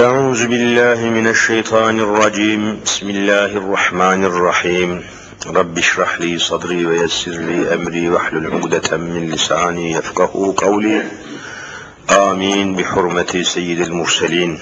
أعوذ 0.00 0.46
بالله 0.46 1.10
من 1.10 1.26
الشيطان 1.26 2.00
الرجيم. 2.00 2.80
بسم 2.84 3.10
الله 3.10 3.44
الرحمن 3.44 4.24
الرحيم. 4.24 5.02
رب 5.46 5.78
اشرح 5.78 6.20
لي 6.20 6.38
صدري 6.38 6.86
ويسر 6.86 7.30
لي 7.30 7.74
أمري 7.74 8.08
واحلل 8.08 8.52
عقدة 8.52 8.96
من 8.96 9.30
لساني 9.30 9.92
يفقه 9.92 10.54
قولي. 10.56 11.02
آمين. 12.10 12.76
بحرمة 12.76 13.42
سيد 13.42 13.80
المرسلين. 13.80 14.58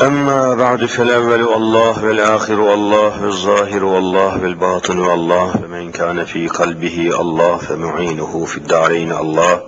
أما 0.00 0.54
بعد 0.54 0.84
فالأول 0.86 1.52
الله 1.54 2.04
والآخر 2.04 2.60
والله 2.60 3.22
والظاهر 3.22 3.84
والله 3.84 4.42
والباطن 4.42 4.98
والله 4.98 5.52
فمن 5.52 5.92
كان 5.92 6.24
في 6.24 6.48
قلبه 6.48 7.20
الله 7.20 7.56
فمعينه 7.56 8.44
في 8.44 8.56
الدارين 8.56 9.12
الله. 9.12 9.62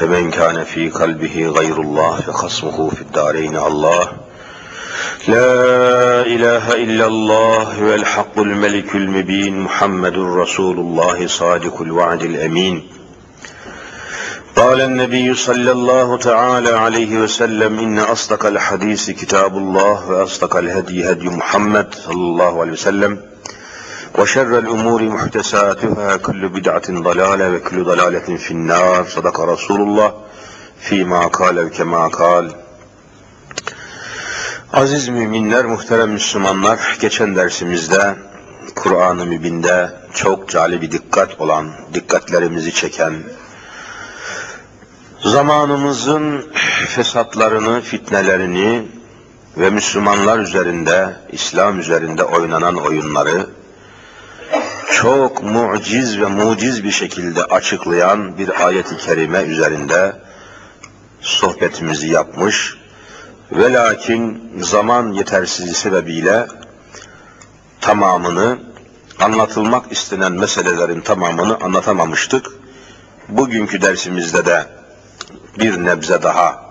فمن 0.00 0.30
كان 0.30 0.64
في 0.64 0.88
قلبه 0.90 1.46
غير 1.48 1.80
الله 1.80 2.20
فخصمه 2.20 2.90
في 2.90 3.02
الدارين 3.02 3.56
الله. 3.56 4.12
لا 5.28 6.20
إله 6.20 6.72
إلا 6.72 7.06
الله 7.06 7.82
والحق 7.84 8.38
الملك 8.38 8.94
المبين 8.94 9.60
محمد 9.60 10.18
رسول 10.18 10.78
الله 10.78 11.26
صادق 11.26 11.82
الوعد 11.82 12.22
الأمين. 12.22 12.88
قال 14.56 14.80
النبي 14.80 15.34
صلى 15.34 15.72
الله 15.72 16.16
تعالى 16.16 16.70
عليه 16.70 17.18
وسلم 17.18 17.78
إن 17.78 17.98
أصدق 17.98 18.46
الحديث 18.46 19.10
كتاب 19.10 19.56
الله 19.56 20.10
وأصدق 20.10 20.56
الهدي 20.56 21.10
هدي 21.10 21.28
محمد 21.28 21.94
صلى 21.94 22.14
الله 22.14 22.60
عليه 22.60 22.72
وسلم. 22.72 23.20
وشر 24.17 24.59
الأمور 24.59 25.03
محدثاتها 25.03 26.17
كل 26.17 26.49
بدعة 26.49 26.87
ضلالة 26.89 27.53
وكل 27.53 27.83
ضلالة 27.83 28.37
في 28.37 28.51
النار 28.51 29.05
صدق 29.15 29.39
رسول 29.41 29.81
الله 29.81 30.13
فيما 30.79 31.27
قال 31.27 31.59
وكما 31.59 32.07
قال 32.07 32.55
Aziz 34.73 35.09
müminler, 35.09 35.65
muhterem 35.65 36.11
Müslümanlar, 36.11 36.97
geçen 37.01 37.35
dersimizde 37.35 38.15
Kur'an-ı 38.75 39.25
Mübin'de 39.25 39.91
çok 40.13 40.49
cali 40.49 40.81
bir 40.81 40.91
dikkat 40.91 41.41
olan, 41.41 41.71
dikkatlerimizi 41.93 42.73
çeken, 42.73 43.13
zamanımızın 45.19 46.51
fesatlarını, 46.87 47.81
fitnelerini 47.81 48.87
ve 49.57 49.69
Müslümanlar 49.69 50.39
üzerinde, 50.39 51.15
İslam 51.31 51.79
üzerinde 51.79 52.23
oynanan 52.23 52.75
oyunları 52.75 53.47
çok 54.90 55.42
muciz 55.42 56.20
ve 56.20 56.26
muciz 56.26 56.84
bir 56.84 56.90
şekilde 56.90 57.44
açıklayan 57.44 58.38
bir 58.38 58.66
ayet-i 58.66 58.96
kerime 58.96 59.42
üzerinde 59.42 60.16
sohbetimizi 61.20 62.08
yapmış 62.08 62.76
ve 63.52 63.72
lakin 63.72 64.52
zaman 64.60 65.12
yetersizliği 65.12 65.74
sebebiyle 65.74 66.46
tamamını 67.80 68.58
anlatılmak 69.20 69.92
istenen 69.92 70.32
meselelerin 70.32 71.00
tamamını 71.00 71.56
anlatamamıştık. 71.56 72.46
Bugünkü 73.28 73.82
dersimizde 73.82 74.46
de 74.46 74.66
bir 75.58 75.84
nebze 75.84 76.22
daha 76.22 76.66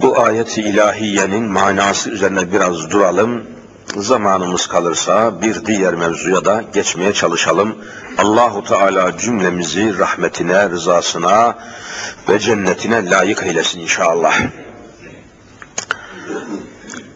bu 0.00 0.20
ayet-i 0.20 0.60
ilahiyenin 0.60 1.44
manası 1.44 2.10
üzerine 2.10 2.52
biraz 2.52 2.90
duralım. 2.90 3.57
Zamanımız 3.96 4.66
kalırsa 4.66 5.42
bir 5.42 5.66
diğer 5.66 5.94
mevzuya 5.94 6.44
da 6.44 6.64
geçmeye 6.74 7.12
çalışalım. 7.12 7.78
Allahu 8.18 8.64
Teala 8.64 9.18
cümlemizi 9.18 9.98
rahmetine, 9.98 10.70
rızasına 10.70 11.58
ve 12.28 12.38
cennetine 12.38 13.10
layık 13.10 13.42
eylesin 13.42 13.80
inşallah. 13.80 14.40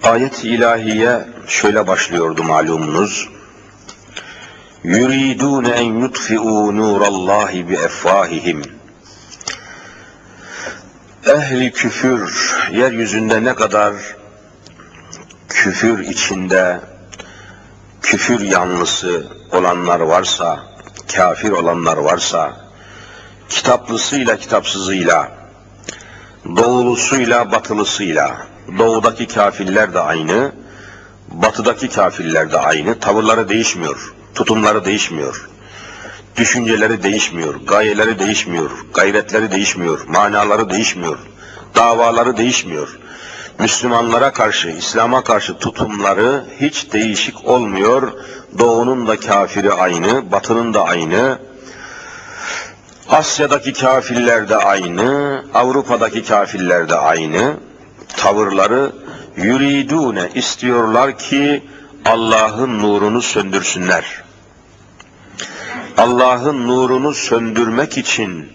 Ayet-i 0.02 0.48
ilahiye 0.48 1.28
şöyle 1.46 1.86
başlıyordu 1.86 2.42
malumunuz. 2.42 3.28
Yuridun 4.84 5.64
en 5.64 5.94
yutfi'u 6.00 6.76
nurallahi 6.76 7.68
bi 7.68 7.74
efvahihim. 7.74 8.62
Ehli 11.26 11.72
küfür 11.72 12.54
yeryüzünde 12.72 13.44
ne 13.44 13.54
kadar 13.54 13.92
küfür 15.62 15.98
içinde 15.98 16.80
küfür 18.00 18.40
yanlısı 18.40 19.26
olanlar 19.52 20.00
varsa, 20.00 20.60
kafir 21.16 21.50
olanlar 21.50 21.96
varsa, 21.96 22.56
kitaplısıyla 23.48 24.36
kitapsızıyla, 24.36 25.32
doğulusuyla 26.56 27.52
batılısıyla, 27.52 28.46
doğudaki 28.78 29.26
kafirler 29.26 29.94
de 29.94 30.00
aynı, 30.00 30.52
batıdaki 31.28 31.88
kafirler 31.88 32.52
de 32.52 32.58
aynı, 32.58 32.98
tavırları 33.00 33.48
değişmiyor, 33.48 34.14
tutumları 34.34 34.84
değişmiyor, 34.84 35.50
düşünceleri 36.36 37.02
değişmiyor, 37.02 37.54
gayeleri 37.54 38.18
değişmiyor, 38.18 38.70
gayretleri 38.94 39.50
değişmiyor, 39.52 40.06
manaları 40.08 40.70
değişmiyor, 40.70 41.18
davaları 41.74 42.36
değişmiyor. 42.36 42.98
Müslümanlara 43.58 44.32
karşı, 44.32 44.68
İslam'a 44.68 45.24
karşı 45.24 45.58
tutumları 45.58 46.44
hiç 46.60 46.92
değişik 46.92 47.48
olmuyor. 47.48 48.12
Doğunun 48.58 49.06
da 49.06 49.20
kafiri 49.20 49.72
aynı, 49.72 50.32
batının 50.32 50.74
da 50.74 50.84
aynı. 50.84 51.38
Asya'daki 53.08 53.72
kafirler 53.72 54.48
de 54.48 54.56
aynı, 54.56 55.44
Avrupa'daki 55.54 56.24
kafirler 56.24 56.88
de 56.88 56.96
aynı. 56.96 57.56
Tavırları 58.16 58.92
yuridune 59.36 60.28
istiyorlar 60.34 61.18
ki 61.18 61.62
Allah'ın 62.04 62.78
nurunu 62.78 63.22
söndürsünler. 63.22 64.22
Allah'ın 65.98 66.68
nurunu 66.68 67.14
söndürmek 67.14 67.98
için 67.98 68.52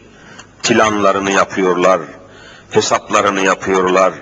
planlarını 0.64 1.32
yapıyorlar, 1.32 2.02
hesaplarını 2.72 3.42
yapıyorlar, 3.42 4.14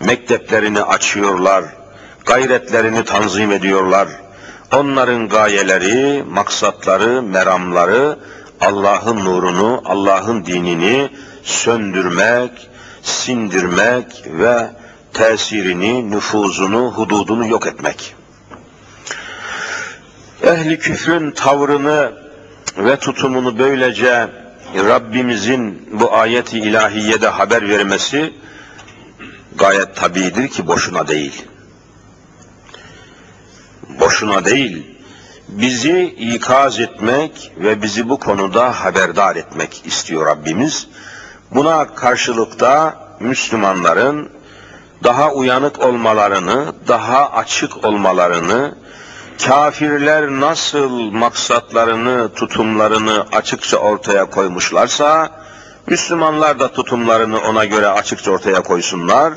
mekteplerini 0.00 0.82
açıyorlar, 0.82 1.64
gayretlerini 2.26 3.04
tanzim 3.04 3.52
ediyorlar. 3.52 4.08
Onların 4.72 5.28
gayeleri, 5.28 6.22
maksatları, 6.22 7.22
meramları 7.22 8.18
Allah'ın 8.60 9.24
nurunu, 9.24 9.82
Allah'ın 9.84 10.46
dinini 10.46 11.10
söndürmek, 11.42 12.70
sindirmek 13.02 14.24
ve 14.26 14.70
tesirini, 15.12 16.10
nüfuzunu, 16.10 16.92
hududunu 16.92 17.48
yok 17.48 17.66
etmek. 17.66 18.14
Ehli 20.42 20.78
küfrün 20.78 21.30
tavrını 21.30 22.12
ve 22.76 22.96
tutumunu 22.96 23.58
böylece 23.58 24.28
Rabbimizin 24.74 25.88
bu 25.92 26.14
ayeti 26.14 26.58
ilahiyede 26.58 27.28
haber 27.28 27.68
vermesi 27.68 28.32
gayet 29.58 29.96
tabidir 29.96 30.48
ki 30.48 30.66
boşuna 30.66 31.08
değil. 31.08 31.46
Boşuna 34.00 34.44
değil. 34.44 34.98
Bizi 35.48 36.02
ikaz 36.04 36.80
etmek 36.80 37.52
ve 37.56 37.82
bizi 37.82 38.08
bu 38.08 38.18
konuda 38.18 38.84
haberdar 38.84 39.36
etmek 39.36 39.86
istiyor 39.86 40.26
Rabbimiz. 40.26 40.88
Buna 41.50 41.94
karşılıkta 41.94 42.96
Müslümanların 43.20 44.30
daha 45.04 45.32
uyanık 45.32 45.80
olmalarını, 45.80 46.72
daha 46.88 47.30
açık 47.30 47.84
olmalarını, 47.84 48.74
kafirler 49.46 50.28
nasıl 50.28 50.90
maksatlarını, 51.10 52.34
tutumlarını 52.34 53.26
açıkça 53.32 53.76
ortaya 53.76 54.24
koymuşlarsa, 54.24 55.30
Müslümanlar 55.86 56.60
da 56.60 56.72
tutumlarını 56.72 57.40
ona 57.40 57.64
göre 57.64 57.88
açıkça 57.88 58.30
ortaya 58.30 58.62
koysunlar 58.62 59.32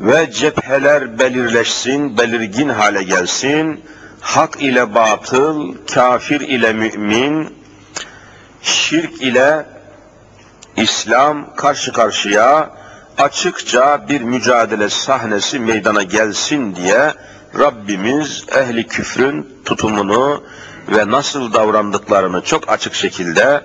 ve 0.00 0.30
cepheler 0.30 1.18
belirleşsin, 1.18 2.18
belirgin 2.18 2.68
hale 2.68 3.02
gelsin. 3.02 3.84
Hak 4.20 4.62
ile 4.62 4.94
batıl, 4.94 5.74
kafir 5.94 6.40
ile 6.40 6.72
mümin, 6.72 7.54
şirk 8.62 9.22
ile 9.22 9.66
İslam 10.76 11.56
karşı 11.56 11.92
karşıya 11.92 12.70
açıkça 13.18 14.08
bir 14.08 14.20
mücadele 14.20 14.88
sahnesi 14.88 15.58
meydana 15.58 16.02
gelsin 16.02 16.76
diye 16.76 17.12
Rabbimiz 17.58 18.44
ehli 18.56 18.86
küfrün 18.86 19.48
tutumunu 19.64 20.42
ve 20.88 21.10
nasıl 21.10 21.52
davrandıklarını 21.52 22.42
çok 22.42 22.72
açık 22.72 22.94
şekilde 22.94 23.62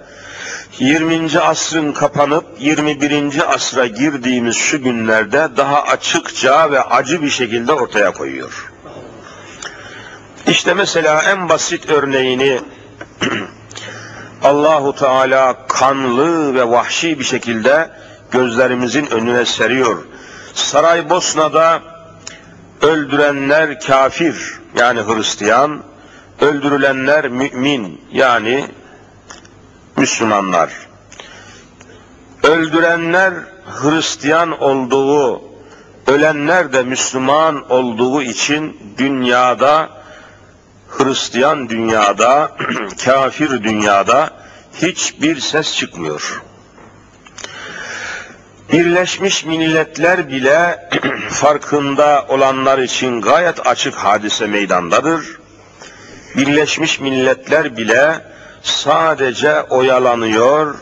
20. 0.80 1.40
asrın 1.40 1.92
kapanıp 1.92 2.46
21. 2.60 3.54
asra 3.54 3.88
girdiğimiz 3.88 4.56
şu 4.56 4.84
günlerde 4.84 5.50
daha 5.58 5.84
açıkça 5.84 6.72
ve 6.72 6.82
acı 6.82 7.22
bir 7.22 7.30
şekilde 7.30 7.74
ortaya 7.74 8.14
koyuyor. 8.14 8.72
İşte 10.48 10.74
mesela 10.74 11.22
en 11.22 11.50
basit 11.50 11.90
örneğini 11.90 12.60
Allahu 14.44 14.96
Teala 14.96 15.68
kanlı 15.68 16.56
ve 16.56 16.70
vahşi 16.70 17.20
bir 17.20 17.24
şekilde 17.24 17.90
gözlerimizin 18.32 19.06
önüne 19.06 19.46
seriyor. 19.46 20.04
Saraybosna'da 20.54 21.82
öldürenler 22.82 23.80
kafir 23.80 24.60
yani 24.78 25.00
Hristiyan, 25.02 25.84
öldürülenler 26.42 27.28
mümin 27.28 28.02
yani 28.12 28.66
Müslümanlar. 30.00 30.70
Öldürenler 32.44 33.34
Hristiyan 33.66 34.62
olduğu, 34.62 35.42
ölenler 36.08 36.74
de 36.74 36.84
Müslüman 36.84 37.72
olduğu 37.72 38.22
için 38.22 38.78
dünyada, 38.98 39.90
Hristiyan 40.90 41.70
dünyada, 41.70 42.52
kafir 43.06 43.64
dünyada 43.64 44.30
hiçbir 44.74 45.40
ses 45.40 45.76
çıkmıyor. 45.76 46.42
Birleşmiş 48.72 49.46
Milletler 49.46 50.30
bile 50.30 50.90
farkında 51.30 52.26
olanlar 52.30 52.80
için 52.80 53.22
gayet 53.22 53.68
açık 53.68 53.96
hadise 53.96 54.48
meydandadır. 54.48 55.40
Birleşmiş 56.36 57.00
Milletler 57.00 57.78
bile 57.78 58.30
sadece 58.64 59.62
oyalanıyor, 59.62 60.76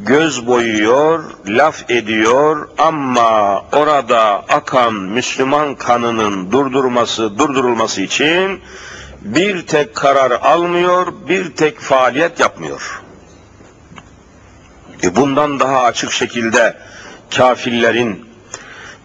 göz 0.00 0.46
boyuyor, 0.46 1.24
laf 1.46 1.90
ediyor 1.90 2.68
ama 2.78 3.60
orada 3.72 4.44
akan 4.48 4.94
Müslüman 4.94 5.74
kanının 5.74 6.52
durdurması, 6.52 7.38
durdurulması 7.38 8.00
için 8.00 8.60
bir 9.20 9.66
tek 9.66 9.94
karar 9.94 10.30
almıyor, 10.30 11.06
bir 11.28 11.56
tek 11.56 11.80
faaliyet 11.80 12.40
yapmıyor. 12.40 13.02
E 15.02 15.16
bundan 15.16 15.60
daha 15.60 15.82
açık 15.82 16.12
şekilde 16.12 16.76
kafirlerin 17.36 18.26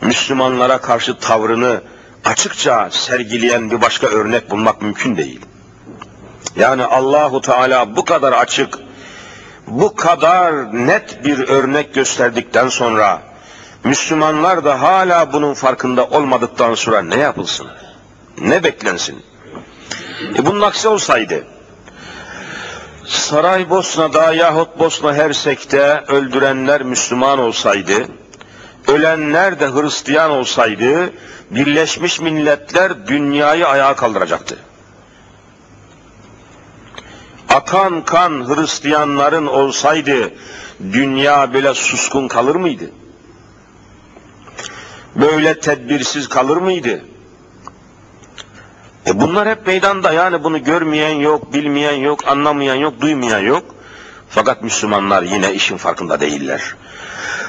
Müslümanlara 0.01 0.81
karşı 0.81 1.17
tavrını 1.17 1.81
açıkça 2.25 2.89
sergileyen 2.91 3.71
bir 3.71 3.81
başka 3.81 4.07
örnek 4.07 4.51
bulmak 4.51 4.81
mümkün 4.81 5.17
değil. 5.17 5.41
Yani 6.55 6.85
Allahu 6.85 7.41
Teala 7.41 7.95
bu 7.95 8.05
kadar 8.05 8.33
açık, 8.33 8.79
bu 9.67 9.95
kadar 9.95 10.77
net 10.87 11.25
bir 11.25 11.39
örnek 11.47 11.93
gösterdikten 11.93 12.67
sonra 12.69 13.21
Müslümanlar 13.83 14.65
da 14.65 14.81
hala 14.81 15.33
bunun 15.33 15.53
farkında 15.53 16.05
olmadıktan 16.05 16.75
sonra 16.75 17.01
ne 17.01 17.17
yapılsın? 17.17 17.67
Ne 18.37 18.63
beklensin? 18.63 19.23
E 20.37 20.45
bunun 20.45 20.61
aksi 20.61 20.87
olsaydı 20.87 21.43
Saraybosna'da 23.09 24.33
yahut 24.33 24.79
Bosna 24.79 25.13
Hersek'te 25.13 26.03
öldürenler 26.07 26.83
Müslüman 26.83 27.39
olsaydı, 27.39 28.05
ölenler 28.87 29.59
de 29.59 29.67
Hristiyan 29.67 30.31
olsaydı, 30.31 31.13
Birleşmiş 31.51 32.19
Milletler 32.19 33.07
dünyayı 33.07 33.67
ayağa 33.67 33.95
kaldıracaktı. 33.95 34.57
Akan 37.49 38.05
kan 38.05 38.47
Hristiyanların 38.47 39.47
olsaydı, 39.47 40.33
dünya 40.93 41.53
böyle 41.53 41.73
suskun 41.73 42.27
kalır 42.27 42.55
mıydı? 42.55 42.91
Böyle 45.15 45.59
tedbirsiz 45.59 46.29
kalır 46.29 46.57
mıydı? 46.57 47.05
E 49.07 49.19
bunlar 49.21 49.49
hep 49.49 49.67
meydanda 49.67 50.11
yani 50.11 50.43
bunu 50.43 50.63
görmeyen 50.63 51.15
yok, 51.15 51.53
bilmeyen 51.53 51.95
yok, 51.95 52.27
anlamayan 52.27 52.75
yok, 52.75 53.01
duymayan 53.01 53.39
yok. 53.39 53.63
Fakat 54.29 54.63
Müslümanlar 54.63 55.23
yine 55.23 55.53
işin 55.53 55.77
farkında 55.77 56.19
değiller. 56.19 56.75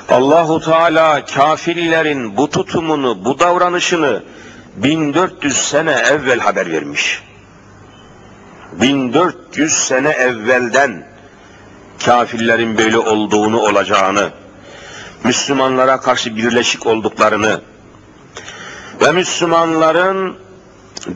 Allahu 0.09 0.61
Teala 0.61 1.25
kafirlerin 1.25 2.37
bu 2.37 2.51
tutumunu, 2.51 3.25
bu 3.25 3.39
davranışını 3.39 4.23
1400 4.77 5.57
sene 5.57 5.91
evvel 5.91 6.39
haber 6.39 6.73
vermiş. 6.73 7.23
1400 8.73 9.73
sene 9.73 10.09
evvelden 10.09 11.07
kafirlerin 12.05 12.79
böyle 12.79 12.99
olduğunu, 12.99 13.61
olacağını, 13.61 14.31
Müslümanlara 15.25 16.01
karşı 16.01 16.37
birleşik 16.37 16.87
olduklarını 16.87 17.61
ve 19.01 19.13
Müslümanların 19.13 20.37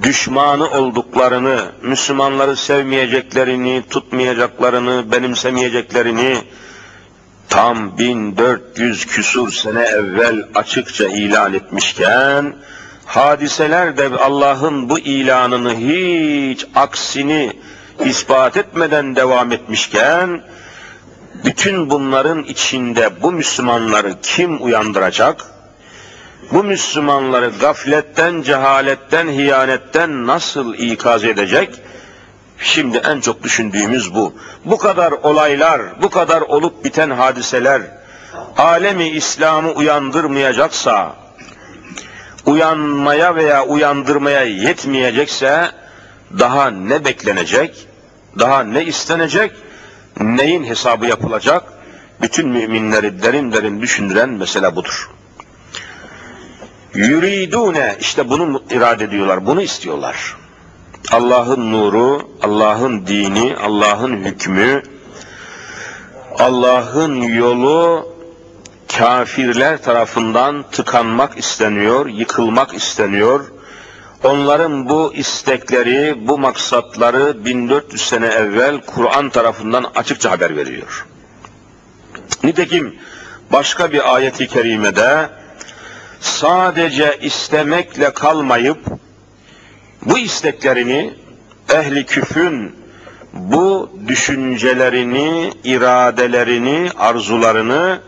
düşmanı 0.03 0.71
olduklarını, 0.71 1.59
Müslümanları 1.83 2.57
sevmeyeceklerini, 2.57 3.83
tutmayacaklarını, 3.91 5.13
benimsemeyeceklerini 5.13 6.37
tam 7.49 7.99
1400 7.99 9.07
küsur 9.07 9.53
sene 9.53 9.83
evvel 9.83 10.49
açıkça 10.55 11.05
ilan 11.05 11.55
etmişken, 11.55 12.57
hadiseler 13.07 13.97
de 13.97 14.09
Allah'ın 14.19 14.89
bu 14.89 14.99
ilanını 14.99 15.75
hiç 15.75 16.67
aksini 16.75 17.53
ispat 18.05 18.57
etmeden 18.57 19.17
devam 19.17 19.53
etmişken, 19.53 20.43
bütün 21.45 21.91
bunların 21.91 22.43
içinde 22.43 23.23
bu 23.23 23.33
Müslümanları 23.33 24.15
kim 24.23 24.65
uyandıracak? 24.65 25.55
bu 26.53 26.65
Müslümanları 26.65 27.53
gafletten, 27.61 28.43
cehaletten, 28.43 29.29
hiyanetten 29.29 30.27
nasıl 30.27 30.75
ikaz 30.75 31.25
edecek? 31.25 31.71
Şimdi 32.59 32.99
en 32.99 33.21
çok 33.21 33.43
düşündüğümüz 33.43 34.15
bu. 34.15 34.35
Bu 34.65 34.79
kadar 34.79 35.13
olaylar, 35.13 36.03
bu 36.03 36.11
kadar 36.11 36.41
olup 36.41 36.85
biten 36.85 37.11
hadiseler, 37.11 37.83
alemi 38.57 39.09
İslam'ı 39.09 39.71
uyandırmayacaksa, 39.71 41.17
uyanmaya 42.47 43.37
veya 43.37 43.65
uyandırmaya 43.65 44.43
yetmeyecekse, 44.43 45.71
daha 46.39 46.71
ne 46.71 47.05
beklenecek, 47.05 47.87
daha 48.39 48.63
ne 48.63 48.85
istenecek, 48.85 49.53
neyin 50.21 50.65
hesabı 50.65 51.07
yapılacak? 51.07 51.63
Bütün 52.23 52.49
müminleri 52.49 53.23
derin 53.23 53.53
derin 53.53 53.83
düşündüren 53.83 54.29
mesele 54.29 54.77
budur. 54.77 55.11
Yuridune 56.95 57.97
işte 58.01 58.29
bunu 58.29 58.63
irade 58.71 59.05
ediyorlar, 59.05 59.47
bunu 59.47 59.63
istiyorlar. 59.63 60.37
Allah'ın 61.13 61.73
nuru, 61.73 62.29
Allah'ın 62.43 63.07
dini, 63.07 63.57
Allah'ın 63.57 64.17
hükmü, 64.17 64.83
Allah'ın 66.39 67.21
yolu 67.21 68.14
kafirler 68.99 69.83
tarafından 69.83 70.65
tıkanmak 70.73 71.39
isteniyor, 71.39 72.07
yıkılmak 72.07 72.75
isteniyor. 72.75 73.45
Onların 74.25 74.89
bu 74.89 75.15
istekleri, 75.15 76.29
bu 76.29 76.39
maksatları 76.39 77.45
1400 77.45 78.03
sene 78.03 78.27
evvel 78.27 78.81
Kur'an 78.81 79.31
tarafından 79.31 79.87
açıkça 79.95 80.31
haber 80.31 80.57
veriyor. 80.57 81.07
Nitekim 82.43 82.97
başka 83.53 83.93
bir 83.93 84.15
ayeti 84.15 84.49
kerimede 84.49 85.29
sadece 86.21 87.19
istemekle 87.23 88.13
kalmayıp 88.13 88.79
bu 90.03 90.19
isteklerini 90.19 91.15
ehli 91.75 92.07
küfrün 92.07 92.77
bu 93.33 93.91
düşüncelerini, 94.07 95.53
iradelerini, 95.65 96.91
arzularını 96.97 98.01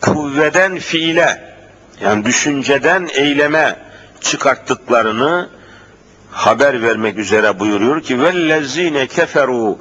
kuvveden 0.00 0.78
fiile 0.78 1.54
yani 2.00 2.24
düşünceden 2.24 3.08
eyleme 3.14 3.76
çıkarttıklarını 4.20 5.48
haber 6.30 6.82
vermek 6.82 7.18
üzere 7.18 7.58
buyuruyor 7.58 8.02
ki 8.02 8.22
vellezine 8.22 9.06
keferu 9.06 9.78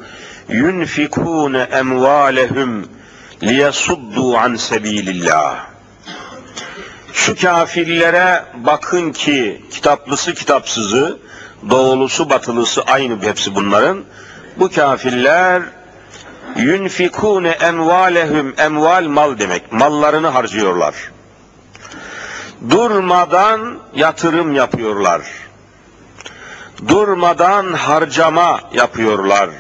yunfikun 0.49 1.53
emvalehum 1.53 2.87
liyasuddu 3.43 4.37
an 4.37 4.55
sebilillah 4.55 5.69
şu 7.29 7.35
kafirlere 7.35 8.43
bakın 8.53 9.11
ki 9.11 9.61
kitaplısı 9.71 10.33
kitapsızı, 10.33 11.19
doğulusu 11.69 12.29
batılısı 12.29 12.81
aynı 12.81 13.23
hepsi 13.23 13.55
bunların. 13.55 14.03
Bu 14.57 14.71
kafirler 14.71 15.63
yunfikune 16.56 17.48
envalehum 17.48 18.54
emval 18.58 19.04
mal 19.04 19.38
demek. 19.38 19.72
Mallarını 19.72 20.28
harcıyorlar. 20.28 20.94
Durmadan 22.70 23.78
yatırım 23.94 24.54
yapıyorlar. 24.54 25.20
Durmadan 26.88 27.72
harcama 27.72 28.60
yapıyorlar. 28.72 29.50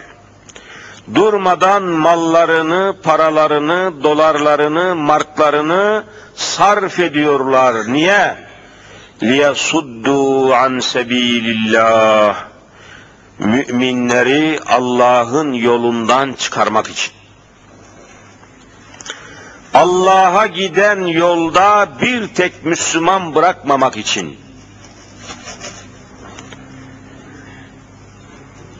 Durmadan 1.14 1.82
mallarını, 1.82 2.96
paralarını, 3.02 4.02
dolarlarını, 4.02 4.94
marklarını 4.94 6.04
sarf 6.34 6.98
ediyorlar. 6.98 7.92
Niye? 7.92 8.36
لِيَصُدُّوا 9.22 10.54
عَنْ 10.54 10.80
سَب۪يلِ 10.80 11.74
Müminleri 13.39 14.59
Allah'ın 14.65 15.53
yolundan 15.53 16.33
çıkarmak 16.33 16.89
için. 16.89 17.13
Allah'a 19.73 20.45
giden 20.45 21.05
yolda 21.05 21.89
bir 22.01 22.27
tek 22.27 22.65
Müslüman 22.65 23.35
bırakmamak 23.35 23.97
için 23.97 24.37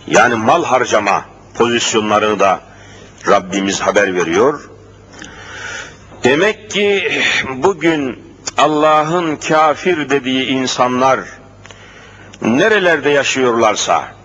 yani 0.07 0.35
mal 0.35 0.63
harcama 0.63 1.25
pozisyonlarını 1.53 2.39
da 2.39 2.59
Rabbimiz 3.27 3.81
haber 3.81 4.15
veriyor. 4.15 4.69
Demek 6.23 6.71
ki 6.71 7.11
bugün 7.49 8.23
Allah'ın 8.57 9.35
kafir 9.35 10.09
dediği 10.09 10.45
insanlar 10.45 11.19
nerelerde 12.41 13.09
yaşıyorlarsa 13.09 14.18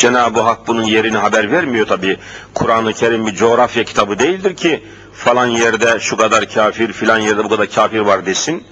Cenab-ı 0.00 0.40
Hak 0.40 0.66
bunun 0.66 0.82
yerini 0.82 1.16
haber 1.16 1.52
vermiyor 1.52 1.86
tabi. 1.86 2.16
Kur'an-ı 2.54 2.92
Kerim 2.92 3.26
bir 3.26 3.34
coğrafya 3.34 3.84
kitabı 3.84 4.18
değildir 4.18 4.56
ki 4.56 4.84
falan 5.14 5.46
yerde 5.46 6.00
şu 6.00 6.16
kadar 6.16 6.48
kafir 6.48 6.92
filan 6.92 7.18
yerde 7.18 7.44
bu 7.44 7.48
kadar 7.48 7.70
kafir 7.70 8.00
var 8.00 8.26
desin. 8.26 8.64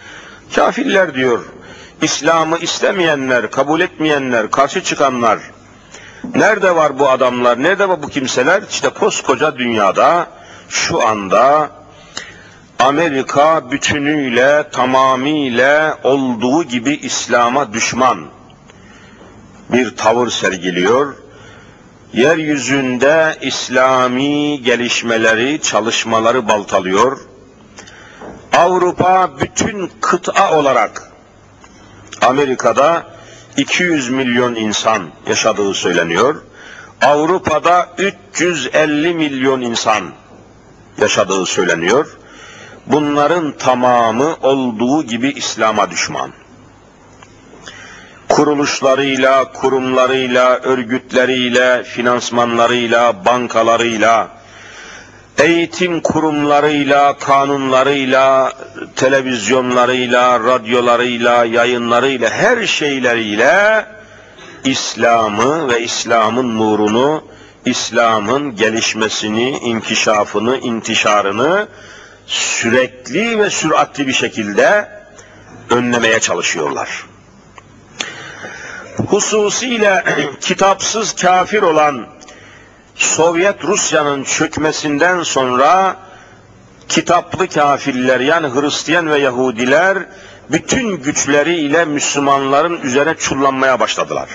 Kafirler 0.54 1.14
diyor. 1.14 1.44
İslam'ı 2.02 2.58
istemeyenler, 2.58 3.50
kabul 3.50 3.80
etmeyenler, 3.80 4.50
karşı 4.50 4.82
çıkanlar. 4.82 5.38
Nerede 6.35 6.76
var 6.76 6.99
bu 6.99 7.11
adamlar? 7.11 7.62
Nerede 7.62 7.88
var 7.88 8.02
bu 8.02 8.08
kimseler? 8.08 8.62
İşte 8.70 8.88
koskoca 8.88 9.58
dünyada 9.58 10.26
şu 10.68 11.08
anda 11.08 11.70
Amerika 12.78 13.70
bütünüyle, 13.70 14.68
tamamıyla 14.73 15.99
olduğu 16.02 16.64
gibi 16.64 16.94
İslam'a 16.94 17.73
düşman 17.73 18.38
bir 19.73 19.97
tavır 19.97 20.31
sergiliyor. 20.31 21.15
Yeryüzünde 22.13 23.37
İslami 23.41 24.63
gelişmeleri, 24.63 25.63
çalışmaları 25.63 26.49
baltalıyor. 26.49 27.19
Avrupa 28.57 29.31
bütün 29.41 29.91
kıta 30.01 30.59
olarak 30.59 31.13
Amerika'da 32.23 33.07
200 33.57 34.11
milyon 34.11 34.55
insan 34.55 35.11
yaşadığı 35.29 35.75
söyleniyor. 35.75 36.43
Avrupa'da 37.03 37.89
350 37.99 39.15
milyon 39.15 39.61
insan 39.61 40.05
yaşadığı 41.01 41.47
söyleniyor. 41.47 42.17
Bunların 42.87 43.53
tamamı 43.53 44.37
olduğu 44.43 45.03
gibi 45.03 45.29
İslam'a 45.29 45.91
düşman. 45.91 46.33
Kuruluşlarıyla, 48.28 49.52
kurumlarıyla, 49.52 50.56
örgütleriyle, 50.56 51.82
finansmanlarıyla, 51.85 53.25
bankalarıyla, 53.25 54.28
eğitim 55.38 56.00
kurumlarıyla, 56.00 57.18
kanunlarıyla, 57.18 58.52
televizyonlarıyla, 58.97 60.40
radyolarıyla, 60.40 61.44
yayınlarıyla, 61.44 62.30
her 62.30 62.66
şeyleriyle 62.66 63.87
İslam'ı 64.64 65.68
ve 65.68 65.82
İslam'ın 65.82 66.58
nurunu, 66.58 67.25
İslam'ın 67.64 68.56
gelişmesini, 68.56 69.50
inkişafını, 69.50 70.58
intişarını 70.58 71.68
sürekli 72.26 73.38
ve 73.38 73.50
süratli 73.50 74.06
bir 74.06 74.12
şekilde 74.12 74.88
önlemeye 75.70 76.20
çalışıyorlar. 76.20 77.04
Hususiyle 79.07 80.05
kitapsız 80.40 81.14
kafir 81.14 81.62
olan 81.62 82.07
Sovyet 82.95 83.64
Rusya'nın 83.64 84.25
çökmesinden 84.25 85.23
sonra 85.23 85.97
kitaplı 86.88 87.49
kafirler 87.49 88.21
yani 88.21 88.49
Hristiyan 88.49 89.11
ve 89.11 89.19
Yahudiler 89.19 89.99
bütün 90.50 91.02
güçleriyle 91.02 91.85
Müslümanların 91.85 92.81
üzerine 92.81 93.14
çullanmaya 93.14 93.81
başladılar. 93.81 94.28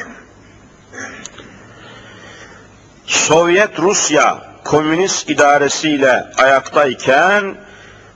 Sovyet 3.06 3.80
Rusya 3.80 4.42
komünist 4.64 5.30
idaresiyle 5.30 6.26
ayaktayken 6.38 7.56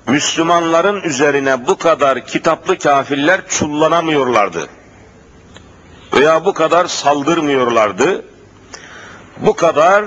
Müslümanların 0.08 1.02
üzerine 1.02 1.68
bu 1.68 1.78
kadar 1.78 2.26
kitaplı 2.26 2.78
kafirler 2.78 3.42
çullanamıyorlardı. 3.48 4.68
Veya 6.14 6.46
bu 6.46 6.54
kadar 6.54 6.86
saldırmıyorlardı. 6.86 8.26
Bu 9.38 9.56
kadar 9.56 10.06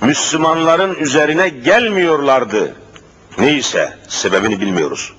Müslümanların 0.00 0.94
üzerine 0.94 1.48
gelmiyorlardı. 1.48 2.74
Neyse 3.38 3.98
sebebini 4.08 4.60
bilmiyoruz. 4.60 5.12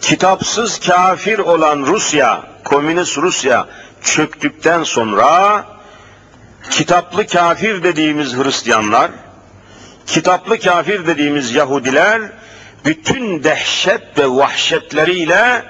Kitapsız 0.00 0.80
kafir 0.80 1.38
olan 1.38 1.86
Rusya, 1.86 2.42
komünist 2.64 3.18
Rusya 3.18 3.66
çöktükten 4.02 4.82
sonra 4.82 5.64
kitaplı 6.70 7.26
kafir 7.26 7.82
dediğimiz 7.82 8.36
Hristiyanlar, 8.36 9.10
kitaplı 10.06 10.58
kafir 10.58 11.06
dediğimiz 11.06 11.54
Yahudiler 11.54 12.22
bütün 12.84 13.44
dehşet 13.44 14.18
ve 14.18 14.28
vahşetleriyle 14.28 15.62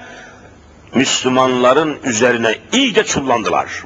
Müslümanların 0.95 1.97
üzerine 2.03 2.55
iyice 2.71 3.03
çullandılar. 3.03 3.83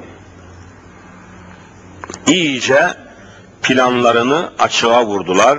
İyice 2.26 2.94
planlarını 3.62 4.52
açığa 4.58 5.06
vurdular. 5.06 5.58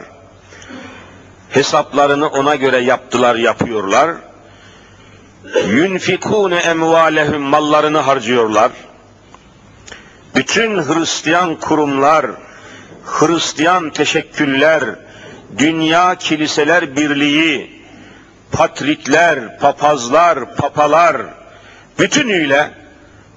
Hesaplarını 1.50 2.28
ona 2.28 2.56
göre 2.56 2.78
yaptılar, 2.78 3.36
yapıyorlar. 3.36 4.16
Yunfikune 5.70 6.56
emvalehum 6.56 7.42
mallarını 7.42 7.98
harcıyorlar. 7.98 8.72
Bütün 10.36 10.78
Hristiyan 10.78 11.56
kurumlar, 11.56 12.26
Hristiyan 13.06 13.90
teşekküller, 13.90 14.84
Dünya 15.58 16.16
Kiliseler 16.16 16.96
Birliği, 16.96 17.82
patrikler, 18.52 19.60
papazlar, 19.60 20.56
papalar 20.56 21.39
bütünüyle 22.00 22.72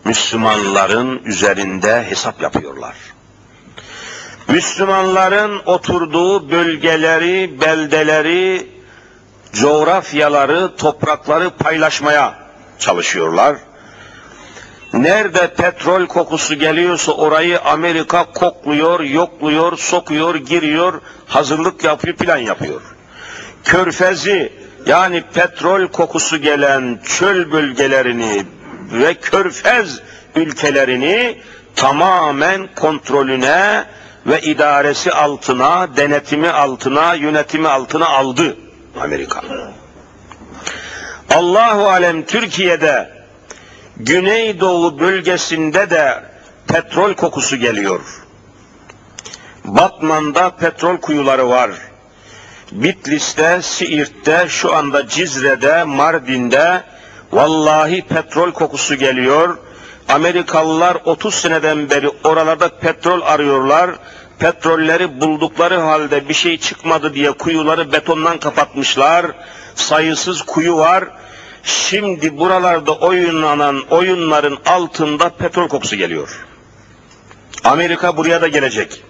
Müslümanların 0.05 1.23
üzerinde 1.25 2.05
hesap 2.09 2.43
yapıyorlar. 2.43 2.95
Müslümanların 4.49 5.63
oturduğu 5.67 6.51
bölgeleri, 6.51 7.61
beldeleri, 7.61 8.67
coğrafyaları, 9.53 10.77
toprakları 10.77 11.51
paylaşmaya 11.51 12.35
çalışıyorlar. 12.79 13.57
Nerede 14.93 15.55
petrol 15.55 16.07
kokusu 16.07 16.55
geliyorsa 16.55 17.13
orayı 17.13 17.61
Amerika 17.61 18.25
kokluyor, 18.25 19.01
yokluyor, 19.01 19.79
sokuyor, 19.79 20.35
giriyor, 20.35 21.01
hazırlık 21.27 21.85
yapıyor, 21.85 22.17
plan 22.17 22.37
yapıyor. 22.37 22.81
Körfezi 23.65 24.62
yani 24.87 25.23
petrol 25.35 25.87
kokusu 25.87 26.37
gelen 26.39 26.99
çöl 27.05 27.53
bölgelerini 27.53 28.45
ve 28.93 29.15
körfez 29.15 30.01
ülkelerini 30.37 31.39
tamamen 31.77 32.69
kontrolüne 32.75 33.85
ve 34.27 34.41
idaresi 34.41 35.13
altına, 35.13 35.97
denetimi 35.97 36.51
altına, 36.51 37.15
yönetimi 37.15 37.69
altına 37.69 38.09
aldı 38.09 38.57
Amerika. 39.01 39.43
Allahu 41.31 41.89
alem 41.89 42.23
Türkiye'de 42.23 43.23
Güneydoğu 43.97 44.99
bölgesinde 44.99 45.91
de 45.91 46.23
petrol 46.67 47.15
kokusu 47.15 47.57
geliyor. 47.57 48.01
Batman'da 49.65 50.51
petrol 50.57 50.97
kuyuları 50.97 51.49
var. 51.49 51.71
Bitlis'te, 52.73 53.63
Siirt'te, 53.63 54.47
şu 54.49 54.75
anda 54.75 55.09
Cizre'de, 55.09 55.85
Mardin'de 55.85 56.83
vallahi 57.33 58.03
petrol 58.03 58.53
kokusu 58.53 58.95
geliyor. 58.95 59.59
Amerikalılar 60.09 60.97
30 61.05 61.35
seneden 61.35 61.91
beri 61.91 62.09
oralarda 62.25 62.69
petrol 62.69 63.23
arıyorlar. 63.23 63.91
Petrolleri 64.39 65.21
buldukları 65.21 65.77
halde 65.79 66.29
bir 66.29 66.35
şey 66.35 66.59
çıkmadı 66.59 67.15
diye 67.15 67.33
kuyuları 67.33 67.93
betondan 67.93 68.39
kapatmışlar. 68.39 69.27
Sayısız 69.75 70.43
kuyu 70.43 70.77
var. 70.77 71.05
Şimdi 71.63 72.39
buralarda 72.39 72.93
oyunlanan 72.93 73.83
oyunların 73.91 74.59
altında 74.67 75.29
petrol 75.29 75.69
kokusu 75.69 75.97
geliyor. 75.97 76.45
Amerika 77.65 78.17
buraya 78.17 78.41
da 78.43 78.49
gelecek. 78.49 79.03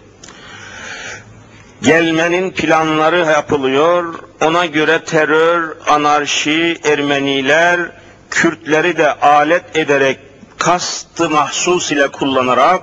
Gelmenin 1.82 2.50
planları 2.50 3.18
yapılıyor. 3.18 4.14
Ona 4.44 4.66
göre 4.66 5.04
terör, 5.04 5.76
anarşi, 5.88 6.78
Ermeniler, 6.84 7.80
Kürtleri 8.30 8.96
de 8.96 9.14
alet 9.14 9.76
ederek 9.76 10.18
kastı 10.58 11.30
mahsus 11.30 11.92
ile 11.92 12.08
kullanarak 12.08 12.82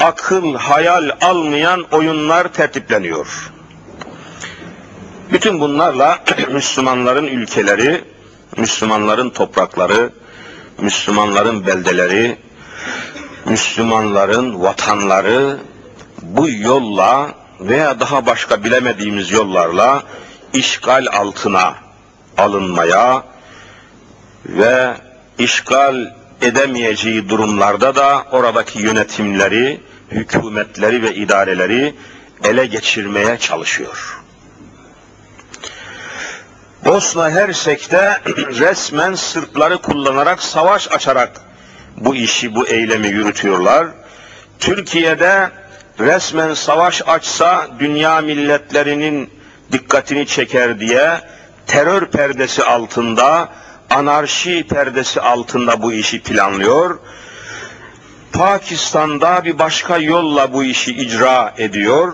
akıl, 0.00 0.54
hayal 0.54 1.10
almayan 1.20 1.84
oyunlar 1.92 2.48
tertipleniyor. 2.48 3.52
Bütün 5.32 5.60
bunlarla 5.60 6.18
Müslümanların 6.52 7.26
ülkeleri, 7.26 8.04
Müslümanların 8.56 9.30
toprakları, 9.30 10.12
Müslümanların 10.78 11.66
beldeleri, 11.66 12.36
Müslümanların 13.44 14.62
vatanları 14.62 15.56
bu 16.22 16.48
yolla 16.48 17.43
veya 17.60 18.00
daha 18.00 18.26
başka 18.26 18.64
bilemediğimiz 18.64 19.30
yollarla 19.30 20.02
işgal 20.52 21.06
altına 21.12 21.74
alınmaya 22.38 23.24
ve 24.46 24.94
işgal 25.38 26.14
edemeyeceği 26.40 27.28
durumlarda 27.28 27.96
da 27.96 28.26
oradaki 28.32 28.78
yönetimleri, 28.78 29.80
hükümetleri 30.10 31.02
ve 31.02 31.14
idareleri 31.14 31.94
ele 32.44 32.66
geçirmeye 32.66 33.38
çalışıyor. 33.38 34.20
Bosna 36.84 37.30
Hersek'te 37.30 38.20
resmen 38.36 39.14
Sırpları 39.14 39.78
kullanarak 39.78 40.42
savaş 40.42 40.92
açarak 40.92 41.40
bu 41.96 42.14
işi, 42.14 42.54
bu 42.54 42.66
eylemi 42.68 43.08
yürütüyorlar. 43.08 43.86
Türkiye'de 44.58 45.50
resmen 46.00 46.54
savaş 46.54 47.02
açsa 47.06 47.68
dünya 47.78 48.20
milletlerinin 48.20 49.30
dikkatini 49.72 50.26
çeker 50.26 50.80
diye 50.80 51.20
terör 51.66 52.06
perdesi 52.06 52.64
altında, 52.64 53.48
anarşi 53.90 54.66
perdesi 54.68 55.20
altında 55.20 55.82
bu 55.82 55.92
işi 55.92 56.22
planlıyor. 56.22 56.98
Pakistan'da 58.32 59.44
bir 59.44 59.58
başka 59.58 59.98
yolla 59.98 60.52
bu 60.52 60.64
işi 60.64 60.92
icra 60.92 61.54
ediyor. 61.58 62.12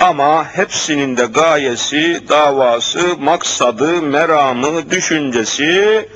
Ama 0.00 0.44
hepsinin 0.44 1.16
de 1.16 1.24
gayesi, 1.24 2.22
davası, 2.28 3.16
maksadı, 3.18 4.02
meramı, 4.02 4.90
düşüncesi 4.90 6.08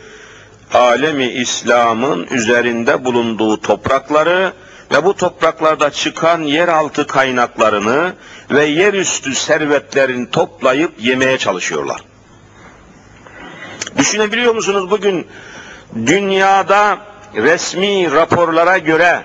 alemi 0.75 1.25
İslam'ın 1.25 2.26
üzerinde 2.31 3.04
bulunduğu 3.04 3.61
toprakları 3.61 4.52
ve 4.93 5.05
bu 5.05 5.17
topraklarda 5.17 5.91
çıkan 5.91 6.43
yeraltı 6.43 7.07
kaynaklarını 7.07 8.15
ve 8.51 8.65
yerüstü 8.65 9.35
servetlerini 9.35 10.31
toplayıp 10.31 10.93
yemeye 10.99 11.39
çalışıyorlar. 11.39 12.01
Düşünebiliyor 13.99 14.55
musunuz 14.55 14.91
bugün 14.91 15.27
dünyada 16.07 16.99
resmi 17.35 18.13
raporlara 18.13 18.79
göre 18.79 19.25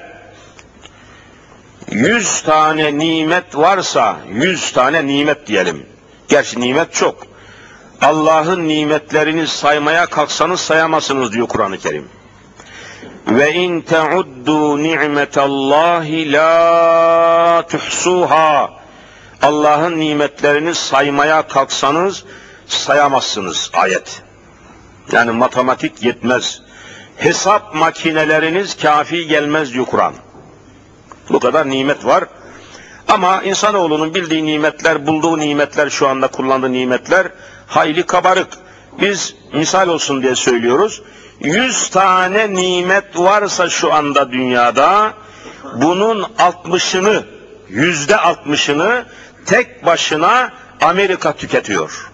100 1.92 2.42
tane 2.42 2.98
nimet 2.98 3.58
varsa 3.58 4.18
100 4.30 4.72
tane 4.72 5.08
nimet 5.08 5.48
diyelim. 5.48 5.86
Gerçi 6.28 6.60
nimet 6.60 6.94
çok. 6.94 7.28
Allah'ın 8.02 8.68
nimetlerini 8.68 9.48
saymaya 9.48 10.06
kalksanız 10.06 10.60
sayamazsınız 10.60 11.32
diyor 11.34 11.48
Kur'an-ı 11.48 11.78
Kerim. 11.78 12.10
Ve 13.27 13.53
in 13.53 13.81
teuddu 13.81 14.84
ni'metallahi 14.84 16.31
la 16.31 17.63
tuhsuha. 17.69 18.69
Allah'ın 19.41 20.00
nimetlerini 20.00 20.75
saymaya 20.75 21.48
kalksanız 21.48 22.24
sayamazsınız 22.67 23.72
ayet. 23.74 24.22
Yani 25.12 25.31
matematik 25.31 26.03
yetmez. 26.03 26.62
Hesap 27.17 27.75
makineleriniz 27.75 28.77
kafi 28.77 29.27
gelmez 29.27 29.74
diyor 29.74 29.86
Kur'an. 29.86 30.13
Bu 31.29 31.39
kadar 31.39 31.69
nimet 31.69 32.05
var. 32.05 32.24
Ama 33.07 33.43
insanoğlunun 33.43 34.13
bildiği 34.13 34.46
nimetler, 34.46 35.07
bulduğu 35.07 35.38
nimetler, 35.38 35.89
şu 35.89 36.07
anda 36.07 36.27
kullandığı 36.27 36.74
nimetler 36.74 37.27
hayli 37.67 38.03
kabarık. 38.03 38.48
Biz 39.01 39.36
misal 39.53 39.88
olsun 39.88 40.22
diye 40.24 40.36
söylüyoruz. 40.36 41.01
Yüz 41.39 41.89
tane 41.89 42.53
nimet 42.53 43.20
varsa 43.20 43.70
şu 43.70 43.94
anda 43.94 44.31
dünyada, 44.31 45.14
bunun 45.75 46.25
altmışını, 46.40 47.24
yüzde 47.70 48.18
altmışını 48.18 49.05
tek 49.46 49.85
başına 49.85 50.53
Amerika 50.81 51.35
tüketiyor. 51.35 52.12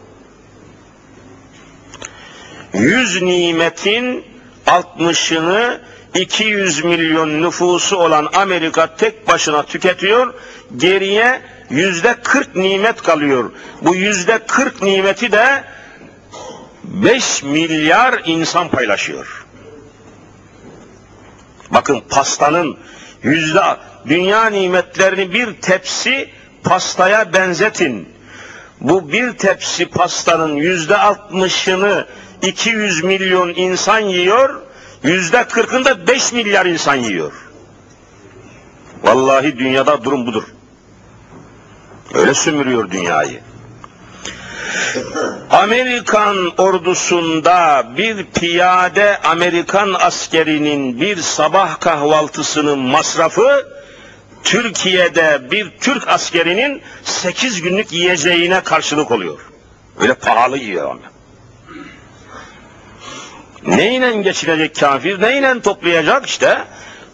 Yüz 2.73 3.21
nimetin 3.21 4.25
altmışını 4.67 5.81
200 6.15 6.83
milyon 6.83 7.41
nüfusu 7.41 7.97
olan 7.97 8.29
Amerika 8.33 8.95
tek 8.95 9.27
başına 9.27 9.63
tüketiyor, 9.63 10.33
geriye 10.77 11.41
yüzde 11.69 12.15
40 12.23 12.55
nimet 12.55 13.01
kalıyor. 13.01 13.51
Bu 13.81 13.95
yüzde 13.95 14.39
40 14.47 14.81
nimeti 14.81 15.31
de 15.31 15.63
5 16.83 17.43
milyar 17.43 18.21
insan 18.25 18.69
paylaşıyor. 18.69 19.45
Bakın 21.71 22.01
pastanın 22.09 22.77
yüzde 23.23 23.63
dünya 24.07 24.45
nimetlerini 24.45 25.33
bir 25.33 25.53
tepsi 25.53 26.29
pastaya 26.63 27.33
benzetin. 27.33 28.09
Bu 28.81 29.11
bir 29.11 29.37
tepsi 29.37 29.85
pastanın 29.85 30.55
yüzde 30.55 30.97
altmışını 30.97 32.07
200 32.41 33.03
milyon 33.03 33.49
insan 33.49 33.99
yiyor, 33.99 34.63
Yüzde 35.03 35.47
kırkında 35.47 36.07
beş 36.07 36.33
milyar 36.33 36.65
insan 36.65 36.95
yiyor. 36.95 37.33
Vallahi 39.03 39.59
dünyada 39.59 40.03
durum 40.03 40.25
budur. 40.25 40.43
Öyle 42.13 42.33
sömürüyor 42.33 42.91
dünyayı. 42.91 43.41
Amerikan 45.49 46.51
ordusunda 46.57 47.83
bir 47.97 48.25
piyade 48.25 49.17
Amerikan 49.17 49.93
askerinin 49.93 51.01
bir 51.01 51.17
sabah 51.17 51.79
kahvaltısının 51.79 52.79
masrafı 52.79 53.67
Türkiye'de 54.43 55.51
bir 55.51 55.71
Türk 55.81 56.07
askerinin 56.07 56.81
sekiz 57.03 57.61
günlük 57.61 57.91
yiyeceğine 57.93 58.61
karşılık 58.61 59.11
oluyor. 59.11 59.39
Öyle 59.99 60.13
pahalı 60.13 60.57
yiyor 60.57 60.91
ama. 60.91 61.13
Neyle 63.77 64.21
geçinecek 64.21 64.79
kafir? 64.79 65.21
Neyle 65.21 65.61
toplayacak 65.61 66.25
işte? 66.25 66.57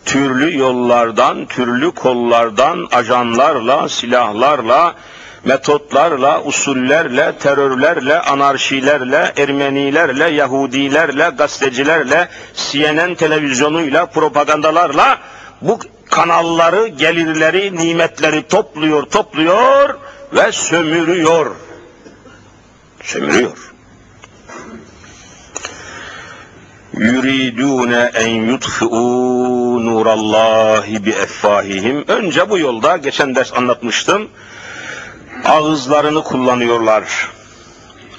Türlü 0.06 0.58
yollardan, 0.58 1.46
türlü 1.46 1.92
kollardan, 1.92 2.88
ajanlarla, 2.92 3.90
silahlarla, 3.90 4.96
metotlarla, 5.46 6.44
usullerle, 6.44 7.34
terörlerle, 7.40 8.20
anarşilerle, 8.20 9.34
Ermenilerle, 9.38 10.30
Yahudilerle, 10.30 11.32
gazetecilerle, 11.38 12.30
CNN 12.56 13.16
televizyonuyla, 13.16 14.06
propagandalarla 14.06 15.18
bu 15.62 15.80
kanalları, 16.06 16.88
gelirleri, 16.88 17.76
nimetleri 17.76 18.48
topluyor, 18.48 19.04
topluyor 19.04 19.98
ve 20.34 20.52
sömürüyor. 20.52 21.56
Sömürüyor. 23.04 23.70
yuridune 27.00 28.12
en 28.14 28.36
yutfi'u 28.36 29.86
nurallahi 29.86 31.06
bi 31.06 31.10
effahihim. 31.10 32.06
Önce 32.08 32.50
bu 32.50 32.58
yolda 32.58 32.98
geçen 32.98 33.36
ders 33.36 33.54
anlatmıştım. 33.54 34.30
Ağızlarını 35.46 36.24
kullanıyorlar. 36.24 37.30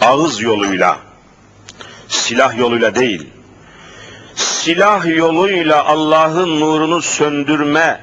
Ağız 0.01 0.41
yoluyla. 0.41 0.99
Silah 2.09 2.59
yoluyla 2.59 2.95
değil. 2.95 3.27
Silah 4.35 5.17
yoluyla 5.17 5.85
Allah'ın 5.85 6.61
nurunu 6.61 7.03
söndürme 7.03 8.01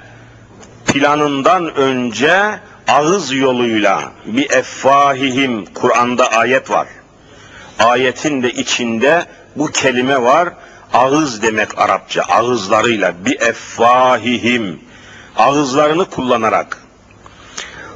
planından 0.86 1.75
önce 1.75 2.60
ağız 2.88 3.34
yoluyla 3.34 4.12
bir 4.25 4.51
effahihim 4.51 5.65
Kur'an'da 5.65 6.27
ayet 6.32 6.71
var. 6.71 6.88
Ayetin 7.80 8.43
de 8.43 8.51
içinde 8.51 9.25
bu 9.56 9.67
kelime 9.67 10.21
var. 10.21 10.49
Ağız 10.93 11.41
demek 11.41 11.80
Arapça. 11.80 12.21
Ağızlarıyla 12.21 13.13
bi 13.25 13.32
effahihim. 13.32 14.80
Ağızlarını 15.38 16.06
kullanarak. 16.06 16.87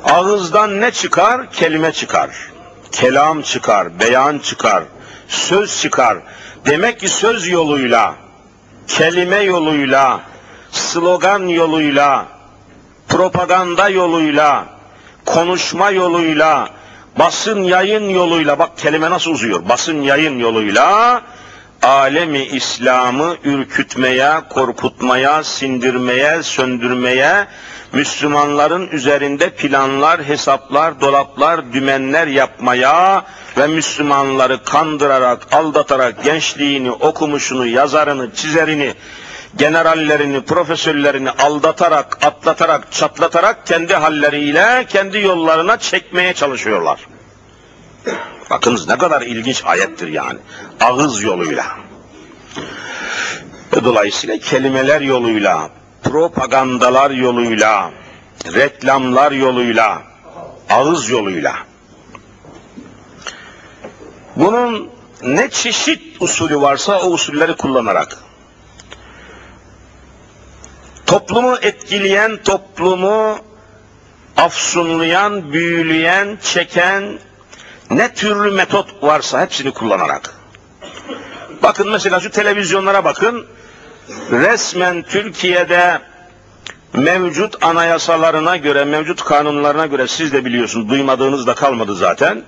Ağızdan 0.05 0.81
ne 0.81 0.91
çıkar? 0.91 1.51
Kelime 1.51 1.91
çıkar. 1.91 2.29
Kelam 2.91 3.41
çıkar, 3.41 3.99
beyan 3.99 4.39
çıkar, 4.39 4.83
söz 5.27 5.81
çıkar. 5.81 6.17
Demek 6.65 6.99
ki 6.99 7.09
söz 7.09 7.47
yoluyla, 7.47 8.15
kelime 8.87 9.39
yoluyla, 9.39 10.19
slogan 10.71 11.47
yoluyla, 11.47 12.25
propaganda 13.07 13.89
yoluyla, 13.89 14.65
konuşma 15.25 15.89
yoluyla, 15.89 16.69
basın 17.19 17.63
yayın 17.63 18.09
yoluyla, 18.09 18.59
bak 18.59 18.77
kelime 18.77 19.09
nasıl 19.09 19.31
uzuyor, 19.31 19.69
basın 19.69 20.01
yayın 20.01 20.39
yoluyla 20.39 21.21
alemi 21.81 22.43
İslam'ı 22.43 23.37
ürkütmeye, 23.43 24.31
korkutmaya, 24.49 25.43
sindirmeye, 25.43 26.43
söndürmeye, 26.43 27.47
Müslümanların 27.93 28.87
üzerinde 28.87 29.49
planlar, 29.49 30.23
hesaplar, 30.23 31.01
dolaplar, 31.01 31.73
dümenler 31.73 32.27
yapmaya 32.27 33.25
ve 33.57 33.67
Müslümanları 33.67 34.63
kandırarak, 34.63 35.53
aldatarak 35.53 36.23
gençliğini, 36.23 36.91
okumuşunu, 36.91 37.65
yazarını, 37.65 38.33
çizerini, 38.33 38.93
generallerini, 39.57 40.41
profesörlerini 40.41 41.29
aldatarak, 41.29 42.25
atlatarak, 42.25 42.91
çatlatarak 42.91 43.67
kendi 43.67 43.93
halleriyle 43.93 44.85
kendi 44.89 45.19
yollarına 45.19 45.77
çekmeye 45.77 46.33
çalışıyorlar. 46.33 46.99
Bakınız 48.49 48.87
ne 48.87 48.97
kadar 48.97 49.21
ilginç 49.21 49.63
ayettir 49.65 50.07
yani. 50.07 50.39
Ağız 50.79 51.23
yoluyla. 51.23 51.65
Dolayısıyla 53.83 54.37
kelimeler 54.37 55.01
yoluyla, 55.01 55.69
propagandalar 56.03 57.11
yoluyla, 57.11 57.91
reklamlar 58.53 59.31
yoluyla, 59.31 60.01
ağız 60.69 61.09
yoluyla. 61.09 61.55
Bunun 64.35 64.89
ne 65.23 65.49
çeşit 65.49 66.21
usulü 66.21 66.61
varsa 66.61 66.99
o 66.99 67.09
usulleri 67.09 67.55
kullanarak 67.55 68.17
toplumu 71.11 71.57
etkileyen, 71.61 72.37
toplumu 72.43 73.39
afsunlayan, 74.37 75.53
büyüleyen, 75.53 76.37
çeken 76.43 77.19
ne 77.89 78.13
türlü 78.13 78.51
metot 78.51 79.03
varsa 79.03 79.41
hepsini 79.41 79.71
kullanarak. 79.71 80.35
Bakın 81.63 81.91
mesela 81.91 82.19
şu 82.19 82.31
televizyonlara 82.31 83.03
bakın. 83.03 83.47
Resmen 84.31 85.01
Türkiye'de 85.01 85.99
mevcut 86.93 87.63
anayasalarına 87.63 88.57
göre, 88.57 88.85
mevcut 88.85 89.23
kanunlarına 89.23 89.85
göre 89.85 90.07
siz 90.07 90.33
de 90.33 90.45
biliyorsunuz, 90.45 90.89
duymadığınız 90.89 91.47
da 91.47 91.55
kalmadı 91.55 91.95
zaten. 91.95 92.43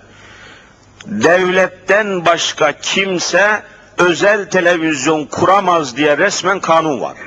Devletten 1.06 2.26
başka 2.26 2.72
kimse 2.72 3.64
özel 3.98 4.50
televizyon 4.50 5.26
kuramaz 5.26 5.98
diye 5.98 6.18
resmen 6.18 6.60
kanun 6.60 7.02
var. 7.02 7.18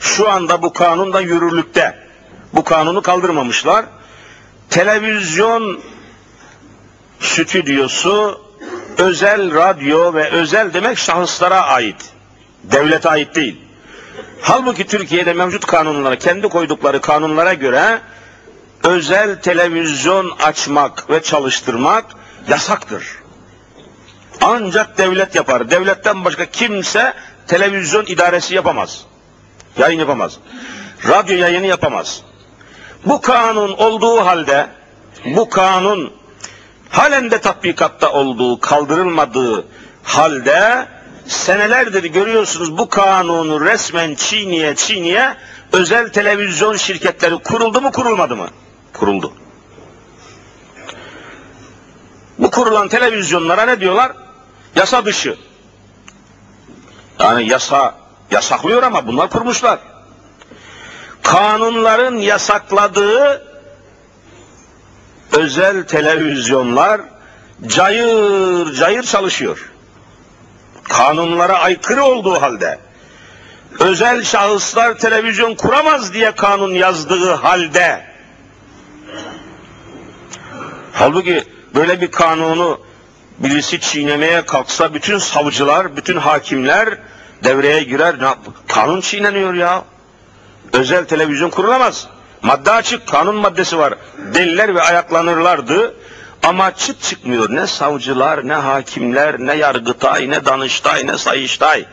Şu 0.00 0.28
anda 0.28 0.62
bu 0.62 0.72
kanun 0.72 1.12
da 1.12 1.20
yürürlükte. 1.20 2.08
Bu 2.52 2.64
kanunu 2.64 3.02
kaldırmamışlar. 3.02 3.84
Televizyon 4.70 5.80
stüdyosu 7.20 8.40
özel 8.98 9.54
radyo 9.54 10.14
ve 10.14 10.30
özel 10.30 10.74
demek 10.74 10.98
şahıslara 10.98 11.62
ait. 11.62 12.17
Devlete 12.62 13.08
ait 13.08 13.34
değil. 13.34 13.60
Halbuki 14.40 14.86
Türkiye'de 14.86 15.32
mevcut 15.32 15.66
kanunlara, 15.66 16.16
kendi 16.16 16.48
koydukları 16.48 17.00
kanunlara 17.00 17.54
göre 17.54 18.00
özel 18.84 19.42
televizyon 19.42 20.36
açmak 20.42 21.10
ve 21.10 21.22
çalıştırmak 21.22 22.04
yasaktır. 22.48 23.04
Ancak 24.40 24.98
devlet 24.98 25.34
yapar. 25.34 25.70
Devletten 25.70 26.24
başka 26.24 26.44
kimse 26.44 27.14
televizyon 27.46 28.04
idaresi 28.06 28.54
yapamaz. 28.54 29.04
Yayın 29.78 29.98
yapamaz. 29.98 30.38
Radyo 31.08 31.36
yayını 31.36 31.66
yapamaz. 31.66 32.22
Bu 33.04 33.20
kanun 33.20 33.72
olduğu 33.72 34.26
halde, 34.26 34.66
bu 35.24 35.48
kanun 35.48 36.12
halen 36.90 37.30
de 37.30 37.38
tatbikatta 37.38 38.12
olduğu, 38.12 38.60
kaldırılmadığı 38.60 39.64
halde 40.02 40.88
senelerdir 41.28 42.04
görüyorsunuz 42.04 42.78
bu 42.78 42.88
kanunu 42.88 43.64
resmen 43.64 44.14
çiğniye 44.14 44.74
çiğniye 44.74 45.36
özel 45.72 46.08
televizyon 46.08 46.76
şirketleri 46.76 47.38
kuruldu 47.38 47.80
mu 47.80 47.92
kurulmadı 47.92 48.36
mı? 48.36 48.48
Kuruldu. 48.92 49.32
Bu 52.38 52.50
kurulan 52.50 52.88
televizyonlara 52.88 53.62
ne 53.62 53.80
diyorlar? 53.80 54.12
Yasa 54.74 55.04
dışı. 55.04 55.36
Yani 57.18 57.48
yasa 57.48 57.94
yasaklıyor 58.30 58.82
ama 58.82 59.06
bunlar 59.06 59.30
kurmuşlar. 59.30 59.78
Kanunların 61.22 62.16
yasakladığı 62.16 63.42
özel 65.32 65.86
televizyonlar 65.86 67.00
cayır 67.66 68.72
cayır 68.74 69.02
çalışıyor. 69.02 69.70
Kanunlara 70.88 71.58
aykırı 71.58 72.04
olduğu 72.04 72.42
halde 72.42 72.78
özel 73.78 74.24
şahıslar 74.24 74.98
televizyon 74.98 75.54
kuramaz 75.54 76.14
diye 76.14 76.32
kanun 76.32 76.74
yazdığı 76.74 77.34
halde 77.34 78.04
halbuki 80.92 81.44
böyle 81.74 82.00
bir 82.00 82.10
kanunu 82.10 82.80
birisi 83.38 83.80
çiğnemeye 83.80 84.46
kalksa 84.46 84.94
bütün 84.94 85.18
savcılar, 85.18 85.96
bütün 85.96 86.16
hakimler 86.16 86.98
devreye 87.44 87.82
girer. 87.82 88.16
Kanun 88.68 89.00
çiğneniyor 89.00 89.54
ya. 89.54 89.84
Özel 90.72 91.04
televizyon 91.04 91.50
kurulamaz. 91.50 92.06
Madde 92.42 92.72
açık, 92.72 93.06
kanun 93.06 93.34
maddesi 93.34 93.78
var. 93.78 93.94
Deliler 94.34 94.74
ve 94.74 94.82
ayaklanırlardı. 94.82 95.94
Ama 96.42 96.74
çıt 96.74 97.02
çıkmıyor. 97.02 97.54
Ne 97.54 97.66
savcılar, 97.66 98.48
ne 98.48 98.54
hakimler, 98.54 99.38
ne 99.38 99.54
yargıtay, 99.54 100.30
ne 100.30 100.44
danıştay, 100.44 101.06
ne 101.06 101.18
sayıştay. 101.18 101.84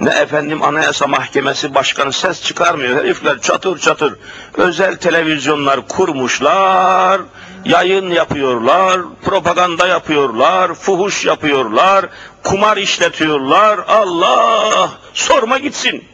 Ne 0.00 0.10
efendim 0.10 0.62
anayasa 0.62 1.06
mahkemesi 1.06 1.74
başkanı 1.74 2.12
ses 2.12 2.42
çıkarmıyor. 2.42 2.96
Herifler 3.04 3.40
çatır 3.40 3.78
çatır. 3.78 4.14
Özel 4.54 4.96
televizyonlar 4.96 5.88
kurmuşlar, 5.88 7.20
yayın 7.64 8.10
yapıyorlar, 8.10 9.00
propaganda 9.24 9.86
yapıyorlar, 9.86 10.74
fuhuş 10.74 11.24
yapıyorlar, 11.24 12.06
kumar 12.42 12.76
işletiyorlar. 12.76 13.80
Allah! 13.88 14.90
Sorma 15.14 15.58
gitsin. 15.58 16.04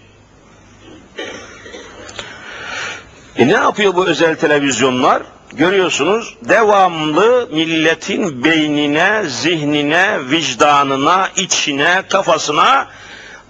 E 3.36 3.48
ne 3.48 3.52
yapıyor 3.52 3.94
bu 3.94 4.06
özel 4.06 4.36
televizyonlar? 4.36 5.22
Görüyorsunuz 5.52 6.34
devamlı 6.48 7.48
milletin 7.52 8.44
beynine, 8.44 9.22
zihnine, 9.26 10.30
vicdanına, 10.30 11.28
içine, 11.37 12.02
kafasına 12.08 12.87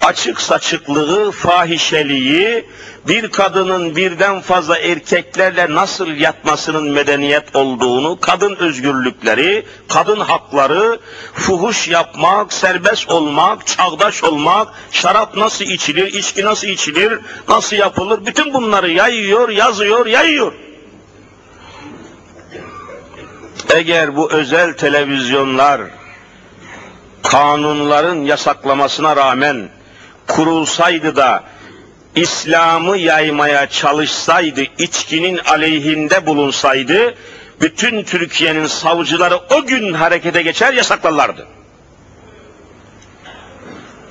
açık 0.00 0.40
saçıklığı, 0.40 1.30
fahişeliği, 1.30 2.66
bir 3.08 3.30
kadının 3.30 3.96
birden 3.96 4.40
fazla 4.40 4.78
erkeklerle 4.78 5.74
nasıl 5.74 6.08
yatmasının 6.08 6.90
medeniyet 6.90 7.56
olduğunu, 7.56 8.20
kadın 8.20 8.56
özgürlükleri, 8.56 9.66
kadın 9.88 10.20
hakları, 10.20 11.00
fuhuş 11.34 11.88
yapmak, 11.88 12.52
serbest 12.52 13.10
olmak, 13.10 13.66
çağdaş 13.66 14.24
olmak, 14.24 14.68
şarap 14.90 15.36
nasıl 15.36 15.64
içilir, 15.64 16.06
içki 16.06 16.44
nasıl 16.44 16.68
içilir, 16.68 17.18
nasıl 17.48 17.76
yapılır, 17.76 18.26
bütün 18.26 18.54
bunları 18.54 18.90
yayıyor, 18.90 19.48
yazıyor, 19.48 20.06
yayıyor. 20.06 20.52
Eğer 23.74 24.16
bu 24.16 24.32
özel 24.32 24.72
televizyonlar 24.72 25.80
kanunların 27.22 28.16
yasaklamasına 28.16 29.16
rağmen 29.16 29.68
kurulsaydı 30.26 31.16
da 31.16 31.44
İslam'ı 32.14 32.96
yaymaya 32.96 33.68
çalışsaydı, 33.68 34.62
içkinin 34.78 35.38
aleyhinde 35.38 36.26
bulunsaydı, 36.26 37.14
bütün 37.60 38.02
Türkiye'nin 38.02 38.66
savcıları 38.66 39.36
o 39.36 39.66
gün 39.66 39.92
harekete 39.92 40.42
geçer 40.42 40.72
yasaklarlardı. 40.72 41.46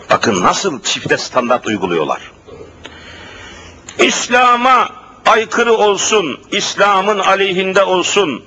Bakın 0.10 0.44
nasıl 0.44 0.82
çifte 0.84 1.18
standart 1.18 1.68
uyguluyorlar. 1.68 2.32
İslam'a 4.00 4.90
aykırı 5.26 5.74
olsun, 5.74 6.40
İslam'ın 6.52 7.20
aleyhinde 7.20 7.84
olsun, 7.84 8.44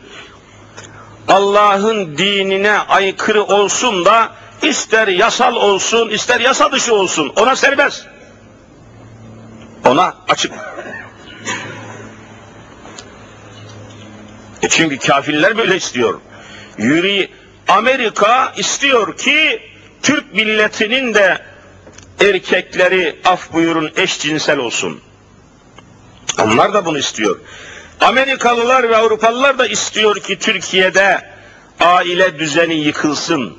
Allah'ın 1.31 2.19
dinine 2.19 2.79
aykırı 2.79 3.45
olsun 3.45 4.05
da 4.05 4.33
ister 4.63 5.09
yasal 5.09 5.57
olsun, 5.57 6.09
ister 6.09 6.41
yasa 6.41 6.73
dışı 6.73 6.95
olsun, 6.95 7.33
ona 7.37 7.57
serbest. 7.57 8.07
Ona 9.87 10.17
açık. 10.29 10.53
E 14.63 14.69
çünkü 14.69 14.99
kafirler 14.99 15.59
böyle 15.59 15.77
istiyor. 15.77 16.21
Yürü, 16.79 17.29
Amerika 17.69 18.53
istiyor 18.57 19.17
ki 19.17 19.63
Türk 20.03 20.35
milletinin 20.35 21.15
de 21.15 21.39
erkekleri 22.21 23.17
af 23.25 23.53
buyurun 23.53 23.91
eşcinsel 23.97 24.59
olsun. 24.59 25.01
Onlar 26.39 26.75
da 26.75 26.85
bunu 26.85 26.99
istiyor. 26.99 27.39
Amerikalılar 28.01 28.89
ve 28.91 28.97
Avrupalılar 28.97 29.59
da 29.59 29.67
istiyor 29.67 30.17
ki 30.17 30.39
Türkiye'de 30.39 31.31
aile 31.81 32.39
düzeni 32.39 32.75
yıkılsın. 32.75 33.59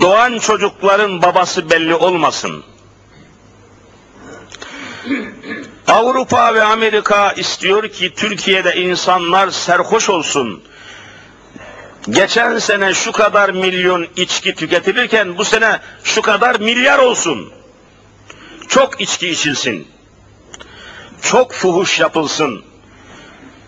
Doğan 0.00 0.38
çocukların 0.38 1.22
babası 1.22 1.70
belli 1.70 1.94
olmasın. 1.94 2.64
Avrupa 5.88 6.54
ve 6.54 6.62
Amerika 6.62 7.32
istiyor 7.32 7.88
ki 7.88 8.14
Türkiye'de 8.14 8.74
insanlar 8.76 9.50
serhoş 9.50 10.10
olsun. 10.10 10.62
Geçen 12.10 12.58
sene 12.58 12.94
şu 12.94 13.12
kadar 13.12 13.50
milyon 13.50 14.06
içki 14.16 14.54
tüketilirken 14.54 15.38
bu 15.38 15.44
sene 15.44 15.80
şu 16.04 16.22
kadar 16.22 16.60
milyar 16.60 16.98
olsun. 16.98 17.52
Çok 18.68 19.00
içki 19.00 19.28
içilsin. 19.28 19.88
Çok 21.22 21.52
fuhuş 21.52 22.00
yapılsın. 22.00 22.65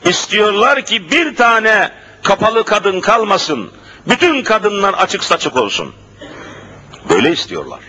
İstiyorlar 0.05 0.83
ki 0.83 1.11
bir 1.11 1.37
tane 1.37 1.91
kapalı 2.23 2.65
kadın 2.65 3.01
kalmasın. 3.01 3.71
Bütün 4.07 4.43
kadınlar 4.43 4.95
açık 4.95 5.25
saçık 5.25 5.57
olsun. 5.57 5.95
Böyle 7.11 7.33
istiyorlar. 7.33 7.81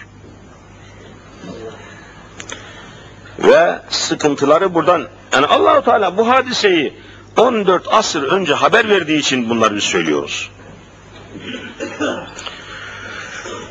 Ve 3.40 3.80
sıkıntıları 3.90 4.74
buradan 4.74 5.08
yani 5.34 5.46
Allahu 5.46 5.86
Teala 5.86 6.18
bu 6.18 6.30
hadiseyi 6.30 6.94
14 7.38 7.88
asır 7.88 8.24
önce 8.24 8.54
haber 8.54 8.90
verdiği 8.90 9.20
için 9.20 9.50
bunları 9.50 9.82
söylüyoruz. 9.82 10.50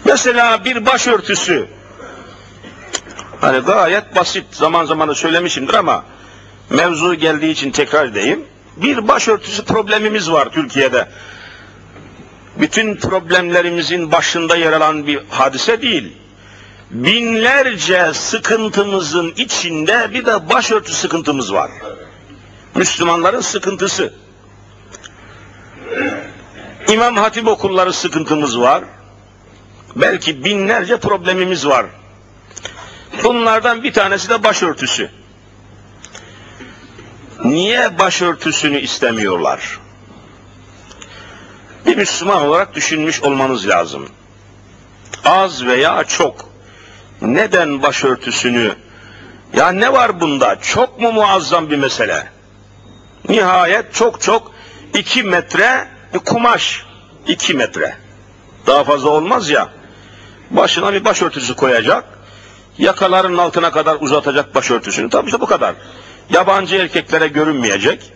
Mesela 0.04 0.64
bir 0.64 0.86
başörtüsü 0.86 1.68
hani 3.40 3.58
gayet 3.58 4.16
basit 4.16 4.44
zaman 4.50 4.84
zaman 4.84 5.12
söylemişimdir 5.12 5.74
ama 5.74 6.04
mevzu 6.70 7.14
geldiği 7.14 7.50
için 7.50 7.70
tekrar 7.70 8.06
edeyim. 8.06 8.44
Bir 8.76 9.08
başörtüsü 9.08 9.64
problemimiz 9.64 10.30
var 10.30 10.48
Türkiye'de. 10.52 11.08
Bütün 12.56 12.96
problemlerimizin 12.96 14.12
başında 14.12 14.56
yer 14.56 14.72
alan 14.72 15.06
bir 15.06 15.20
hadise 15.30 15.82
değil. 15.82 16.16
Binlerce 16.90 18.10
sıkıntımızın 18.14 19.32
içinde 19.36 20.08
bir 20.14 20.26
de 20.26 20.48
başörtü 20.50 20.92
sıkıntımız 20.92 21.52
var. 21.52 21.70
Müslümanların 22.74 23.40
sıkıntısı. 23.40 24.14
İmam 26.88 27.16
Hatip 27.16 27.48
okulları 27.48 27.92
sıkıntımız 27.92 28.60
var. 28.60 28.84
Belki 29.96 30.44
binlerce 30.44 30.96
problemimiz 30.96 31.66
var. 31.66 31.86
Bunlardan 33.24 33.82
bir 33.82 33.92
tanesi 33.92 34.28
de 34.28 34.44
başörtüsü. 34.44 35.10
Niye 37.44 37.98
başörtüsünü 37.98 38.80
istemiyorlar? 38.80 39.78
Bir 41.86 41.96
Müslüman 41.96 42.42
olarak 42.42 42.74
düşünmüş 42.74 43.22
olmanız 43.22 43.68
lazım. 43.68 44.08
Az 45.24 45.64
veya 45.64 46.04
çok. 46.04 46.48
Neden 47.22 47.82
başörtüsünü? 47.82 48.74
Ya 49.56 49.72
ne 49.72 49.92
var 49.92 50.20
bunda? 50.20 50.60
Çok 50.60 51.00
mu 51.00 51.12
muazzam 51.12 51.70
bir 51.70 51.76
mesele? 51.76 52.28
Nihayet 53.28 53.94
çok 53.94 54.20
çok 54.20 54.52
iki 54.94 55.22
metre 55.22 55.88
bir 56.14 56.18
kumaş. 56.18 56.86
iki 57.26 57.54
metre. 57.54 57.96
Daha 58.66 58.84
fazla 58.84 59.08
olmaz 59.08 59.50
ya. 59.50 59.68
Başına 60.50 60.92
bir 60.92 61.04
başörtüsü 61.04 61.54
koyacak. 61.54 62.04
Yakaların 62.78 63.36
altına 63.36 63.70
kadar 63.70 63.96
uzatacak 64.00 64.54
başörtüsünü. 64.54 65.10
Tabii 65.10 65.26
işte 65.26 65.40
bu 65.40 65.46
kadar. 65.46 65.74
Yabancı 66.30 66.76
erkeklere 66.76 67.28
görünmeyecek. 67.28 68.12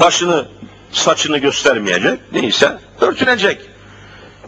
Başını, 0.00 0.48
saçını 0.92 1.38
göstermeyecek. 1.38 2.20
Neyse 2.32 2.78
örtünecek. 3.00 3.60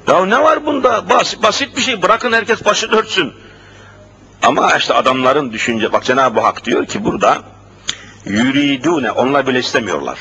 Ya 0.08 0.24
ne 0.24 0.42
var 0.42 0.66
bunda? 0.66 1.10
Basit, 1.10 1.42
basit 1.42 1.76
bir 1.76 1.82
şey. 1.82 2.02
Bırakın 2.02 2.32
herkes 2.32 2.64
başını 2.64 2.96
örtsün. 2.96 3.32
Ama 4.42 4.76
işte 4.76 4.94
adamların 4.94 5.52
düşünce, 5.52 5.92
bak 5.92 6.04
Cenab-ı 6.04 6.40
Hak 6.40 6.64
diyor 6.64 6.86
ki 6.86 7.04
burada, 7.04 7.38
yuridune, 8.24 9.10
onlar 9.10 9.46
bile 9.46 9.58
istemiyorlar. 9.58 10.18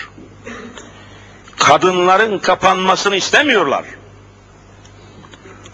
Kadınların 1.57 2.39
kapanmasını 2.39 3.15
istemiyorlar. 3.15 3.85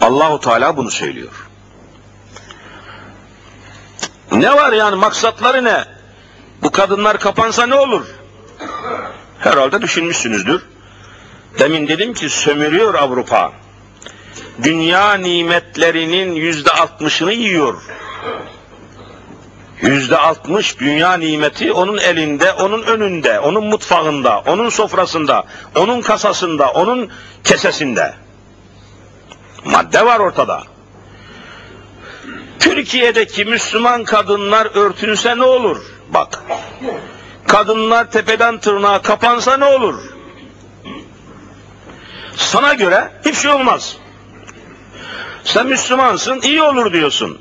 Allahu 0.01 0.39
Teala 0.39 0.77
bunu 0.77 0.91
söylüyor. 0.91 1.47
Ne 4.31 4.55
var 4.55 4.71
yani 4.71 4.95
maksatları 4.95 5.63
ne? 5.63 5.92
Bu 6.63 6.71
kadınlar 6.71 7.19
kapansa 7.19 7.65
ne 7.65 7.75
olur? 7.75 8.05
Herhalde 9.39 9.81
düşünmüşsünüzdür. 9.81 10.61
Demin 11.59 11.87
dedim 11.87 12.13
ki 12.13 12.29
sömürüyor 12.29 12.93
Avrupa. 12.93 13.51
Dünya 14.63 15.13
nimetlerinin 15.13 16.33
yüzde 16.33 16.71
altmışını 16.71 17.33
yiyor. 17.33 17.81
Yüzde 19.81 20.17
altmış 20.17 20.79
dünya 20.79 21.13
nimeti 21.13 21.71
onun 21.71 21.97
elinde, 21.97 22.51
onun 22.53 22.83
önünde, 22.83 23.39
onun 23.39 23.63
mutfağında, 23.63 24.39
onun 24.39 24.69
sofrasında, 24.69 25.45
onun 25.75 26.01
kasasında, 26.01 26.71
onun 26.71 27.09
kesesinde. 27.43 28.13
Madde 29.65 30.05
var 30.05 30.19
ortada. 30.19 30.63
Türkiye'deki 32.59 33.45
Müslüman 33.45 34.03
kadınlar 34.03 34.67
örtünse 34.75 35.37
ne 35.37 35.43
olur? 35.43 35.81
Bak. 36.13 36.43
Kadınlar 37.47 38.11
tepeden 38.11 38.57
tırnağa 38.59 39.01
kapansa 39.01 39.57
ne 39.57 39.65
olur? 39.65 39.95
Sana 42.35 42.73
göre 42.73 43.11
hiçbir 43.19 43.33
şey 43.33 43.51
olmaz. 43.51 43.97
Sen 45.43 45.67
Müslümansın, 45.67 46.41
iyi 46.41 46.61
olur 46.61 46.93
diyorsun. 46.93 47.39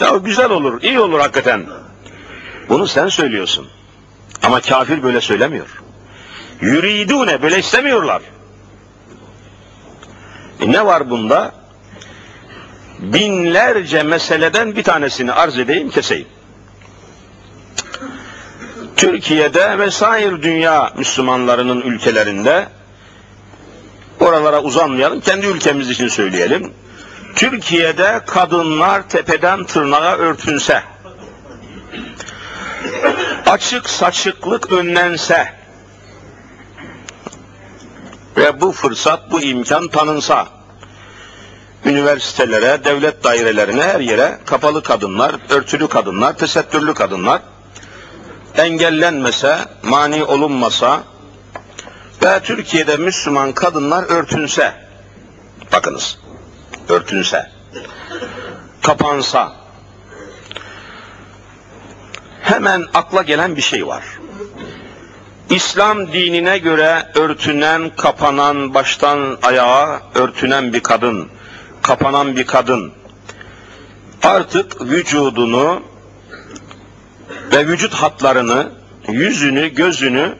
Ya 0.00 0.10
güzel 0.16 0.50
olur, 0.50 0.82
iyi 0.82 1.00
olur 1.00 1.20
hakikaten. 1.20 1.66
Bunu 2.68 2.86
sen 2.86 3.08
söylüyorsun. 3.08 3.68
Ama 4.42 4.60
kafir 4.60 5.02
böyle 5.02 5.20
söylemiyor. 5.20 5.82
Yuridune 6.60 7.42
böyle 7.42 7.58
istemiyorlar. 7.58 8.22
E 10.60 10.72
ne 10.72 10.86
var 10.86 11.10
bunda? 11.10 11.54
Binlerce 12.98 14.02
meseleden 14.02 14.76
bir 14.76 14.82
tanesini 14.82 15.32
arz 15.32 15.58
edeyim, 15.58 15.90
keseyim. 15.90 16.28
Türkiye'de 18.96 19.78
ve 19.78 19.90
sair 19.90 20.42
dünya 20.42 20.92
Müslümanlarının 20.96 21.80
ülkelerinde 21.80 22.68
oralara 24.20 24.62
uzanmayalım, 24.62 25.20
kendi 25.20 25.46
ülkemiz 25.46 25.90
için 25.90 26.08
söyleyelim. 26.08 26.72
Türkiye'de 27.36 28.20
kadınlar 28.26 29.08
tepeden 29.08 29.64
tırnağa 29.64 30.16
örtünse, 30.16 30.82
açık 33.46 33.90
saçıklık 33.90 34.72
önlense 34.72 35.52
ve 38.36 38.60
bu 38.60 38.72
fırsat, 38.72 39.30
bu 39.30 39.42
imkan 39.42 39.88
tanınsa, 39.88 40.46
üniversitelere, 41.84 42.84
devlet 42.84 43.24
dairelerine, 43.24 43.82
her 43.82 44.00
yere 44.00 44.38
kapalı 44.46 44.82
kadınlar, 44.82 45.34
örtülü 45.50 45.88
kadınlar, 45.88 46.38
tesettürlü 46.38 46.94
kadınlar 46.94 47.40
engellenmese, 48.58 49.58
mani 49.82 50.24
olunmasa 50.24 51.02
ve 52.24 52.40
Türkiye'de 52.40 52.96
Müslüman 52.96 53.52
kadınlar 53.52 54.04
örtünse, 54.04 54.72
bakınız, 55.72 56.18
örtünse, 56.88 57.50
kapansa, 58.82 59.52
hemen 62.42 62.84
akla 62.94 63.22
gelen 63.22 63.56
bir 63.56 63.62
şey 63.62 63.86
var. 63.86 64.04
İslam 65.50 66.12
dinine 66.12 66.58
göre 66.58 67.06
örtünen, 67.14 67.90
kapanan, 67.96 68.74
baştan 68.74 69.38
ayağa 69.42 70.02
örtünen 70.14 70.72
bir 70.72 70.80
kadın, 70.80 71.28
kapanan 71.82 72.36
bir 72.36 72.46
kadın, 72.46 72.92
artık 74.22 74.80
vücudunu 74.82 75.82
ve 77.52 77.66
vücut 77.66 77.94
hatlarını, 77.94 78.68
yüzünü, 79.08 79.68
gözünü 79.68 80.34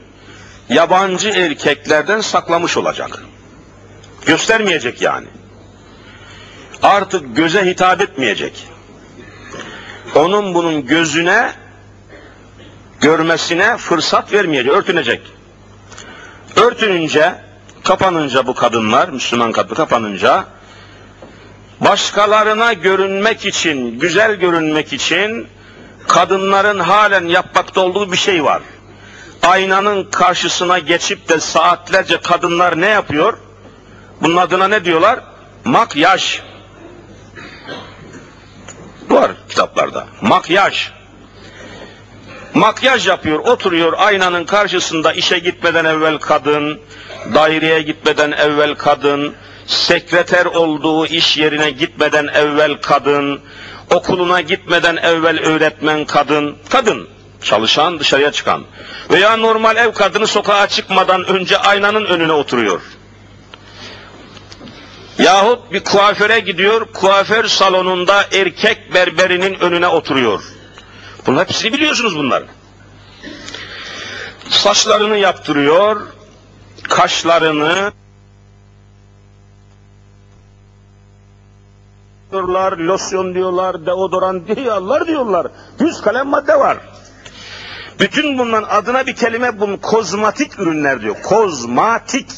yabancı 0.68 1.28
erkeklerden 1.28 2.20
saklamış 2.20 2.76
olacak. 2.76 3.24
Göstermeyecek 4.26 5.02
yani. 5.02 5.26
Artık 6.82 7.36
göze 7.36 7.66
hitap 7.66 8.00
etmeyecek. 8.00 8.66
Onun 10.14 10.54
bunun 10.54 10.86
gözüne 10.86 11.52
görmesine 13.00 13.76
fırsat 13.76 14.32
vermeyecek, 14.32 14.72
örtünecek. 14.72 15.20
Örtününce, 16.56 17.34
kapanınca 17.84 18.46
bu 18.46 18.54
kadınlar, 18.54 19.08
Müslüman 19.08 19.52
kadın 19.52 19.74
kapanınca, 19.74 20.44
başkalarına 21.80 22.72
görünmek 22.72 23.46
için, 23.46 23.98
güzel 23.98 24.34
görünmek 24.34 24.92
için, 24.92 25.48
kadınların 26.08 26.78
halen 26.78 27.26
yapmakta 27.28 27.80
olduğu 27.80 28.12
bir 28.12 28.16
şey 28.16 28.44
var. 28.44 28.62
Aynanın 29.42 30.04
karşısına 30.04 30.78
geçip 30.78 31.28
de 31.28 31.40
saatlerce 31.40 32.20
kadınlar 32.20 32.80
ne 32.80 32.88
yapıyor? 32.88 33.38
Bunun 34.20 34.36
adına 34.36 34.68
ne 34.68 34.84
diyorlar? 34.84 35.20
makyaj 35.64 36.40
var 39.10 39.32
kitaplarda. 39.48 40.06
Makyaj. 40.20 40.90
Makyaj 42.54 43.08
yapıyor, 43.08 43.38
oturuyor 43.38 43.92
aynanın 43.96 44.44
karşısında 44.44 45.12
işe 45.12 45.38
gitmeden 45.38 45.84
evvel 45.84 46.18
kadın, 46.18 46.80
daireye 47.34 47.82
gitmeden 47.82 48.32
evvel 48.32 48.74
kadın, 48.74 49.34
sekreter 49.66 50.46
olduğu 50.46 51.06
iş 51.06 51.36
yerine 51.36 51.70
gitmeden 51.70 52.26
evvel 52.26 52.76
kadın, 52.82 53.40
okuluna 53.90 54.40
gitmeden 54.40 54.96
evvel 54.96 55.38
öğretmen 55.40 56.04
kadın, 56.04 56.56
kadın, 56.70 57.08
çalışan 57.42 58.00
dışarıya 58.00 58.32
çıkan 58.32 58.64
veya 59.10 59.36
normal 59.36 59.76
ev 59.76 59.92
kadını 59.92 60.26
sokağa 60.26 60.66
çıkmadan 60.68 61.24
önce 61.24 61.58
aynanın 61.58 62.04
önüne 62.04 62.32
oturuyor. 62.32 62.80
Yahut 65.18 65.72
bir 65.72 65.84
kuaföre 65.84 66.40
gidiyor, 66.40 66.86
kuaför 66.92 67.44
salonunda 67.48 68.24
erkek 68.32 68.94
berberinin 68.94 69.54
önüne 69.60 69.88
oturuyor. 69.88 70.42
Bunlar 71.26 71.48
hepsini 71.48 71.72
biliyorsunuz 71.72 72.18
bunları. 72.18 72.46
Saçlarını 74.48 75.18
yaptırıyor, 75.18 76.00
kaşlarını 76.82 77.92
diyorlar, 82.34 82.72
losyon 82.78 83.34
diyorlar, 83.34 83.86
deodoran 83.86 84.46
diyorlar 84.46 85.06
diyorlar. 85.06 85.46
Yüz 85.80 86.00
kalem 86.00 86.26
madde 86.26 86.58
var. 86.58 86.78
Bütün 88.00 88.38
bunların 88.38 88.68
adına 88.68 89.06
bir 89.06 89.14
kelime 89.14 89.60
bunun 89.60 89.76
kozmatik 89.76 90.58
ürünler 90.58 91.02
diyor. 91.02 91.16
Kozmatik. 91.22 92.30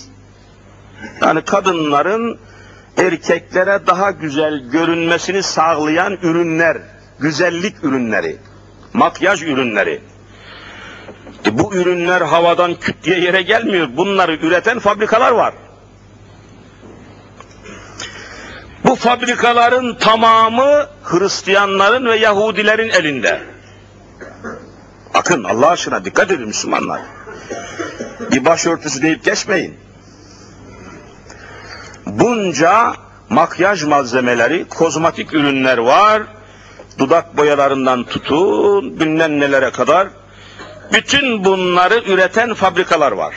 Yani 1.22 1.42
kadınların 1.42 2.38
erkeklere 2.96 3.86
daha 3.86 4.10
güzel 4.10 4.58
görünmesini 4.58 5.42
sağlayan 5.42 6.18
ürünler, 6.22 6.78
güzellik 7.18 7.84
ürünleri, 7.84 8.36
makyaj 8.92 9.42
ürünleri. 9.42 10.00
E 11.46 11.58
bu 11.58 11.74
ürünler 11.74 12.20
havadan 12.20 12.74
küt 12.74 13.04
diye 13.04 13.18
yere 13.18 13.42
gelmiyor. 13.42 13.88
Bunları 13.96 14.32
üreten 14.32 14.78
fabrikalar 14.78 15.32
var. 15.32 15.54
Bu 18.86 18.94
fabrikaların 18.94 19.94
tamamı 19.94 20.86
Hristiyanların 21.02 22.06
ve 22.06 22.16
Yahudilerin 22.16 22.88
elinde. 22.88 23.40
Bakın 25.14 25.44
Allah 25.44 25.68
aşkına 25.68 26.04
dikkat 26.04 26.30
edin 26.30 26.46
Müslümanlar. 26.46 27.00
Bir 28.32 28.44
başörtüsü 28.44 29.02
deyip 29.02 29.24
geçmeyin. 29.24 29.76
Bunca 32.06 32.92
makyaj 33.28 33.84
malzemeleri, 33.84 34.68
kozmetik 34.68 35.34
ürünler 35.34 35.78
var. 35.78 36.22
Dudak 36.98 37.36
boyalarından 37.36 38.04
tutun 38.04 39.00
bilmem 39.00 39.40
nelere 39.40 39.70
kadar. 39.70 40.08
Bütün 40.92 41.44
bunları 41.44 42.02
üreten 42.06 42.54
fabrikalar 42.54 43.12
var. 43.12 43.34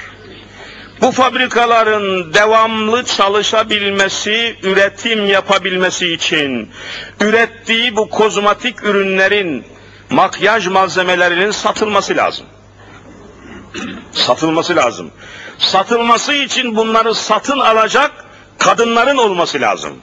Bu 1.02 1.12
fabrikaların 1.12 2.34
devamlı 2.34 3.06
çalışabilmesi, 3.06 4.58
üretim 4.64 5.26
yapabilmesi 5.26 6.14
için 6.14 6.72
ürettiği 7.20 7.96
bu 7.96 8.10
kozmetik 8.10 8.84
ürünlerin, 8.84 9.66
makyaj 10.10 10.68
malzemelerinin 10.68 11.52
satılması 11.52 12.16
lazım. 12.16 12.46
Satılması 14.12 14.76
lazım. 14.76 15.12
Satılması 15.58 16.34
için 16.34 16.76
bunları 16.76 17.16
satın 17.16 17.60
alacak 17.60 18.12
kadınların 18.58 19.18
olması 19.18 19.62
lazım. 19.62 19.94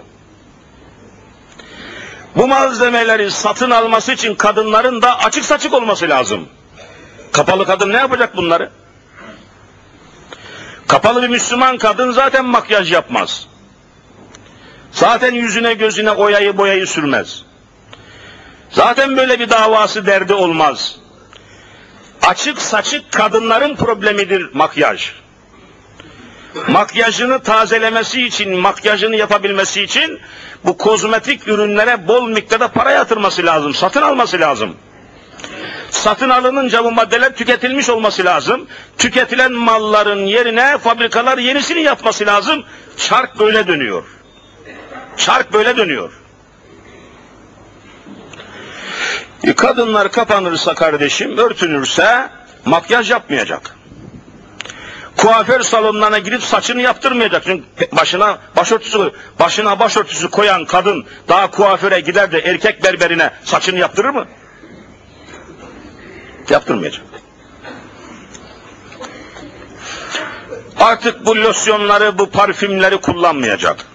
Bu 2.36 2.48
malzemeleri 2.48 3.30
satın 3.30 3.70
alması 3.70 4.12
için 4.12 4.34
kadınların 4.34 5.02
da 5.02 5.18
açık 5.18 5.44
saçık 5.44 5.74
olması 5.74 6.08
lazım. 6.08 6.48
Kapalı 7.32 7.66
kadın 7.66 7.92
ne 7.92 7.96
yapacak 7.96 8.36
bunları? 8.36 8.70
Kapalı 10.88 11.22
bir 11.22 11.28
Müslüman 11.28 11.78
kadın 11.78 12.10
zaten 12.10 12.44
makyaj 12.44 12.92
yapmaz. 12.92 13.46
Zaten 14.92 15.34
yüzüne 15.34 15.74
gözüne 15.74 16.10
oyayı 16.10 16.56
boyayı 16.56 16.86
sürmez. 16.86 17.42
Zaten 18.70 19.16
böyle 19.16 19.40
bir 19.40 19.50
davası 19.50 20.06
derdi 20.06 20.34
olmaz. 20.34 20.96
Açık 22.22 22.62
saçık 22.62 23.12
kadınların 23.12 23.76
problemidir 23.76 24.50
makyaj. 24.54 25.12
Makyajını 26.68 27.42
tazelemesi 27.42 28.22
için, 28.22 28.56
makyajını 28.56 29.16
yapabilmesi 29.16 29.82
için 29.82 30.20
bu 30.64 30.76
kozmetik 30.76 31.48
ürünlere 31.48 32.08
bol 32.08 32.28
miktarda 32.28 32.68
para 32.68 32.90
yatırması 32.90 33.46
lazım, 33.46 33.74
satın 33.74 34.02
alması 34.02 34.40
lazım. 34.40 34.76
Satın 35.90 36.30
alınınca 36.30 36.84
bu 36.84 36.92
maddeler 36.92 37.36
tüketilmiş 37.36 37.90
olması 37.90 38.24
lazım. 38.24 38.66
Tüketilen 38.98 39.52
malların 39.52 40.26
yerine 40.26 40.78
fabrikalar 40.78 41.38
yenisini 41.38 41.82
yapması 41.82 42.26
lazım. 42.26 42.64
Çark 42.96 43.38
böyle 43.38 43.66
dönüyor. 43.66 44.04
Çark 45.16 45.52
böyle 45.52 45.76
dönüyor. 45.76 46.12
Kadınlar 49.56 50.12
kapanırsa 50.12 50.74
kardeşim, 50.74 51.38
örtünürse 51.38 52.28
makyaj 52.64 53.10
yapmayacak. 53.10 53.76
Kuaför 55.16 55.60
salonlarına 55.60 56.18
gidip 56.18 56.42
saçını 56.42 56.82
yaptırmayacak. 56.82 57.42
Çünkü 57.44 57.64
başına 57.92 58.38
başörtüsü 58.56 59.12
başına 59.40 59.78
başörtüsü 59.78 60.30
koyan 60.30 60.64
kadın 60.64 61.06
daha 61.28 61.50
kuaföre 61.50 62.00
gider 62.00 62.32
de 62.32 62.38
erkek 62.38 62.84
berberine 62.84 63.30
saçını 63.44 63.78
yaptırır 63.78 64.10
mı? 64.10 64.26
Yaptırmayacak. 66.50 67.04
Artık 70.80 71.26
bu 71.26 71.36
losyonları, 71.36 72.18
bu 72.18 72.30
parfümleri 72.30 72.96
kullanmayacak. 73.00 73.86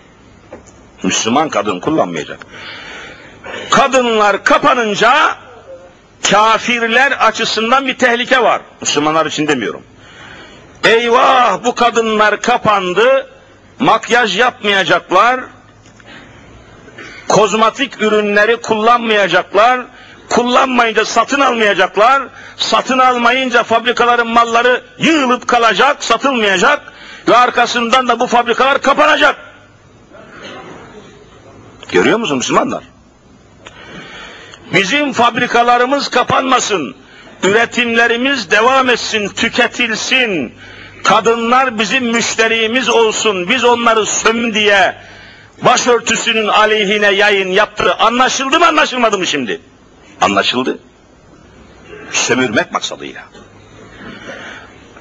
Müslüman 1.03 1.49
kadın 1.49 1.79
kullanmayacak. 1.79 2.39
Kadınlar 3.69 4.43
kapanınca 4.43 5.35
kafirler 6.31 7.11
açısından 7.11 7.87
bir 7.87 7.97
tehlike 7.97 8.43
var. 8.43 8.61
Müslümanlar 8.81 9.25
için 9.25 9.47
demiyorum. 9.47 9.83
Eyvah 10.83 11.63
bu 11.63 11.75
kadınlar 11.75 12.41
kapandı, 12.41 13.29
makyaj 13.79 14.39
yapmayacaklar, 14.39 15.41
kozmetik 17.27 18.01
ürünleri 18.01 18.57
kullanmayacaklar, 18.57 19.85
kullanmayınca 20.31 21.05
satın 21.05 21.39
almayacaklar, 21.39 22.23
satın 22.57 22.99
almayınca 22.99 23.63
fabrikaların 23.63 24.27
malları 24.27 24.83
yığılıp 24.99 25.47
kalacak, 25.47 26.03
satılmayacak 26.03 26.93
ve 27.27 27.37
arkasından 27.37 28.07
da 28.07 28.19
bu 28.19 28.27
fabrikalar 28.27 28.81
kapanacak. 28.81 29.35
Görüyor 31.91 32.19
musun 32.19 32.37
Müslümanlar? 32.37 32.83
Bizim 34.73 35.13
fabrikalarımız 35.13 36.07
kapanmasın, 36.07 36.95
üretimlerimiz 37.43 38.51
devam 38.51 38.89
etsin, 38.89 39.27
tüketilsin, 39.27 40.53
kadınlar 41.03 41.79
bizim 41.79 42.05
müşterimiz 42.05 42.89
olsun, 42.89 43.49
biz 43.49 43.63
onları 43.63 44.05
söm 44.05 44.53
diye 44.53 44.95
başörtüsünün 45.61 46.47
aleyhine 46.47 47.11
yayın 47.11 47.49
yaptı. 47.49 47.95
Anlaşıldı 47.95 48.59
mı 48.59 48.67
anlaşılmadı 48.67 49.17
mı 49.17 49.27
şimdi? 49.27 49.61
Anlaşıldı. 50.21 50.79
Sömürmek 52.11 52.71
maksadıyla. 52.71 53.23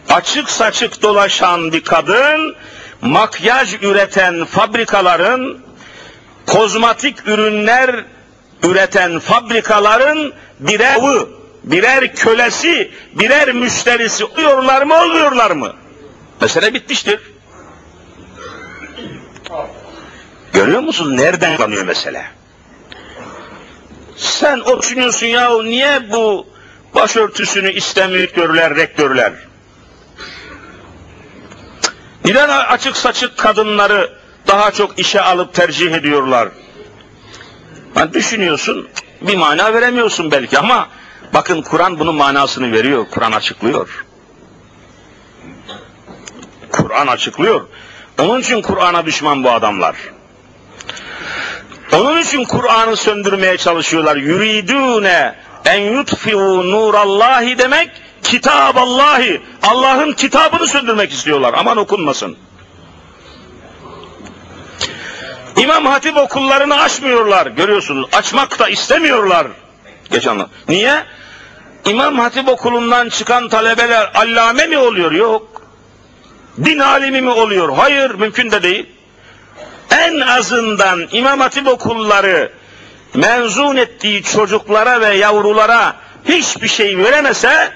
Açık 0.08 0.50
saçık 0.50 1.02
dolaşan 1.02 1.72
bir 1.72 1.84
kadın, 1.84 2.56
makyaj 3.00 3.74
üreten 3.74 4.44
fabrikaların, 4.44 5.58
kozmetik 6.46 7.28
ürünler 7.28 8.04
üreten 8.62 9.18
fabrikaların 9.18 10.32
birer 10.60 10.94
avı, 10.94 11.28
birer 11.64 12.14
kölesi, 12.14 12.90
birer 13.14 13.52
müşterisi 13.52 14.24
oluyorlar 14.24 14.82
mı 14.82 14.94
olmuyorlar 14.94 15.50
mı? 15.50 15.72
Mesele 16.40 16.74
bitmiştir. 16.74 17.20
Görüyor 20.52 20.80
musun 20.80 21.16
nereden 21.16 21.56
kanıyor 21.56 21.84
mesele? 21.84 22.39
Sen 24.20 24.60
o 24.60 24.82
düşünüyorsun 24.82 25.26
ya 25.26 25.62
niye 25.62 26.10
bu 26.12 26.46
başörtüsünü 26.94 27.72
istemiyorlar 27.72 28.76
rektörler? 28.76 29.32
Neden 32.24 32.48
açık 32.48 32.96
saçık 32.96 33.38
kadınları 33.38 34.12
daha 34.46 34.70
çok 34.70 34.98
işe 34.98 35.20
alıp 35.20 35.54
tercih 35.54 35.92
ediyorlar? 35.92 36.48
Yani 37.96 38.12
düşünüyorsun, 38.12 38.88
bir 39.20 39.36
mana 39.36 39.74
veremiyorsun 39.74 40.30
belki 40.30 40.58
ama 40.58 40.88
bakın 41.34 41.62
Kur'an 41.62 41.98
bunun 41.98 42.14
manasını 42.14 42.72
veriyor, 42.72 43.06
Kur'an 43.10 43.32
açıklıyor. 43.32 44.04
Kur'an 46.72 47.06
açıklıyor. 47.06 47.66
Onun 48.18 48.40
için 48.40 48.62
Kur'an'a 48.62 49.06
düşman 49.06 49.44
bu 49.44 49.50
adamlar. 49.50 49.96
Onun 51.92 52.20
için 52.20 52.44
Kur'an'ı 52.44 52.96
söndürmeye 52.96 53.56
çalışıyorlar. 53.56 54.16
Yuridune 54.16 55.34
en 55.64 55.80
yutfiu 55.80 56.70
nurallahi 56.70 57.58
demek 57.58 57.90
kitaballahi. 58.22 59.40
Allah'ın 59.62 60.12
kitabını 60.12 60.66
söndürmek 60.66 61.12
istiyorlar. 61.12 61.54
Aman 61.56 61.76
okunmasın. 61.76 62.36
İmam 65.56 65.86
Hatip 65.86 66.16
okullarını 66.16 66.80
açmıyorlar. 66.80 67.46
Görüyorsunuz. 67.46 68.08
Açmak 68.12 68.58
da 68.58 68.68
istemiyorlar. 68.68 69.46
Geç 70.10 70.26
anla. 70.26 70.48
Niye? 70.68 71.04
İmam 71.84 72.18
Hatip 72.18 72.48
okulundan 72.48 73.08
çıkan 73.08 73.48
talebeler 73.48 74.10
allame 74.14 74.66
mi 74.66 74.78
oluyor? 74.78 75.12
Yok. 75.12 75.62
Din 76.64 76.78
alimi 76.78 77.20
mi 77.20 77.30
oluyor? 77.30 77.76
Hayır, 77.76 78.10
mümkün 78.10 78.50
de 78.50 78.62
değil. 78.62 78.86
En 79.90 80.20
azından 80.20 81.08
İmam 81.12 81.40
Hatip 81.40 81.68
okulları 81.68 82.52
mezun 83.14 83.76
ettiği 83.76 84.22
çocuklara 84.22 85.00
ve 85.00 85.16
yavrulara 85.16 85.96
hiçbir 86.24 86.68
şey 86.68 86.98
veremese 86.98 87.72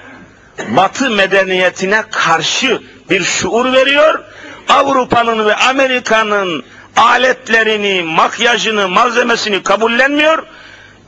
Batı 0.68 1.10
medeniyetine 1.10 2.04
karşı 2.10 2.82
bir 3.10 3.24
şuur 3.24 3.72
veriyor. 3.72 4.24
Avrupa'nın 4.68 5.46
ve 5.46 5.56
Amerika'nın 5.56 6.64
aletlerini, 6.96 8.02
makyajını, 8.02 8.88
malzemesini 8.88 9.62
kabullenmiyor. 9.62 10.42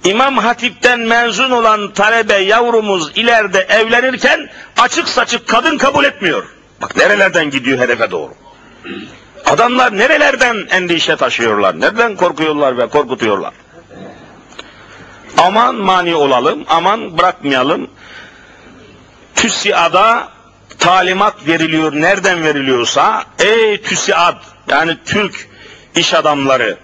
İmam 0.04 0.38
Hatip'ten 0.38 1.00
mezun 1.00 1.50
olan 1.50 1.92
talebe 1.92 2.34
yavrumuz 2.34 3.12
ileride 3.14 3.58
evlenirken 3.58 4.50
açık 4.78 5.08
saçık 5.08 5.48
kadın 5.48 5.78
kabul 5.78 6.04
etmiyor. 6.04 6.44
Bak 6.82 6.96
nerelerden 6.96 7.50
gidiyor 7.50 7.78
hedefe 7.78 8.10
doğru. 8.10 8.34
Adamlar 9.44 9.98
nerelerden 9.98 10.66
endişe 10.70 11.16
taşıyorlar, 11.16 11.80
nereden 11.80 12.16
korkuyorlar 12.16 12.78
ve 12.78 12.86
korkutuyorlar. 12.86 13.52
Aman 15.38 15.74
mani 15.74 16.14
olalım, 16.14 16.64
aman 16.68 17.18
bırakmayalım. 17.18 17.90
TÜSİAD'a 19.34 20.28
talimat 20.78 21.48
veriliyor, 21.48 21.92
nereden 21.92 22.42
veriliyorsa, 22.42 23.24
ey 23.38 23.82
TÜSİAD, 23.82 24.36
yani 24.68 24.96
Türk 25.04 25.48
iş 25.96 26.14
adamları, 26.14 26.78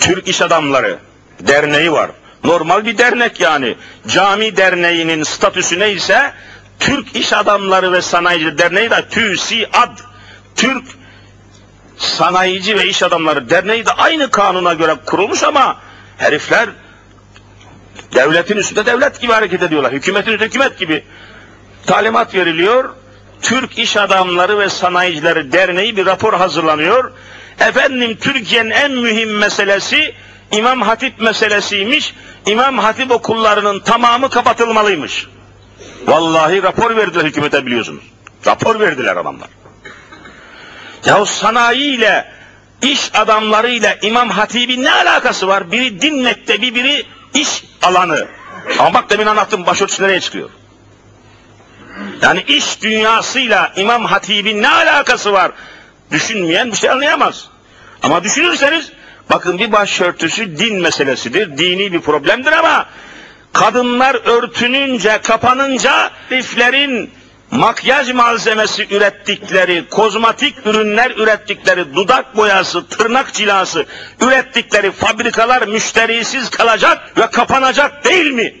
Türk 0.00 0.28
iş 0.28 0.42
adamları 0.42 0.98
derneği 1.40 1.92
var. 1.92 2.10
Normal 2.44 2.84
bir 2.84 2.98
dernek 2.98 3.40
yani. 3.40 3.76
Cami 4.08 4.56
derneğinin 4.56 5.22
statüsü 5.22 5.78
neyse, 5.78 6.32
Türk 6.82 7.16
İş 7.16 7.32
Adamları 7.32 7.92
ve 7.92 8.02
Sanayici 8.02 8.58
Derneği 8.58 8.90
de 8.90 9.08
TÜSİAD, 9.08 9.98
Türk 10.56 10.84
Sanayici 11.96 12.78
ve 12.78 12.86
İş 12.86 13.02
Adamları 13.02 13.50
Derneği 13.50 13.86
de 13.86 13.92
aynı 13.92 14.30
kanuna 14.30 14.74
göre 14.74 14.96
kurulmuş 15.06 15.42
ama 15.42 15.76
herifler 16.18 16.68
devletin 18.14 18.56
üstünde 18.56 18.86
devlet 18.86 19.20
gibi 19.20 19.32
hareket 19.32 19.62
ediyorlar. 19.62 19.92
Hükümetin 19.92 20.30
üstünde 20.30 20.48
hükümet 20.48 20.78
gibi. 20.78 21.04
Talimat 21.86 22.34
veriliyor. 22.34 22.94
Türk 23.42 23.78
İş 23.78 23.96
Adamları 23.96 24.58
ve 24.58 24.68
Sanayicileri 24.68 25.52
Derneği 25.52 25.96
bir 25.96 26.06
rapor 26.06 26.34
hazırlanıyor. 26.34 27.12
Efendim 27.60 28.16
Türkiye'nin 28.20 28.70
en 28.70 28.92
mühim 28.92 29.38
meselesi 29.38 30.14
İmam 30.52 30.82
Hatip 30.82 31.20
meselesiymiş. 31.20 32.14
İmam 32.46 32.78
Hatip 32.78 33.10
okullarının 33.10 33.80
tamamı 33.80 34.30
kapatılmalıymış. 34.30 35.26
Vallahi 36.06 36.62
rapor 36.62 36.96
verdiler 36.96 37.24
hükümete 37.24 37.66
biliyorsunuz. 37.66 38.04
Rapor 38.46 38.80
verdiler 38.80 39.16
adamlar. 39.16 39.48
Ya 41.06 41.26
sanayiyle, 41.26 42.32
iş 42.82 43.10
adamlarıyla 43.14 43.96
İmam 44.02 44.30
Hatip'in 44.30 44.84
ne 44.84 44.92
alakası 44.92 45.48
var? 45.48 45.72
Biri 45.72 46.00
din 46.02 46.22
mektebi, 46.22 46.74
biri 46.74 47.06
iş 47.34 47.64
alanı. 47.82 48.26
Ama 48.78 48.94
bak 48.94 49.10
demin 49.10 49.26
anlattım 49.26 49.66
başörtüsü 49.66 50.02
nereye 50.02 50.20
çıkıyor? 50.20 50.50
Yani 52.22 52.42
iş 52.42 52.82
dünyasıyla 52.82 53.72
İmam 53.76 54.04
Hatip'in 54.04 54.62
ne 54.62 54.68
alakası 54.68 55.32
var? 55.32 55.52
Düşünmeyen 56.10 56.72
bir 56.72 56.76
şey 56.76 56.90
anlayamaz. 56.90 57.48
Ama 58.02 58.24
düşünürseniz 58.24 58.92
bakın 59.30 59.58
bir 59.58 59.72
başörtüsü 59.72 60.58
din 60.58 60.80
meselesidir, 60.80 61.58
dini 61.58 61.92
bir 61.92 62.00
problemdir 62.00 62.52
ama 62.52 62.86
kadınlar 63.52 64.14
örtününce, 64.14 65.20
kapanınca 65.22 66.10
heriflerin 66.28 67.10
makyaj 67.50 68.12
malzemesi 68.12 68.86
ürettikleri, 68.94 69.88
kozmatik 69.88 70.66
ürünler 70.66 71.10
ürettikleri, 71.10 71.94
dudak 71.94 72.36
boyası, 72.36 72.86
tırnak 72.86 73.34
cilası 73.34 73.86
ürettikleri 74.20 74.90
fabrikalar 74.90 75.62
müşterisiz 75.68 76.50
kalacak 76.50 77.18
ve 77.18 77.26
kapanacak 77.26 78.04
değil 78.04 78.30
mi? 78.30 78.54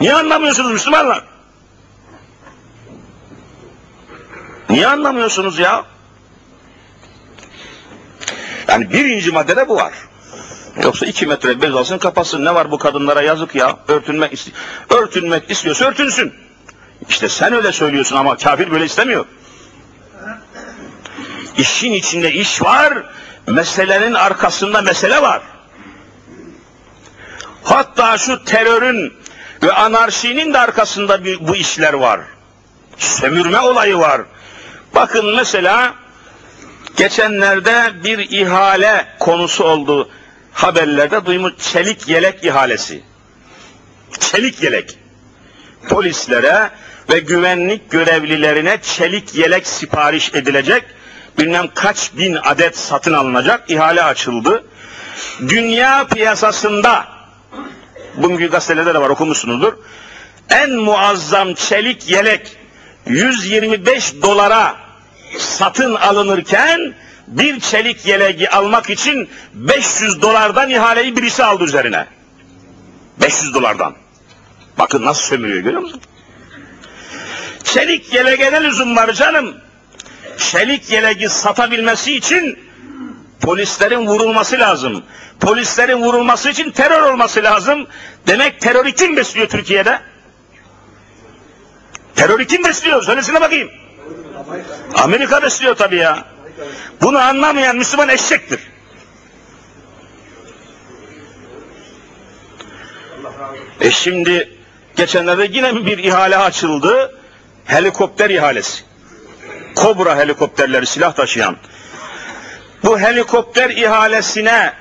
Niye 0.00 0.14
anlamıyorsunuz 0.14 0.72
Müslümanlar? 0.72 1.24
Niye 4.70 4.86
anlamıyorsunuz 4.86 5.58
ya? 5.58 5.84
Yani 8.68 8.92
birinci 8.92 9.30
maddede 9.30 9.68
bu 9.68 9.76
var. 9.76 9.92
Yoksa 10.82 11.06
iki 11.06 11.26
metre 11.26 11.62
bez 11.62 11.74
alsın 11.74 11.98
kapasın. 11.98 12.44
Ne 12.44 12.54
var 12.54 12.70
bu 12.70 12.78
kadınlara 12.78 13.22
yazık 13.22 13.54
ya. 13.54 13.76
Örtünmek, 13.88 14.32
ist 14.32 14.48
örtünmek 14.90 15.50
istiyorsa 15.50 15.84
örtünsün. 15.84 16.34
İşte 17.08 17.28
sen 17.28 17.52
öyle 17.52 17.72
söylüyorsun 17.72 18.16
ama 18.16 18.36
kafir 18.36 18.70
böyle 18.70 18.84
istemiyor. 18.84 19.26
İşin 21.56 21.92
içinde 21.92 22.32
iş 22.32 22.62
var, 22.62 23.04
meselenin 23.46 24.14
arkasında 24.14 24.82
mesele 24.82 25.22
var. 25.22 25.42
Hatta 27.64 28.18
şu 28.18 28.44
terörün 28.44 29.14
ve 29.62 29.72
anarşinin 29.72 30.54
de 30.54 30.58
arkasında 30.58 31.24
bir, 31.24 31.48
bu 31.48 31.56
işler 31.56 31.92
var. 31.92 32.20
Sömürme 32.98 33.60
olayı 33.60 33.98
var. 33.98 34.20
Bakın 34.94 35.34
mesela 35.36 35.94
geçenlerde 36.96 37.92
bir 38.04 38.18
ihale 38.18 39.06
konusu 39.18 39.64
oldu 39.64 40.10
haberlerde 40.54 41.26
duymuş 41.26 41.52
çelik 41.72 42.08
yelek 42.08 42.44
ihalesi. 42.44 43.02
Çelik 44.20 44.62
yelek. 44.62 44.98
Polislere 45.88 46.70
ve 47.12 47.18
güvenlik 47.18 47.90
görevlilerine 47.90 48.78
çelik 48.82 49.34
yelek 49.34 49.66
sipariş 49.66 50.34
edilecek. 50.34 50.84
Bilmem 51.38 51.68
kaç 51.74 52.10
bin 52.14 52.38
adet 52.44 52.78
satın 52.78 53.12
alınacak. 53.12 53.70
ihale 53.70 54.02
açıldı. 54.02 54.64
Dünya 55.48 56.06
piyasasında 56.06 57.08
bugünkü 58.16 58.50
gazetelerde 58.50 58.94
de 58.94 59.00
var 59.00 59.10
okumuşsunuzdur. 59.10 59.72
En 60.50 60.70
muazzam 60.70 61.54
çelik 61.54 62.10
yelek 62.10 62.56
125 63.06 64.14
dolara 64.22 64.76
satın 65.38 65.94
alınırken 65.94 66.94
bir 67.26 67.60
çelik 67.60 68.06
yeleği 68.06 68.48
almak 68.48 68.90
için 68.90 69.28
500 69.54 70.22
dolardan 70.22 70.70
ihaleyi 70.70 71.16
birisi 71.16 71.44
aldı 71.44 71.64
üzerine. 71.64 72.06
500 73.20 73.54
dolardan. 73.54 73.94
Bakın 74.78 75.04
nasıl 75.04 75.22
sömürüyor 75.22 75.62
görüyor 75.62 75.82
musun? 75.82 76.00
Çelik 77.64 78.14
yeleğe 78.14 78.52
ne 78.52 78.62
lüzum 78.62 78.96
var 78.96 79.12
canım? 79.12 79.54
Çelik 80.38 80.90
yeleği 80.90 81.28
satabilmesi 81.28 82.16
için 82.16 82.58
polislerin 83.40 84.06
vurulması 84.06 84.58
lazım. 84.58 85.04
Polislerin 85.40 86.02
vurulması 86.02 86.50
için 86.50 86.70
terör 86.70 87.02
olması 87.02 87.42
lazım. 87.42 87.86
Demek 88.26 88.60
terörü 88.60 88.92
kim 88.92 89.16
besliyor 89.16 89.48
Türkiye'de? 89.48 90.00
Terörü 92.16 92.46
kim 92.46 92.64
besliyor? 92.64 93.02
Söylesene 93.02 93.40
bakayım. 93.40 93.70
Amerika 94.94 95.42
besliyor 95.42 95.74
tabii 95.74 95.96
ya. 95.96 96.33
Bunu 97.02 97.18
anlamayan 97.18 97.76
Müslüman 97.76 98.08
eşektir. 98.08 98.60
E 103.80 103.90
şimdi 103.90 104.58
geçenlerde 104.96 105.48
yine 105.52 105.86
bir 105.86 105.98
ihale 105.98 106.36
açıldı. 106.36 107.20
Helikopter 107.64 108.30
ihalesi. 108.30 108.82
Kobra 109.76 110.16
helikopterleri 110.16 110.86
silah 110.86 111.14
taşıyan. 111.14 111.56
Bu 112.84 112.98
helikopter 113.00 113.70
ihalesine 113.70 114.72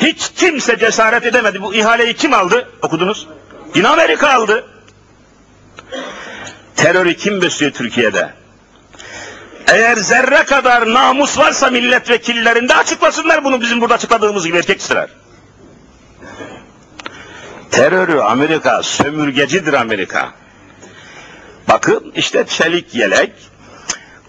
hiç 0.00 0.30
kimse 0.36 0.78
cesaret 0.78 1.26
edemedi. 1.26 1.62
Bu 1.62 1.74
ihaleyi 1.74 2.14
kim 2.14 2.34
aldı? 2.34 2.68
Okudunuz. 2.82 3.28
Yine 3.74 3.88
Amerika 3.88 4.32
aldı. 4.32 4.64
Terörü 6.76 7.16
kim 7.16 7.42
besliyor 7.42 7.72
Türkiye'de? 7.72 8.43
Eğer 9.68 9.96
zerre 9.96 10.44
kadar 10.44 10.94
namus 10.94 11.38
varsa 11.38 11.70
milletvekillerinde 11.70 12.74
açıklasınlar 12.74 13.44
bunu 13.44 13.60
bizim 13.60 13.80
burada 13.80 13.94
açıkladığımız 13.94 14.46
gibi 14.46 14.56
erkek 14.56 14.80
istiler. 14.80 15.08
Terörü 17.70 18.20
Amerika, 18.20 18.82
sömürgecidir 18.82 19.72
Amerika. 19.72 20.32
Bakın 21.68 22.12
işte 22.16 22.44
çelik 22.46 22.94
yelek, 22.94 23.32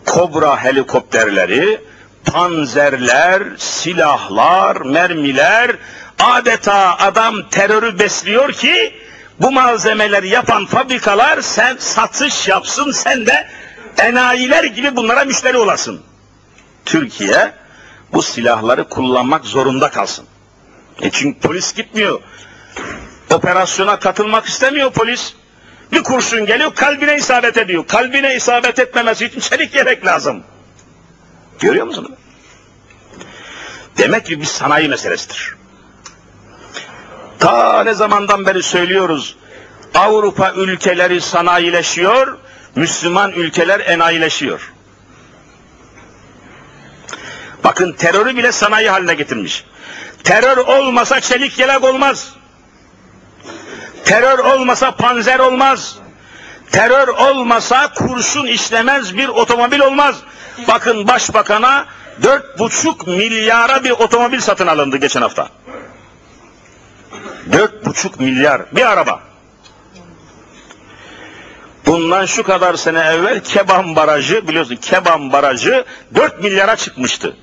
kobra 0.05 0.63
helikopterleri, 0.63 1.81
panzerler, 2.25 3.43
silahlar, 3.57 4.75
mermiler, 4.75 5.71
adeta 6.19 6.97
adam 6.97 7.49
terörü 7.49 7.99
besliyor 7.99 8.51
ki 8.51 8.93
bu 9.39 9.51
malzemeleri 9.51 10.29
yapan 10.29 10.65
fabrikalar 10.65 11.41
sen 11.41 11.77
satış 11.79 12.47
yapsın 12.47 12.91
sen 12.91 13.25
de 13.25 13.47
enayiler 13.97 14.63
gibi 14.63 14.95
bunlara 14.95 15.23
müşteri 15.25 15.57
olasın. 15.57 16.01
Türkiye 16.85 17.53
bu 18.13 18.21
silahları 18.21 18.89
kullanmak 18.89 19.45
zorunda 19.45 19.89
kalsın. 19.89 20.25
E 21.01 21.09
çünkü 21.09 21.39
polis 21.39 21.73
gitmiyor. 21.73 22.21
Operasyona 23.33 23.99
katılmak 23.99 24.45
istemiyor 24.45 24.91
polis. 24.91 25.33
Bir 25.91 26.03
kurşun 26.03 26.45
geliyor 26.45 26.75
kalbine 26.75 27.15
isabet 27.15 27.57
ediyor. 27.57 27.87
Kalbine 27.87 28.35
isabet 28.35 28.79
etmemesi 28.79 29.25
için 29.25 29.39
çelik 29.39 29.75
yelek 29.75 30.05
lazım. 30.05 30.43
Görüyor 31.59 31.85
musunuz? 31.85 32.11
Demek 33.97 34.25
ki 34.25 34.41
bir 34.41 34.45
sanayi 34.45 34.89
meselesidir. 34.89 35.55
Ta 37.39 37.83
ne 37.83 37.93
zamandan 37.93 38.45
beri 38.45 38.63
söylüyoruz. 38.63 39.35
Avrupa 39.95 40.53
ülkeleri 40.53 41.21
sanayileşiyor, 41.21 42.37
Müslüman 42.75 43.31
ülkeler 43.31 43.79
enayileşiyor. 43.79 44.71
Bakın 47.63 47.91
terörü 47.93 48.37
bile 48.37 48.51
sanayi 48.51 48.89
haline 48.89 49.13
getirmiş. 49.13 49.65
Terör 50.23 50.57
olmasa 50.57 51.19
çelik 51.19 51.59
yelek 51.59 51.83
olmaz. 51.83 52.33
Terör 54.05 54.39
olmasa 54.39 54.91
panzer 54.91 55.39
olmaz. 55.39 55.95
Terör 56.71 57.07
olmasa 57.07 57.93
kurşun 57.93 58.47
işlemez 58.47 59.17
bir 59.17 59.27
otomobil 59.27 59.79
olmaz. 59.79 60.15
Bakın 60.67 61.07
başbakana 61.07 61.85
dört 62.23 62.59
buçuk 62.59 63.07
milyara 63.07 63.83
bir 63.83 63.91
otomobil 63.91 64.39
satın 64.39 64.67
alındı 64.67 64.97
geçen 64.97 65.21
hafta. 65.21 65.49
Dört 67.51 67.85
buçuk 67.85 68.19
milyar 68.19 68.61
bir 68.71 68.91
araba. 68.91 69.34
Bundan 71.85 72.25
şu 72.25 72.43
kadar 72.43 72.73
sene 72.73 72.99
evvel 72.99 73.39
Keban 73.39 73.95
Barajı 73.95 74.47
biliyorsun 74.47 74.75
Keban 74.75 75.33
Barajı 75.33 75.85
4 76.15 76.43
milyara 76.43 76.75
çıkmıştı. 76.75 77.37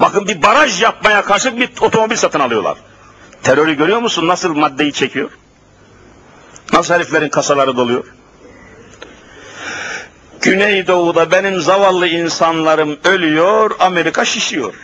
Bakın 0.00 0.28
bir 0.28 0.42
baraj 0.42 0.82
yapmaya 0.82 1.22
karşı 1.22 1.60
bir 1.60 1.70
otomobil 1.80 2.16
satın 2.16 2.40
alıyorlar. 2.40 2.78
Terörü 3.42 3.74
görüyor 3.74 3.98
musun 3.98 4.28
nasıl 4.28 4.54
maddeyi 4.54 4.92
çekiyor? 4.92 5.30
Nasıl 6.72 6.94
heriflerin 6.94 7.28
kasaları 7.28 7.76
doluyor? 7.76 8.04
Güneydoğu'da 10.40 11.30
benim 11.30 11.60
zavallı 11.60 12.08
insanlarım 12.08 12.98
ölüyor, 13.04 13.70
Amerika 13.78 14.24
şişiyor. 14.24 14.74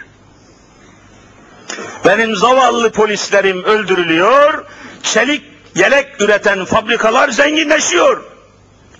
Benim 2.04 2.36
zavallı 2.36 2.92
polislerim 2.92 3.64
öldürülüyor, 3.64 4.64
çelik 5.02 5.44
yelek 5.74 6.20
üreten 6.20 6.64
fabrikalar 6.64 7.28
zenginleşiyor. 7.28 8.31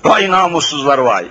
Vay 0.05 0.31
namussuzlar 0.31 0.99
vay. 0.99 1.27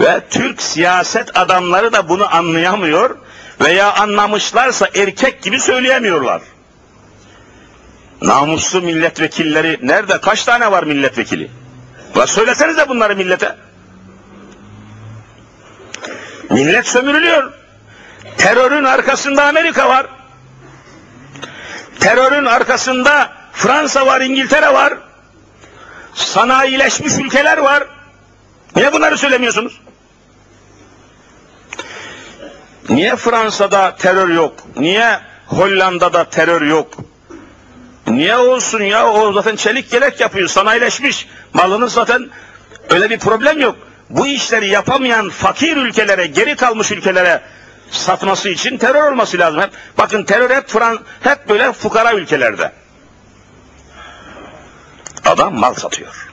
Ve 0.00 0.20
Türk 0.30 0.62
siyaset 0.62 1.38
adamları 1.38 1.92
da 1.92 2.08
bunu 2.08 2.34
anlayamıyor 2.34 3.16
veya 3.60 3.92
anlamışlarsa 3.92 4.88
erkek 4.94 5.42
gibi 5.42 5.60
söyleyemiyorlar. 5.60 6.42
Namuslu 8.22 8.82
milletvekilleri 8.82 9.78
nerede? 9.82 10.20
Kaç 10.20 10.44
tane 10.44 10.72
var 10.72 10.82
milletvekili? 10.82 11.50
La 12.16 12.26
söylesenize 12.26 12.88
bunları 12.88 13.16
millete. 13.16 13.56
Millet 16.50 16.86
sömürülüyor. 16.86 17.52
Terörün 18.38 18.84
arkasında 18.84 19.44
Amerika 19.44 19.88
var. 19.88 20.06
Terörün 22.00 22.44
arkasında 22.44 23.32
Fransa 23.52 24.06
var, 24.06 24.20
İngiltere 24.20 24.74
var. 24.74 24.94
Sanayileşmiş 26.14 27.12
ülkeler 27.12 27.58
var. 27.58 27.84
Niye 28.76 28.92
bunları 28.92 29.18
söylemiyorsunuz? 29.18 29.80
Niye 32.88 33.16
Fransa'da 33.16 33.96
terör 33.96 34.28
yok? 34.28 34.54
Niye 34.76 35.18
Hollanda'da 35.46 36.24
terör 36.24 36.62
yok? 36.62 36.94
Niye 38.06 38.36
olsun 38.36 38.82
ya? 38.82 39.12
O 39.12 39.32
zaten 39.32 39.56
çelik 39.56 39.92
yelek 39.92 40.20
yapıyor, 40.20 40.48
sanayileşmiş. 40.48 41.28
Malının 41.52 41.86
zaten 41.86 42.30
öyle 42.90 43.10
bir 43.10 43.18
problem 43.18 43.60
yok. 43.60 43.76
Bu 44.10 44.26
işleri 44.26 44.68
yapamayan 44.68 45.30
fakir 45.30 45.76
ülkelere, 45.76 46.26
geri 46.26 46.56
kalmış 46.56 46.92
ülkelere 46.92 47.40
satması 47.90 48.48
için 48.48 48.78
terör 48.78 49.12
olması 49.12 49.38
lazım. 49.38 49.60
Hep, 49.60 49.70
bakın 49.98 50.24
terör 50.24 50.50
hep, 50.50 50.68
Fran 50.68 50.98
hep 51.22 51.48
böyle 51.48 51.72
fukara 51.72 52.12
ülkelerde. 52.12 52.72
Adam 55.24 55.58
mal 55.58 55.74
satıyor. 55.74 56.28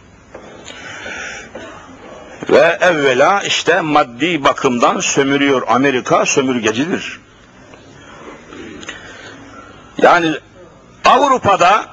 Ve 2.50 2.78
evvela 2.82 3.42
işte 3.42 3.82
maddi 3.82 4.44
bakımdan 4.44 5.00
sömürüyor. 5.00 5.62
Amerika 5.68 6.26
sömürgecidir. 6.26 7.20
Yani 9.98 10.32
Avrupa'da 11.06 11.86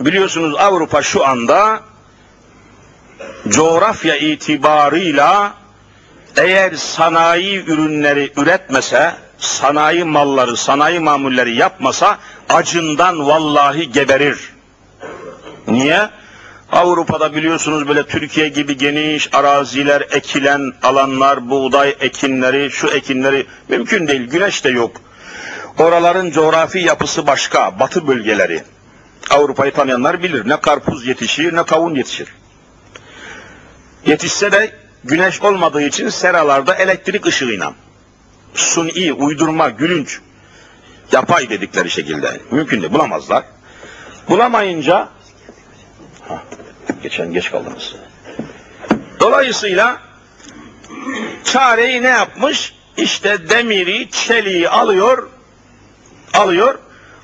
biliyorsunuz 0.00 0.54
Avrupa 0.54 1.02
şu 1.02 1.26
anda 1.26 1.80
coğrafya 3.48 4.16
itibarıyla 4.16 5.54
eğer 6.36 6.74
sanayi 6.74 7.64
ürünleri 7.64 8.32
üretmese, 8.36 9.14
sanayi 9.38 10.04
malları, 10.04 10.56
sanayi 10.56 11.00
mamulleri 11.00 11.54
yapmasa 11.54 12.18
acından 12.48 13.26
vallahi 13.26 13.92
geberir. 13.92 14.54
Niye? 15.68 16.10
Avrupa'da 16.74 17.34
biliyorsunuz 17.34 17.88
böyle 17.88 18.06
Türkiye 18.06 18.48
gibi 18.48 18.76
geniş 18.76 19.34
araziler, 19.34 20.06
ekilen 20.10 20.72
alanlar, 20.82 21.50
buğday 21.50 21.96
ekinleri, 22.00 22.70
şu 22.70 22.88
ekinleri 22.88 23.46
mümkün 23.68 24.08
değil. 24.08 24.22
Güneş 24.22 24.64
de 24.64 24.70
yok. 24.70 25.00
Oraların 25.78 26.30
coğrafi 26.30 26.78
yapısı 26.78 27.26
başka, 27.26 27.78
batı 27.80 28.08
bölgeleri. 28.08 28.62
Avrupa'yı 29.30 29.72
tanıyanlar 29.72 30.22
bilir. 30.22 30.48
Ne 30.48 30.60
karpuz 30.60 31.06
yetişir, 31.06 31.56
ne 31.56 31.62
kavun 31.62 31.94
yetişir. 31.94 32.28
Yetişse 34.06 34.52
de 34.52 34.72
güneş 35.04 35.42
olmadığı 35.42 35.82
için 35.82 36.08
seralarda 36.08 36.74
elektrik 36.74 37.26
ışığıyla. 37.26 37.74
Suni, 38.54 39.12
uydurma, 39.12 39.68
gülünç, 39.68 40.20
yapay 41.12 41.50
dedikleri 41.50 41.90
şekilde. 41.90 42.40
Mümkün 42.50 42.82
değil, 42.82 42.92
bulamazlar. 42.92 43.44
Bulamayınca, 44.28 45.08
ha, 46.28 46.42
geçen 47.02 47.32
geç 47.32 47.50
kaldınız. 47.50 47.94
Dolayısıyla 49.20 50.00
çareyi 51.44 52.02
ne 52.02 52.08
yapmış? 52.08 52.74
İşte 52.96 53.48
demiri, 53.48 54.10
çeliği 54.10 54.68
alıyor, 54.68 55.28
alıyor, 56.34 56.78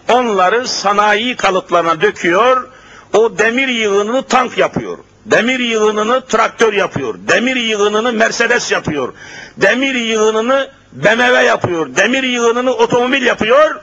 onları 0.08 0.68
sanayi 0.68 1.36
kalıplarına 1.36 2.00
döküyor, 2.00 2.68
o 3.12 3.38
demir 3.38 3.68
yığınını 3.68 4.22
tank 4.22 4.58
yapıyor. 4.58 4.98
Demir 5.26 5.58
yığınını 5.58 6.26
traktör 6.26 6.72
yapıyor. 6.72 7.14
Demir 7.18 7.56
yığınını 7.56 8.12
Mercedes 8.12 8.72
yapıyor. 8.72 9.14
Demir 9.56 9.94
yığınını 9.94 10.70
BMW 10.92 11.42
yapıyor. 11.42 11.96
Demir 11.96 12.22
yığınını 12.22 12.72
otomobil 12.72 13.22
yapıyor. 13.22 13.80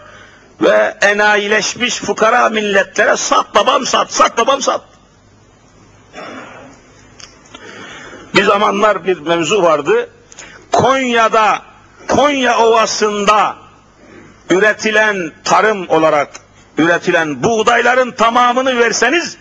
Ve 0.61 0.97
enayileşmiş 1.01 1.99
fukara 1.99 2.49
milletlere 2.49 3.17
sat 3.17 3.55
babam 3.55 3.85
sat, 3.85 4.13
sat 4.13 4.37
babam 4.37 4.61
sat. 4.61 4.81
Bir 8.37 8.43
zamanlar 8.43 9.05
bir 9.07 9.19
mevzu 9.19 9.63
vardı. 9.63 10.09
Konya'da, 10.71 11.61
Konya 12.07 12.57
Ovası'nda 12.57 13.55
üretilen 14.49 15.31
tarım 15.43 15.89
olarak 15.89 16.29
üretilen 16.77 17.43
buğdayların 17.43 18.11
tamamını 18.11 18.79
verseniz 18.79 19.37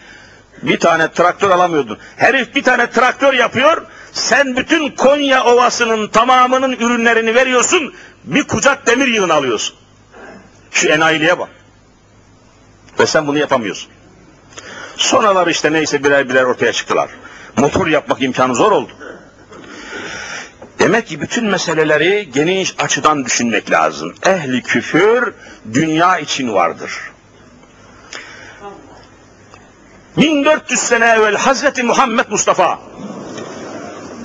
bir 0.62 0.80
tane 0.80 1.12
traktör 1.12 1.50
alamıyordun. 1.50 1.98
Herif 2.16 2.54
bir 2.54 2.62
tane 2.62 2.90
traktör 2.90 3.34
yapıyor, 3.34 3.82
sen 4.12 4.56
bütün 4.56 4.90
Konya 4.90 5.44
Ovası'nın 5.44 6.08
tamamının 6.08 6.72
ürünlerini 6.72 7.34
veriyorsun, 7.34 7.94
bir 8.24 8.44
kucak 8.44 8.86
demir 8.86 9.06
yığını 9.06 9.34
alıyorsun. 9.34 9.76
Şu 10.70 10.88
enayiliğe 10.88 11.38
bak. 11.38 11.48
Ve 13.00 13.06
sen 13.06 13.26
bunu 13.26 13.38
yapamıyorsun. 13.38 13.90
Sonralar 14.96 15.46
işte 15.46 15.72
neyse 15.72 16.04
birer 16.04 16.28
birer 16.28 16.44
ortaya 16.44 16.72
çıktılar. 16.72 17.10
Motor 17.56 17.86
yapmak 17.86 18.22
imkanı 18.22 18.54
zor 18.54 18.72
oldu. 18.72 18.92
Demek 20.78 21.06
ki 21.06 21.20
bütün 21.20 21.44
meseleleri 21.44 22.30
geniş 22.34 22.74
açıdan 22.78 23.24
düşünmek 23.24 23.70
lazım. 23.70 24.14
Ehli 24.26 24.62
küfür 24.62 25.34
dünya 25.72 26.18
için 26.18 26.52
vardır. 26.52 26.92
1400 30.16 30.80
sene 30.80 31.06
evvel 31.06 31.36
Hazreti 31.36 31.82
Muhammed 31.82 32.26
Mustafa 32.30 32.78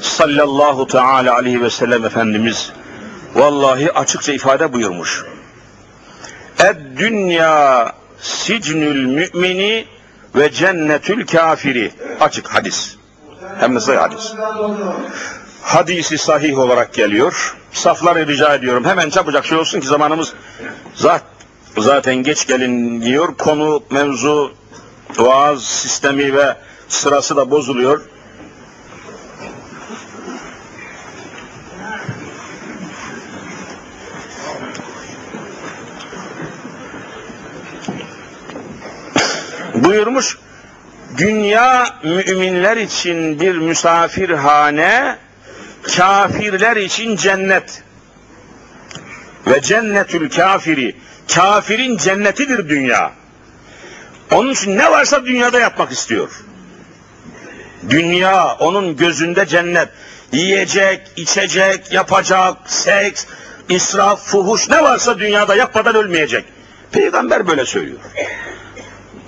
sallallahu 0.02 0.88
teala 0.88 1.34
aleyhi 1.34 1.62
ve 1.62 1.70
sellem 1.70 2.06
Efendimiz 2.06 2.72
vallahi 3.36 3.92
açıkça 3.92 4.34
ifade 4.34 4.74
buyurmuş. 4.74 5.26
Ed 6.60 6.78
dünya 6.98 7.94
sicnül 8.20 9.06
mümini 9.06 9.86
ve 10.36 10.52
cennetül 10.52 11.28
kafiri. 11.28 11.92
Açık 12.20 12.48
hadis. 12.48 13.01
Hem 13.60 13.76
de 13.76 13.80
sahih 13.80 14.00
hadis. 14.00 14.34
Hadisi 15.62 16.18
sahih 16.18 16.60
olarak 16.60 16.94
geliyor. 16.94 17.58
Safları 17.72 18.28
rica 18.28 18.56
ediyorum. 18.56 18.86
Hemen 18.86 19.10
çabucak 19.10 19.46
şey 19.46 19.58
olsun 19.58 19.80
ki 19.80 19.88
zamanımız 19.88 20.34
zat, 20.96 21.24
zaten 21.78 22.16
geç 22.16 22.48
gelin 22.48 23.02
diyor. 23.02 23.38
Konu, 23.38 23.84
mevzu, 23.90 24.52
vaaz 25.18 25.64
sistemi 25.64 26.36
ve 26.36 26.58
sırası 26.88 27.36
da 27.36 27.52
bozuluyor. 27.52 28.02
buyurmuş 39.74 40.38
dünya 41.18 42.00
müminler 42.04 42.78
için 42.78 43.40
bir 43.40 43.58
misafirhane 43.58 45.18
kafirler 45.98 46.76
için 46.76 47.16
cennet. 47.16 47.84
Ve 49.48 49.62
cennetül 49.62 50.30
kafiri 50.30 50.96
kafirin 51.36 51.98
cennetidir 51.98 52.70
dünya. 52.70 53.12
Onun 54.32 54.52
için 54.52 54.78
ne 54.78 54.92
varsa 54.92 55.26
dünyada 55.26 55.60
yapmak 55.60 55.92
istiyor. 55.92 56.30
Dünya 57.90 58.56
onun 58.60 58.98
gözünde 58.98 59.46
cennet. 59.46 59.90
Yiyecek 60.32 61.02
içecek 61.16 61.94
yapacak 61.94 62.58
seks 62.66 63.26
israf 63.70 64.24
fuhuş 64.24 64.70
ne 64.70 64.84
varsa 64.84 65.20
dünyada 65.20 65.56
yapmadan 65.56 65.96
ölmeyecek. 65.96 66.46
Peygamber 66.92 67.48
böyle 67.48 67.66
söylüyor 67.66 68.00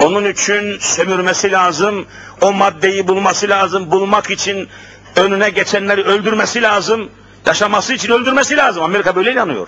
onun 0.03 0.25
için 0.25 0.79
sömürmesi 0.79 1.51
lazım, 1.51 2.05
o 2.41 2.53
maddeyi 2.53 3.07
bulması 3.07 3.49
lazım, 3.49 3.91
bulmak 3.91 4.29
için 4.29 4.69
önüne 5.15 5.49
geçenleri 5.49 6.03
öldürmesi 6.03 6.61
lazım, 6.61 7.09
yaşaması 7.45 7.93
için 7.93 8.11
öldürmesi 8.11 8.57
lazım. 8.57 8.83
Amerika 8.83 9.15
böyle 9.15 9.31
inanıyor. 9.31 9.67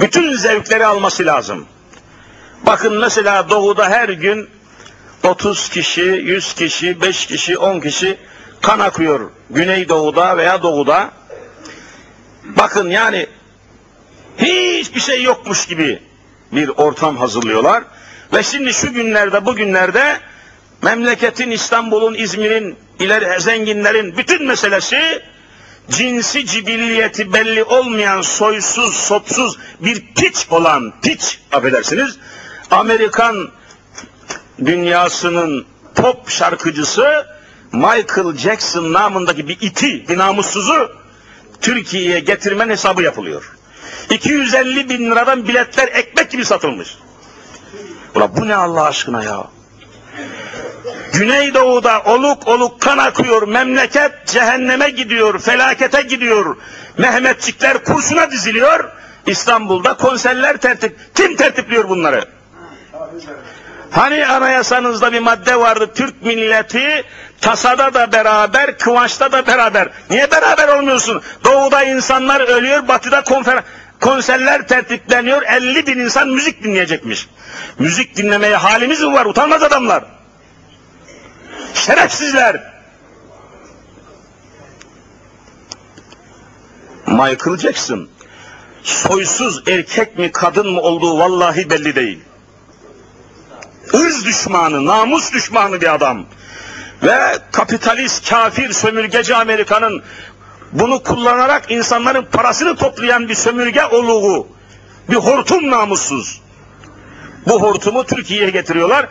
Bütün 0.00 0.36
zevkleri 0.36 0.86
alması 0.86 1.26
lazım. 1.26 1.66
Bakın 2.66 2.98
mesela 2.98 3.50
doğuda 3.50 3.88
her 3.88 4.08
gün 4.08 4.50
30 5.24 5.68
kişi, 5.68 6.00
100 6.00 6.54
kişi, 6.54 7.00
5 7.00 7.26
kişi, 7.26 7.58
10 7.58 7.80
kişi 7.80 8.18
kan 8.60 8.78
akıyor. 8.78 9.30
Güneydoğu'da 9.50 10.36
veya 10.36 10.62
doğuda. 10.62 11.10
Bakın 12.44 12.90
yani 12.90 13.26
hiçbir 14.38 15.00
şey 15.00 15.22
yokmuş 15.22 15.66
gibi 15.66 16.09
bir 16.52 16.68
ortam 16.68 17.16
hazırlıyorlar. 17.16 17.84
Ve 18.32 18.42
şimdi 18.42 18.74
şu 18.74 18.92
günlerde, 18.92 19.46
bugünlerde 19.46 20.20
memleketin, 20.82 21.50
İstanbul'un, 21.50 22.14
İzmir'in, 22.14 22.76
ileri 22.98 23.40
zenginlerin 23.40 24.16
bütün 24.16 24.46
meselesi 24.46 25.22
cinsi 25.90 26.46
cibilliyeti 26.46 27.32
belli 27.32 27.64
olmayan 27.64 28.22
soysuz, 28.22 28.94
sopsuz 28.94 29.58
bir 29.80 30.04
piç 30.16 30.46
olan 30.50 30.92
piç, 31.02 31.40
affedersiniz, 31.52 32.18
Amerikan 32.70 33.50
dünyasının 34.64 35.66
pop 35.94 36.30
şarkıcısı 36.30 37.26
Michael 37.72 38.36
Jackson 38.36 38.92
namındaki 38.92 39.48
bir 39.48 39.58
iti, 39.60 40.08
bir 40.08 40.18
namussuzu 40.18 40.90
Türkiye'ye 41.60 42.20
getirmen 42.20 42.68
hesabı 42.68 43.02
yapılıyor. 43.02 43.59
250 44.10 44.88
bin 44.88 45.10
liradan 45.10 45.48
biletler 45.48 45.88
ekmek 45.88 46.30
gibi 46.30 46.44
satılmış. 46.44 46.98
Ula 48.14 48.36
bu 48.36 48.48
ne 48.48 48.56
Allah 48.56 48.84
aşkına 48.84 49.22
ya? 49.22 49.46
Güneydoğu'da 51.12 52.02
oluk 52.02 52.48
oluk 52.48 52.80
kan 52.80 52.98
akıyor, 52.98 53.48
memleket 53.48 54.26
cehenneme 54.26 54.90
gidiyor, 54.90 55.38
felakete 55.38 56.02
gidiyor. 56.02 56.56
Mehmetçikler 56.98 57.84
kursuna 57.84 58.30
diziliyor. 58.30 58.84
İstanbul'da 59.26 59.94
konserler 59.94 60.56
tertip. 60.56 60.96
Kim 61.14 61.36
tertipliyor 61.36 61.88
bunları? 61.88 62.24
Hani 63.90 64.26
anayasanızda 64.26 65.12
bir 65.12 65.20
madde 65.20 65.60
vardı, 65.60 65.90
Türk 65.94 66.22
milleti 66.22 67.04
tasada 67.40 67.94
da 67.94 68.12
beraber, 68.12 68.78
kıvançta 68.78 69.32
da 69.32 69.46
beraber. 69.46 69.88
Niye 70.10 70.30
beraber 70.30 70.68
olmuyorsun? 70.68 71.22
Doğuda 71.44 71.82
insanlar 71.82 72.40
ölüyor, 72.40 72.88
batıda 72.88 73.22
konfer 73.22 73.62
konserler 74.00 74.68
tertipleniyor, 74.68 75.42
50 75.42 75.86
bin 75.86 75.98
insan 75.98 76.28
müzik 76.28 76.62
dinleyecekmiş. 76.62 77.28
Müzik 77.78 78.16
dinlemeye 78.16 78.56
halimiz 78.56 79.00
mi 79.00 79.12
var? 79.12 79.26
Utanmaz 79.26 79.62
adamlar. 79.62 80.04
Şerefsizler. 81.74 82.80
Michael 87.06 87.56
Jackson 87.58 88.08
soysuz 88.82 89.68
erkek 89.68 90.18
mi 90.18 90.32
kadın 90.32 90.72
mı 90.72 90.80
olduğu 90.80 91.18
vallahi 91.18 91.70
belli 91.70 91.94
değil. 91.94 92.20
Irz 93.92 94.24
düşmanı, 94.24 94.86
namus 94.86 95.32
düşmanı 95.32 95.80
bir 95.80 95.94
adam. 95.94 96.26
Ve 97.02 97.38
kapitalist, 97.52 98.30
kafir, 98.30 98.72
sömürgeci 98.72 99.36
Amerika'nın 99.36 100.02
bunu 100.72 101.02
kullanarak 101.02 101.70
insanların 101.70 102.24
parasını 102.32 102.76
toplayan 102.76 103.28
bir 103.28 103.34
sömürge 103.34 103.84
oluğu, 103.84 104.46
bir 105.10 105.16
hortum 105.16 105.70
namussuz. 105.70 106.40
Bu 107.46 107.62
hortumu 107.62 108.04
Türkiye'ye 108.04 108.50
getiriyorlar. 108.50 109.08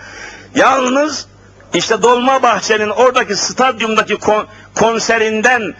Yalnız 0.55 1.28
işte 1.74 2.03
Dolmabahçe'nin 2.03 2.89
oradaki 2.89 3.36
stadyumdaki 3.36 4.18
konserinden 4.76 5.76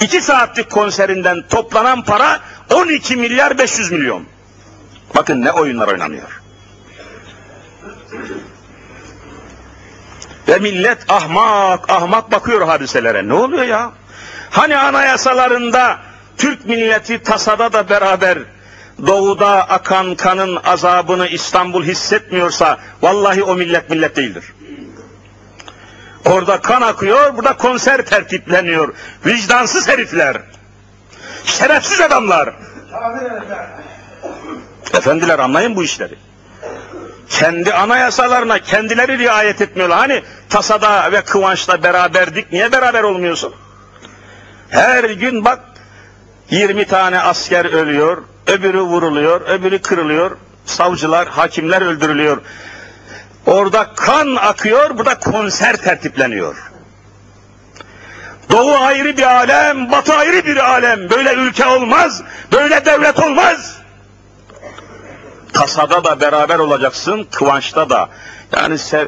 iki 0.00 0.20
saatlik 0.20 0.70
konserinden 0.70 1.44
toplanan 1.50 2.04
para 2.04 2.40
12 2.74 3.16
milyar 3.16 3.58
500 3.58 3.90
milyon. 3.90 4.24
Bakın 5.14 5.44
ne 5.44 5.52
oyunlar 5.52 5.88
oynanıyor. 5.88 6.40
Ve 10.48 10.58
millet 10.58 11.10
ahmak 11.10 11.90
ahmak 11.90 12.32
bakıyor 12.32 12.66
hadiselere. 12.66 13.28
Ne 13.28 13.34
oluyor 13.34 13.64
ya? 13.64 13.92
Hani 14.50 14.76
anayasalarında 14.76 15.98
Türk 16.36 16.66
milleti 16.66 17.22
tasada 17.22 17.72
da 17.72 17.88
beraber 17.88 18.38
doğuda 19.06 19.68
akan 19.68 20.14
kanın 20.14 20.56
azabını 20.64 21.28
İstanbul 21.28 21.84
hissetmiyorsa 21.84 22.78
vallahi 23.02 23.42
o 23.42 23.54
millet 23.54 23.90
millet 23.90 24.16
değildir. 24.16 24.44
Orada 26.24 26.60
kan 26.60 26.82
akıyor, 26.82 27.36
burada 27.36 27.56
konser 27.56 28.06
tertipleniyor. 28.06 28.94
Vicdansız 29.26 29.88
herifler. 29.88 30.36
Şerefsiz 31.44 32.00
adamlar. 32.00 32.54
Efendiler 34.94 35.38
anlayın 35.38 35.76
bu 35.76 35.84
işleri. 35.84 36.14
Kendi 37.28 37.74
anayasalarına 37.74 38.58
kendileri 38.58 39.18
riayet 39.18 39.60
etmiyorlar. 39.60 39.98
Hani 39.98 40.22
tasada 40.48 41.12
ve 41.12 41.22
kıvançla 41.22 41.82
beraberdik. 41.82 42.52
Niye 42.52 42.72
beraber 42.72 43.02
olmuyorsun? 43.02 43.54
Her 44.70 45.04
gün 45.04 45.44
bak 45.44 45.60
20 46.50 46.84
tane 46.84 47.20
asker 47.20 47.64
ölüyor, 47.64 48.22
öbürü 48.46 48.80
vuruluyor, 48.80 49.40
öbürü 49.40 49.82
kırılıyor, 49.82 50.36
savcılar, 50.66 51.28
hakimler 51.28 51.82
öldürülüyor. 51.82 52.42
Orada 53.46 53.92
kan 53.96 54.36
akıyor, 54.36 54.98
burada 54.98 55.18
konser 55.18 55.76
tertipleniyor. 55.76 56.56
Doğu 58.50 58.76
ayrı 58.76 59.16
bir 59.16 59.36
alem, 59.36 59.90
batı 59.90 60.14
ayrı 60.14 60.46
bir 60.46 60.70
alem. 60.70 61.10
Böyle 61.10 61.34
ülke 61.34 61.66
olmaz, 61.66 62.22
böyle 62.52 62.84
devlet 62.84 63.18
olmaz. 63.18 63.78
Tasada 65.52 66.04
da 66.04 66.20
beraber 66.20 66.58
olacaksın, 66.58 67.28
kıvançta 67.32 67.90
da. 67.90 68.08
Yani 68.56 68.78
sev, 68.78 69.06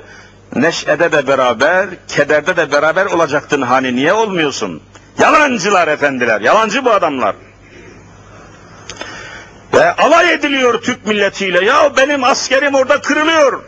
neşede 0.55 1.13
de 1.13 1.27
beraber, 1.27 1.89
kederde 2.09 2.57
de 2.57 2.73
beraber 2.73 3.07
olacaktın 3.07 3.63
hani 3.63 3.97
niye 3.97 4.13
olmuyorsun? 4.13 4.83
Yalancılar 5.21 5.89
efendiler, 5.89 6.41
yalancı 6.41 6.85
bu 6.85 6.91
adamlar. 6.91 7.35
Ve 9.75 9.93
alay 9.93 10.33
ediliyor 10.33 10.83
Türk 10.83 11.07
milletiyle. 11.07 11.65
Ya 11.65 11.97
benim 11.97 12.25
askerim 12.25 12.75
orada 12.75 13.01
kırılıyor. 13.01 13.63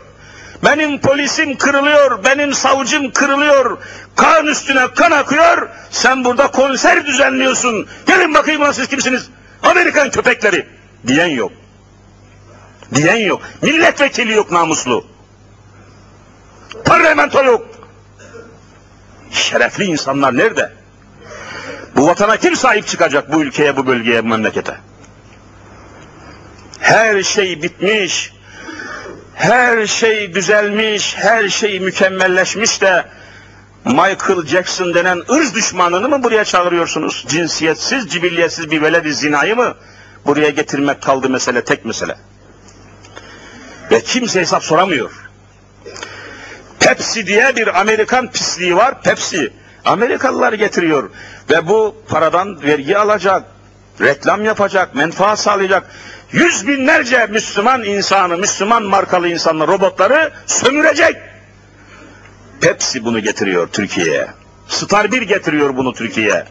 Benim 0.65 1.01
polisim 1.01 1.57
kırılıyor, 1.57 2.23
benim 2.23 2.53
savcım 2.53 3.11
kırılıyor. 3.11 3.77
Kan 4.15 4.47
üstüne 4.47 4.87
kan 4.95 5.11
akıyor. 5.11 5.69
Sen 5.89 6.25
burada 6.25 6.47
konser 6.47 7.05
düzenliyorsun. 7.05 7.87
Gelin 8.07 8.33
bakayım 8.33 8.61
lan 8.61 8.71
siz 8.71 8.87
kimsiniz? 8.87 9.29
Amerikan 9.63 10.09
köpekleri. 10.09 10.67
Diyen 11.07 11.27
yok. 11.27 11.51
Diyen 12.95 13.17
yok. 13.17 13.41
Milletvekili 13.61 14.33
yok 14.33 14.51
namuslu. 14.51 15.05
Parlamento 16.85 17.43
yok. 17.43 17.65
Şerefli 19.31 19.83
insanlar 19.83 20.37
nerede? 20.37 20.82
Bu 21.95 22.07
vatana 22.07 22.37
kim 22.37 22.55
sahip 22.55 22.87
çıkacak 22.87 23.33
bu 23.33 23.41
ülkeye, 23.41 23.77
bu 23.77 23.87
bölgeye, 23.87 24.23
bu 24.23 24.27
memlekete? 24.27 24.75
Her 26.79 27.23
şey 27.23 27.61
bitmiş, 27.61 28.33
her 29.35 29.87
şey 29.87 30.35
düzelmiş, 30.35 31.15
her 31.17 31.49
şey 31.49 31.79
mükemmelleşmiş 31.79 32.81
de 32.81 33.05
Michael 33.85 34.45
Jackson 34.45 34.93
denen 34.93 35.21
ırz 35.31 35.55
düşmanını 35.55 36.09
mı 36.09 36.23
buraya 36.23 36.45
çağırıyorsunuz? 36.45 37.25
Cinsiyetsiz, 37.27 38.09
cibilliyetsiz 38.09 38.71
bir 38.71 38.81
veledi 38.81 39.13
zinayı 39.13 39.55
mı 39.55 39.75
buraya 40.25 40.49
getirmek 40.49 41.01
kaldı 41.01 41.29
mesele, 41.29 41.63
tek 41.63 41.85
mesele. 41.85 42.15
Ve 43.91 44.01
kimse 44.01 44.39
hesap 44.41 44.63
soramıyor. 44.63 45.11
Pepsi 46.79 47.27
diye 47.27 47.55
bir 47.55 47.79
Amerikan 47.79 48.31
pisliği 48.31 48.75
var, 48.75 49.01
Pepsi. 49.01 49.53
Amerikalılar 49.85 50.53
getiriyor 50.53 51.09
ve 51.49 51.67
bu 51.67 51.95
paradan 52.09 52.63
vergi 52.63 52.97
alacak, 52.97 53.43
reklam 54.01 54.45
yapacak, 54.45 54.95
menfaat 54.95 55.39
sağlayacak. 55.39 55.89
Yüz 56.31 56.67
binlerce 56.67 57.25
Müslüman 57.25 57.83
insanı, 57.83 58.37
Müslüman 58.37 58.83
markalı 58.83 59.27
insanlar, 59.27 59.67
robotları 59.67 60.31
sömürecek. 60.45 61.15
Pepsi 62.61 63.05
bunu 63.05 63.19
getiriyor 63.19 63.67
Türkiye'ye. 63.67 64.27
Star 64.67 65.11
1 65.11 65.21
getiriyor 65.21 65.77
bunu 65.77 65.93
Türkiye'ye. 65.93 66.45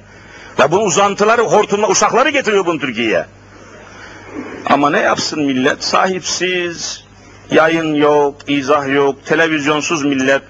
Ve 0.59 0.71
bu 0.71 0.79
uzantıları, 0.79 1.43
hortumla 1.43 1.89
uşakları 1.89 2.31
getiriyor 2.31 2.67
bunu 2.67 2.79
Türkiye'ye. 2.81 3.27
Ama 4.67 4.91
ne 4.91 5.01
yapsın 5.01 5.43
millet? 5.43 5.85
Sahipsiz, 5.85 7.05
yayın 7.51 7.95
yok, 7.95 8.37
izah 8.49 8.95
yok, 8.95 9.27
televizyonsuz 9.27 10.05
millet, 10.05 10.43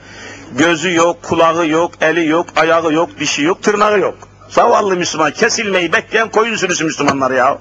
gözü 0.58 0.94
yok, 0.94 1.22
kulağı 1.22 1.68
yok, 1.68 1.92
eli 2.00 2.26
yok, 2.26 2.46
ayağı 2.56 2.92
yok, 2.92 3.10
dişi 3.20 3.42
yok, 3.42 3.62
tırnağı 3.62 4.00
yok. 4.00 4.14
Zavallı 4.48 4.96
Müslüman, 4.96 5.30
kesilmeyi 5.30 5.92
bekleyen 5.92 6.28
koyun 6.28 6.56
sürüsü 6.56 6.84
Müslümanlar 6.84 7.30
ya. 7.30 7.58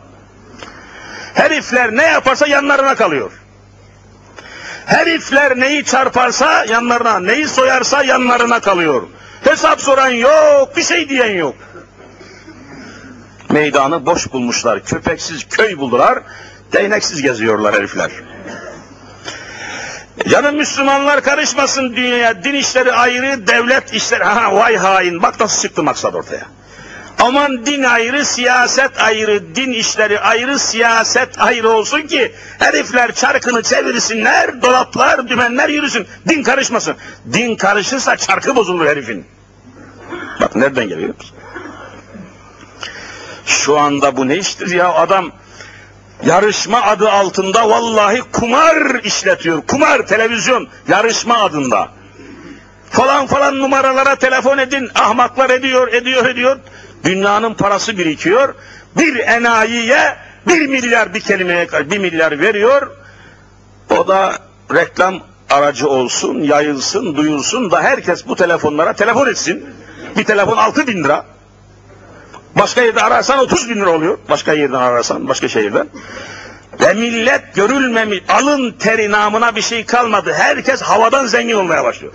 Herifler 1.34 1.96
ne 1.96 2.04
yaparsa 2.04 2.48
yanlarına 2.48 2.96
kalıyor. 2.96 3.32
Herifler 4.86 5.60
neyi 5.60 5.86
çarparsa 5.86 6.66
yanlarına, 6.66 7.20
neyi 7.20 7.48
soyarsa 7.48 8.04
yanlarına 8.04 8.60
kalıyor. 8.60 9.04
Hesap 9.44 9.82
soran 9.82 10.10
yok, 10.10 10.78
bir 10.78 10.84
şey 10.84 11.10
diyen 11.10 11.36
yok. 11.36 11.56
Meydanı 13.50 14.06
boş 14.06 14.34
bulmuşlar, 14.34 14.84
köpeksiz 14.84 15.48
köy 15.50 15.78
buldular, 15.78 16.20
değneksiz 16.74 17.22
geziyorlar 17.22 17.76
herifler. 17.76 18.12
Canım 20.30 20.56
Müslümanlar 20.56 21.24
karışmasın 21.24 21.96
dünyaya, 21.96 22.44
din 22.44 22.54
işleri 22.54 22.94
ayrı, 22.94 23.48
devlet 23.48 23.94
işleri, 23.94 24.24
ha 24.24 24.56
vay 24.56 24.78
hain, 24.78 25.22
bak 25.22 25.40
nasıl 25.40 25.62
çıktı 25.62 25.84
maksat 25.84 26.16
ortaya. 26.16 26.46
Aman 27.20 27.66
din 27.66 27.84
ayrı, 27.84 28.26
siyaset 28.26 29.02
ayrı, 29.02 29.56
din 29.56 29.72
işleri 29.72 30.20
ayrı, 30.20 30.60
siyaset 30.60 31.42
ayrı 31.42 31.70
olsun 31.70 32.02
ki 32.02 32.36
herifler 32.60 33.12
çarkını 33.16 33.64
çevirsinler, 33.64 34.62
dolaplar, 34.62 35.30
dümenler 35.30 35.70
yürüsün. 35.70 36.08
Din 36.30 36.44
karışmasın. 36.44 36.96
Din 37.34 37.56
karışırsa 37.56 38.18
çarkı 38.18 38.56
bozulur 38.56 38.86
herifin. 38.86 39.26
Bak 40.42 40.56
nereden 40.56 40.90
geliyor? 40.90 41.14
Şu 43.46 43.80
anda 43.80 44.18
bu 44.18 44.28
ne 44.28 44.38
iştir 44.38 44.72
ya 44.72 44.94
adam 44.94 45.32
yarışma 46.26 46.82
adı 46.82 47.10
altında 47.12 47.70
vallahi 47.70 48.22
kumar 48.32 49.04
işletiyor. 49.04 49.62
Kumar 49.68 50.08
televizyon 50.08 50.68
yarışma 50.88 51.38
adında. 51.38 51.90
Falan 52.90 53.28
falan 53.28 53.60
numaralara 53.60 54.16
telefon 54.16 54.58
edin. 54.58 54.90
Ahmaklar 54.96 55.50
ediyor, 55.50 55.94
ediyor, 55.94 56.26
ediyor. 56.26 56.58
Dünyanın 57.04 57.54
parası 57.54 57.98
birikiyor. 57.98 58.56
Bir 58.98 59.16
enayiye 59.16 60.18
bir 60.48 60.68
milyar 60.68 61.14
bir 61.14 61.20
kelimeye 61.20 61.68
bir 61.72 61.98
milyar 61.98 62.40
veriyor. 62.40 62.92
O 63.90 64.08
da 64.08 64.34
reklam 64.74 65.20
aracı 65.50 65.90
olsun, 65.90 66.42
yayılsın, 66.42 67.16
duyulsun 67.16 67.72
da 67.72 67.82
herkes 67.82 68.28
bu 68.28 68.36
telefonlara 68.36 68.94
telefon 68.94 69.28
etsin. 69.28 69.66
Bir 70.18 70.24
telefon 70.24 70.58
altı 70.58 70.88
bin 70.88 71.04
lira. 71.04 71.26
Başka 72.56 72.82
yerde 72.82 73.02
ararsan 73.02 73.40
30 73.40 73.70
bin 73.70 73.76
lira 73.76 73.90
oluyor. 73.90 74.18
Başka 74.30 74.54
yerden 74.54 74.80
ararsan, 74.80 75.28
başka 75.28 75.48
şehirden. 75.48 75.88
Ve 76.82 76.94
millet 76.94 77.56
görülmemiş, 77.56 78.20
alın 78.30 78.72
teri 78.72 79.12
namına 79.12 79.56
bir 79.56 79.62
şey 79.62 79.86
kalmadı. 79.86 80.34
Herkes 80.34 80.82
havadan 80.82 81.26
zengin 81.26 81.56
olmaya 81.56 81.84
başlıyor. 81.84 82.14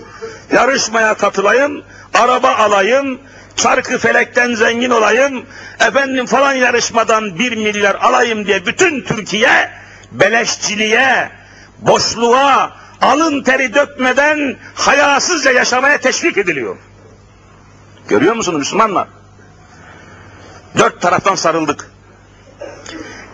Yarışmaya 0.53 1.15
katılayım, 1.15 1.83
araba 2.15 2.49
alayım, 2.49 3.19
çarkı 3.57 3.99
felekten 3.99 4.55
zengin 4.55 4.91
olayım, 4.91 5.47
efendim 5.81 6.27
falan 6.27 6.53
yarışmadan 6.53 7.39
bir 7.39 7.57
milyar 7.57 7.95
alayım 7.95 8.47
diye 8.47 8.67
bütün 8.67 9.01
Türkiye 9.01 9.71
beleşçiliğe, 10.13 11.31
boşluğa, 11.79 12.71
alın 13.03 13.43
teri 13.43 13.75
dökmeden 13.75 14.57
hayasızca 14.75 15.51
yaşamaya 15.51 15.99
teşvik 15.99 16.39
ediliyor. 16.39 16.77
Görüyor 18.09 18.35
musunuz 18.35 18.59
Müslümanlar? 18.59 19.09
Dört 20.79 21.03
taraftan 21.03 21.35
sarıldık. 21.35 21.91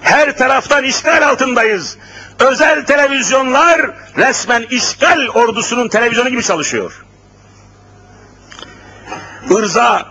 Her 0.03 0.38
taraftan 0.38 0.84
işgal 0.84 1.28
altındayız. 1.28 1.97
Özel 2.38 2.86
televizyonlar 2.86 3.90
resmen 4.16 4.62
işgal 4.70 5.28
ordusunun 5.28 5.88
televizyonu 5.88 6.28
gibi 6.28 6.43
çalışıyor. 6.43 7.05
Irza 9.51 10.07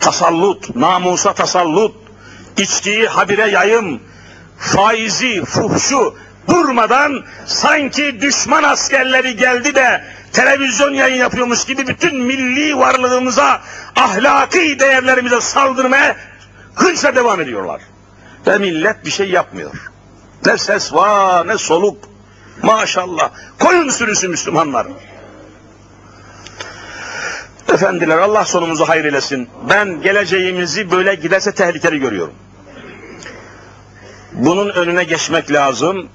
tasallut, 0.00 0.76
namusa 0.76 1.34
tasallut, 1.34 1.94
içkiyi 2.56 3.08
habire 3.08 3.50
yayım, 3.50 4.00
faizi, 4.58 5.44
fuhşu 5.44 6.16
durmadan 6.48 7.24
sanki 7.46 8.20
düşman 8.20 8.62
askerleri 8.62 9.36
geldi 9.36 9.74
de 9.74 10.04
televizyon 10.32 10.94
yayın 10.94 11.16
yapıyormuş 11.16 11.64
gibi 11.64 11.86
bütün 11.86 12.16
milli 12.16 12.78
varlığımıza, 12.78 13.60
ahlaki 13.96 14.78
değerlerimize 14.80 15.40
saldırmaya 15.40 16.16
hınçla 16.74 17.16
devam 17.16 17.40
ediyorlar. 17.40 17.80
Ve 18.46 18.58
millet 18.58 19.04
bir 19.04 19.10
şey 19.10 19.30
yapmıyor. 19.30 19.90
Ne 20.46 20.58
ses 20.58 20.92
var, 20.92 21.48
ne 21.48 21.58
soluk. 21.58 21.98
Maşallah. 22.62 23.30
Koyun 23.58 23.88
sürüsü 23.88 24.28
Müslümanlar. 24.28 24.86
Efendiler 27.72 28.18
Allah 28.18 28.44
sonumuzu 28.44 28.88
hayır 28.88 29.04
eylesin. 29.04 29.48
Ben 29.68 30.02
geleceğimizi 30.02 30.90
böyle 30.90 31.14
giderse 31.14 31.52
tehlikeli 31.52 31.98
görüyorum. 31.98 32.34
Bunun 34.32 34.68
önüne 34.68 35.04
geçmek 35.04 35.52
lazım 35.52 36.08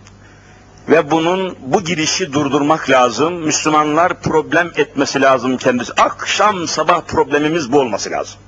ve 0.89 1.12
bunun 1.12 1.58
bu 1.62 1.84
girişi 1.84 2.34
durdurmak 2.34 2.89
lazım. 2.89 3.34
Müslümanlar 3.34 4.22
problem 4.22 4.72
etmesi 4.76 5.22
lazım 5.22 5.58
kendisi. 5.58 5.93
Akşam 5.93 6.68
sabah 6.68 7.01
problemimiz 7.01 7.72
bu 7.72 7.80
olması 7.80 8.12
lazım. 8.12 8.39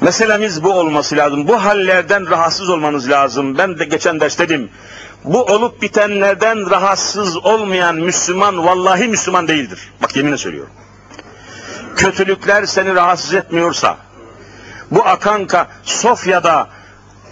Meselemiz 0.00 0.64
bu 0.64 0.72
olması 0.72 1.16
lazım. 1.16 1.48
Bu 1.48 1.64
hallerden 1.64 2.30
rahatsız 2.30 2.70
olmanız 2.70 3.10
lazım. 3.10 3.58
Ben 3.58 3.78
de 3.78 3.84
geçen 3.84 4.20
ders 4.20 4.38
dedim. 4.38 4.70
Bu 5.24 5.44
olup 5.44 5.82
bitenlerden 5.82 6.70
rahatsız 6.70 7.36
olmayan 7.36 7.96
Müslüman 7.96 8.66
vallahi 8.66 9.08
Müslüman 9.08 9.48
değildir. 9.48 9.78
Bak 10.02 10.16
yeminle 10.16 10.36
söylüyorum. 10.36 10.72
Kötülükler 11.96 12.66
seni 12.66 12.94
rahatsız 12.94 13.34
etmiyorsa, 13.34 13.96
bu 14.90 15.06
Akanka, 15.06 15.66
Sofya'da, 15.82 16.68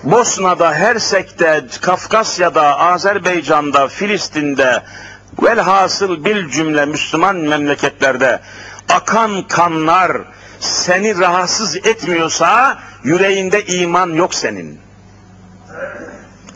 Bosna'da, 0.03 0.75
Hersek'te, 0.75 1.65
Kafkasya'da, 1.81 2.79
Azerbaycan'da, 2.79 3.89
Filistin'de, 3.89 4.83
velhasıl 5.43 6.25
bil 6.25 6.49
cümle 6.49 6.87
Müslüman 6.87 7.37
memleketlerde 7.37 8.41
akan 8.89 9.43
kanlar 9.43 10.13
seni 10.61 11.19
rahatsız 11.19 11.77
etmiyorsa 11.77 12.79
yüreğinde 13.05 13.65
iman 13.65 14.11
yok 14.11 14.35
senin. 14.35 14.81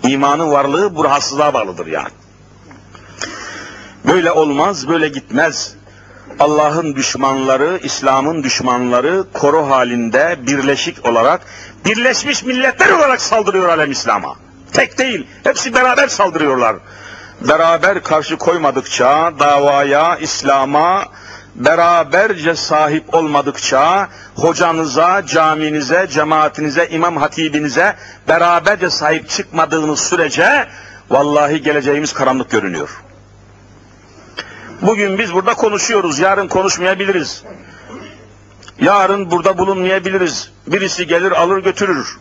İmanın 0.03 0.51
varlığı 0.51 0.97
bu 0.97 1.05
rahatsızlığa 1.05 1.55
bağlıdır 1.55 1.87
yani. 1.87 2.13
Böyle 4.05 4.33
olmaz, 4.33 4.89
böyle 4.89 5.09
gitmez. 5.09 5.75
Allah'ın 6.41 6.95
düşmanları, 6.95 7.81
İslam'ın 7.83 8.43
düşmanları 8.43 9.25
koro 9.33 9.71
halinde 9.71 10.37
birleşik 10.47 11.07
olarak, 11.07 11.41
birleşmiş 11.85 12.45
milletler 12.45 12.91
olarak 12.91 13.21
saldırıyor 13.21 13.69
alem 13.69 13.91
İslam'a. 13.91 14.37
Tek 14.73 14.99
değil, 14.99 15.27
hepsi 15.45 15.75
beraber 15.75 16.09
saldırıyorlar. 16.09 16.77
Beraber 17.41 18.03
karşı 18.03 18.37
koymadıkça 18.37 19.33
davaya, 19.39 20.17
İslam'a 20.17 21.05
beraberce 21.55 22.57
sahip 22.57 23.15
olmadıkça 23.15 24.09
hocanıza, 24.35 25.27
caminize, 25.27 26.07
cemaatinize, 26.11 26.87
imam 26.87 27.17
hatibinize 27.17 27.97
beraberce 28.29 28.91
sahip 28.91 29.29
çıkmadığınız 29.29 30.01
sürece 30.01 30.69
vallahi 31.11 31.63
geleceğimiz 31.63 32.13
karanlık 32.13 32.51
görünüyor. 32.51 33.03
Bugün 34.83 35.19
biz 35.19 35.35
burada 35.35 35.55
konuşuyoruz, 35.55 36.19
yarın 36.19 36.49
konuşmayabiliriz. 36.49 37.45
Yarın 38.81 39.31
burada 39.31 39.59
bulunmayabiliriz. 39.59 40.51
Birisi 40.67 41.07
gelir 41.07 41.33
alır 41.33 41.59
götürür. 41.59 42.19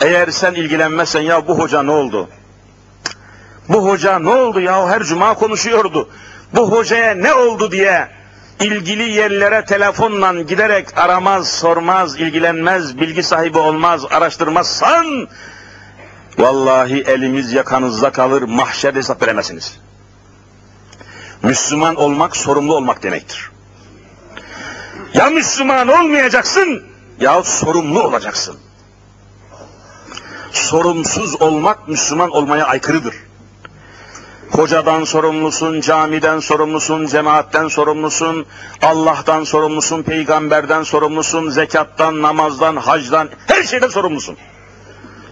Eğer 0.00 0.28
sen 0.28 0.54
ilgilenmezsen 0.54 1.20
ya 1.20 1.48
bu 1.48 1.58
hoca 1.58 1.82
ne 1.82 1.90
oldu? 1.90 2.28
Bu 3.68 3.88
hoca 3.88 4.18
ne 4.18 4.30
oldu 4.30 4.60
ya 4.60 4.88
her 4.88 5.02
cuma 5.02 5.34
konuşuyordu. 5.34 6.08
Bu 6.52 6.72
hocaya 6.72 7.14
ne 7.14 7.34
oldu 7.34 7.72
diye 7.72 8.08
ilgili 8.60 9.10
yerlere 9.10 9.64
telefonla 9.64 10.42
giderek 10.42 10.98
aramaz, 10.98 11.48
sormaz, 11.48 12.20
ilgilenmez, 12.20 13.00
bilgi 13.00 13.22
sahibi 13.22 13.58
olmaz, 13.58 14.04
araştırmazsan 14.10 15.28
vallahi 16.38 17.02
elimiz 17.02 17.52
yakanızda 17.52 18.12
kalır, 18.12 18.42
mahşerde 18.42 18.98
hesap 18.98 19.22
veremezsiniz. 19.22 19.78
Müslüman 21.42 21.94
olmak 21.94 22.36
sorumlu 22.36 22.74
olmak 22.76 23.02
demektir. 23.02 23.50
Ya 25.14 25.30
Müslüman 25.30 25.88
olmayacaksın 25.88 26.82
ya 27.20 27.42
sorumlu 27.42 28.02
olacaksın. 28.02 28.56
Sorumsuz 30.52 31.42
olmak 31.42 31.88
Müslüman 31.88 32.30
olmaya 32.30 32.66
aykırıdır. 32.66 33.14
Hocadan 34.52 35.04
sorumlusun, 35.04 35.80
camiden 35.80 36.40
sorumlusun, 36.40 37.06
cemaatten 37.06 37.68
sorumlusun, 37.68 38.46
Allah'tan 38.82 39.44
sorumlusun, 39.44 40.02
peygamberden 40.02 40.82
sorumlusun, 40.82 41.50
zekattan, 41.50 42.22
namazdan, 42.22 42.76
hacdan, 42.76 43.28
her 43.46 43.62
şeyden 43.62 43.88
sorumlusun. 43.88 44.36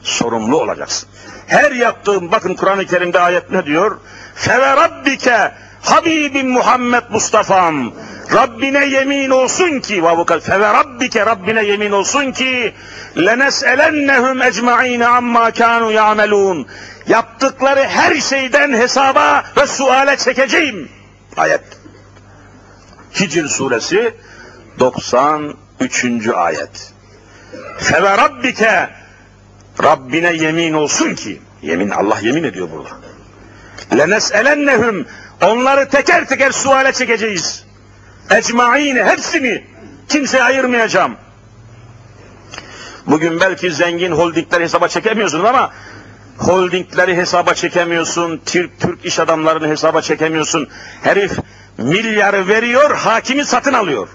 Sorumlu 0.03 0.61
olacaksın. 0.61 1.09
Her 1.47 1.73
yaptığın, 1.73 2.33
bakın 2.33 2.55
Kur'an-ı 2.55 2.87
Kerim'de 2.87 3.21
ayet 3.21 3.51
ne 3.51 3.67
diyor? 3.67 3.97
Feve 4.35 4.77
rabbike 4.77 5.53
Habibim 5.83 6.51
Muhammed 6.51 7.03
Mustafa'm 7.11 7.93
Rabbine 8.33 8.87
yemin 8.87 9.31
olsun 9.31 9.81
ki 9.81 10.03
feve 10.43 10.67
rabbike 10.73 11.27
Rabbine 11.27 11.65
yemin 11.65 11.93
olsun 11.93 12.33
ki 12.33 12.75
lenes'elennehum 13.17 14.43
ecmaîne 14.43 15.07
amma 15.07 15.51
kanu 15.51 15.93
ya'melun 15.93 16.67
yaptıkları 17.09 17.85
her 17.85 18.21
şeyden 18.21 18.73
hesaba 18.73 19.45
ve 19.57 19.67
suale 19.67 20.17
çekeceğim. 20.17 20.89
Ayet. 21.37 21.63
Hicr 23.21 23.49
suresi 23.49 24.15
93. 24.79 26.29
ayet. 26.35 26.93
Feve 27.79 28.19
rabbike 28.19 28.91
Rabbine 29.83 30.33
yemin 30.33 30.73
olsun 30.73 31.15
ki 31.15 31.41
yemin 31.63 31.91
Allah 31.91 32.19
yemin 32.23 32.45
ediyor 32.45 32.69
burada. 32.71 32.91
Lenes'elennehum 33.99 35.07
onları 35.43 35.89
teker 35.89 36.27
teker 36.27 36.51
suale 36.51 36.93
çekeceğiz. 36.93 37.70
Ecmaîne 38.31 39.05
hepsini 39.05 39.65
kimseye 40.09 40.43
ayırmayacağım. 40.43 41.17
Bugün 43.07 43.41
belki 43.41 43.71
zengin 43.71 44.13
holdingler 44.13 44.61
hesaba 44.61 44.89
çekemiyorsunuz 44.89 45.45
ama 45.45 45.71
holdingleri 46.39 47.17
hesaba 47.17 47.55
çekemiyorsun, 47.55 48.41
Türk, 48.47 48.81
Türk 48.81 49.05
iş 49.05 49.19
adamlarını 49.19 49.69
hesaba 49.69 50.03
çekemiyorsun. 50.03 50.69
Herif 51.03 51.33
milyarı 51.79 52.49
veriyor, 52.49 52.97
hakimi 52.97 53.45
satın 53.45 53.73
alıyor. 53.73 54.09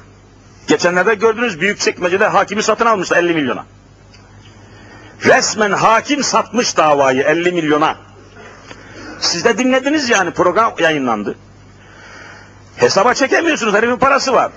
Geçenlerde 0.68 1.16
gördünüz 1.16 1.62
büyük 1.62 1.80
çekmecede 1.80 2.28
hakimi 2.28 2.64
satın 2.64 2.86
almıştı 2.86 3.16
50 3.16 3.34
milyona. 3.34 3.66
Resmen 5.26 5.72
hakim 5.72 6.24
satmış 6.24 6.78
davayı 6.78 7.22
50 7.22 7.52
milyona. 7.52 7.96
Siz 9.20 9.46
de 9.46 9.58
dinlediniz 9.58 10.10
yani 10.10 10.32
program 10.32 10.74
yayınlandı. 10.80 11.36
Hesaba 12.78 13.14
çekemiyorsunuz 13.14 13.74
herifin 13.74 13.98
parası 13.98 14.34
var. 14.34 14.52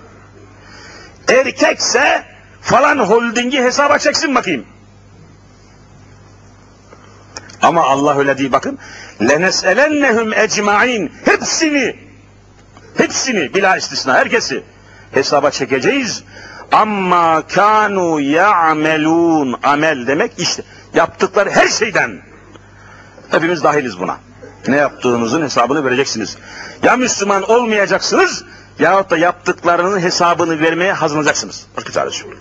Erkekse 1.28 2.24
falan 2.60 2.98
holdingi 2.98 3.62
hesaba 3.62 3.98
çeksin 3.98 4.34
bakayım. 4.34 4.66
Ama 7.62 7.82
Allah 7.84 8.18
öyle 8.18 8.38
değil 8.38 8.52
bakın. 8.52 8.78
Lenes'elennehum 9.20 10.32
ecmain. 10.32 11.12
Hepsini, 11.24 11.96
hepsini 12.96 13.54
bila 13.54 13.76
istisna 13.76 14.14
herkesi 14.14 14.62
hesaba 15.12 15.50
çekeceğiz. 15.50 16.24
Amma 16.72 17.42
kanu 17.48 18.20
ya'melun. 18.20 19.58
Amel 19.62 20.06
demek 20.06 20.32
işte 20.38 20.62
yaptıkları 20.94 21.50
her 21.50 21.68
şeyden. 21.68 22.22
Hepimiz 23.30 23.64
dahiliz 23.64 24.00
buna. 24.00 24.16
Ne 24.68 24.76
yaptığınızın 24.76 25.42
hesabını 25.42 25.84
vereceksiniz. 25.84 26.36
Ya 26.82 26.96
Müslüman 26.96 27.50
olmayacaksınız 27.50 28.44
yahut 28.78 29.11
da 29.11 29.16
yaptıklarının 29.16 30.00
hesabını 30.00 30.61
vermeye 30.61 30.92
hazırlanacaksınız. 30.92 31.66
Başka 31.76 31.92
çaresi 31.92 32.26
yok. 32.26 32.34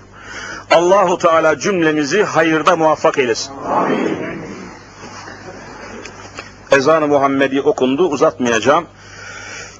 Allahu 0.71 1.17
Teala 1.17 1.59
cümlemizi 1.59 2.23
hayırda 2.23 2.75
muvaffak 2.75 3.17
eylesin. 3.17 3.51
Amin. 3.65 4.27
Ezan-ı 6.71 7.07
Muhammedi 7.07 7.61
okundu, 7.61 8.07
uzatmayacağım. 8.07 8.85